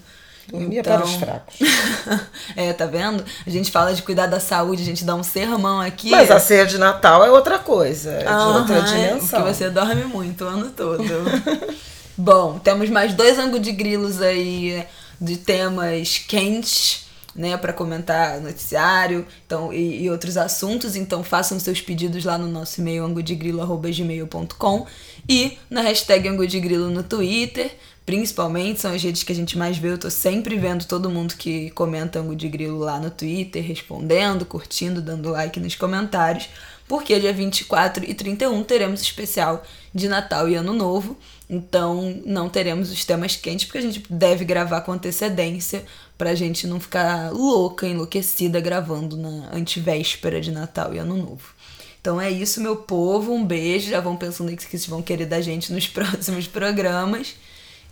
Dormia 0.50 0.80
Então- 0.80 0.96
para 0.96 1.04
os 1.06 1.14
fracos. 1.14 1.56
é, 2.56 2.72
tá 2.72 2.86
vendo? 2.86 3.22
A 3.46 3.50
gente 3.50 3.70
fala 3.70 3.92
de 3.94 4.02
cuidar 4.02 4.26
da 4.26 4.40
saúde, 4.40 4.82
a 4.82 4.86
gente 4.86 5.04
dá 5.04 5.14
um 5.14 5.22
sermão 5.22 5.80
aqui. 5.80 6.10
Mas 6.10 6.30
a 6.30 6.40
ceia 6.40 6.64
de 6.66 6.78
Natal 6.78 7.24
é 7.24 7.30
outra 7.30 7.58
coisa, 7.58 8.10
é 8.12 8.24
de 8.24 8.32
outra 8.32 8.78
Aham, 8.78 8.84
dimensão. 8.84 9.40
Porque 9.42 9.54
você 9.54 9.68
dorme 9.70 10.04
muito 10.04 10.44
o 10.44 10.48
ano 10.48 10.70
todo. 10.70 11.04
Bom, 12.16 12.58
temos 12.58 12.88
mais 12.90 13.12
dois 13.14 13.38
ângulos 13.38 13.62
de 13.62 13.72
grilos 13.72 14.20
aí 14.22 14.84
de 15.20 15.36
temas 15.36 16.18
quentes, 16.18 17.06
né, 17.34 17.56
para 17.56 17.72
comentar 17.72 18.40
noticiário 18.40 19.24
então, 19.46 19.72
e, 19.72 20.02
e 20.02 20.10
outros 20.10 20.36
assuntos. 20.36 20.96
Então 20.96 21.22
façam 21.22 21.60
seus 21.60 21.80
pedidos 21.80 22.24
lá 22.24 22.36
no 22.38 22.48
nosso 22.48 22.80
e-mail 22.80 23.04
angudegrilo.gmail.com 23.04 24.86
e 25.28 25.58
na 25.70 25.82
hashtag 25.82 26.26
angudegrilo 26.28 26.90
no 26.90 27.02
Twitter. 27.02 27.70
Principalmente, 28.08 28.80
são 28.80 28.94
as 28.94 29.02
redes 29.02 29.22
que 29.22 29.32
a 29.32 29.34
gente 29.34 29.58
mais 29.58 29.76
vê. 29.76 29.90
Eu 29.90 29.98
tô 29.98 30.10
sempre 30.10 30.56
vendo 30.56 30.86
todo 30.86 31.10
mundo 31.10 31.34
que 31.36 31.68
comenta 31.72 32.18
Angu 32.18 32.34
de 32.34 32.48
Grilo 32.48 32.78
lá 32.78 32.98
no 32.98 33.10
Twitter, 33.10 33.62
respondendo, 33.62 34.46
curtindo, 34.46 35.02
dando 35.02 35.28
like 35.28 35.60
nos 35.60 35.74
comentários. 35.74 36.48
porque 36.88 37.20
dia 37.20 37.34
24 37.34 38.06
e 38.08 38.14
31 38.14 38.64
teremos 38.64 39.02
especial 39.02 39.62
de 39.94 40.08
Natal 40.08 40.48
e 40.48 40.54
Ano 40.54 40.72
Novo. 40.72 41.18
Então 41.50 42.22
não 42.24 42.48
teremos 42.48 42.90
os 42.90 43.04
temas 43.04 43.36
quentes, 43.36 43.66
porque 43.66 43.76
a 43.76 43.82
gente 43.82 44.02
deve 44.08 44.42
gravar 44.42 44.80
com 44.80 44.92
antecedência 44.92 45.84
pra 46.16 46.34
gente 46.34 46.66
não 46.66 46.80
ficar 46.80 47.30
louca, 47.30 47.86
enlouquecida 47.86 48.58
gravando 48.58 49.18
na 49.18 49.54
antivéspera 49.54 50.40
de 50.40 50.50
Natal 50.50 50.94
e 50.94 50.98
Ano 50.98 51.14
Novo. 51.14 51.52
Então 52.00 52.18
é 52.18 52.30
isso, 52.30 52.62
meu 52.62 52.76
povo. 52.76 53.34
Um 53.34 53.44
beijo. 53.44 53.90
Já 53.90 54.00
vão 54.00 54.16
pensando 54.16 54.56
que 54.56 54.64
vocês 54.64 54.86
vão 54.86 55.02
querer 55.02 55.26
da 55.26 55.42
gente 55.42 55.70
nos 55.74 55.86
próximos 55.92 56.46
programas. 56.46 57.36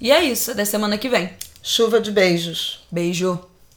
E 0.00 0.10
é 0.12 0.22
isso, 0.24 0.50
até 0.50 0.64
semana 0.64 0.98
que 0.98 1.08
vem. 1.08 1.30
Chuva 1.62 2.00
de 2.00 2.10
beijos. 2.10 2.80
Beijo. 2.90 3.40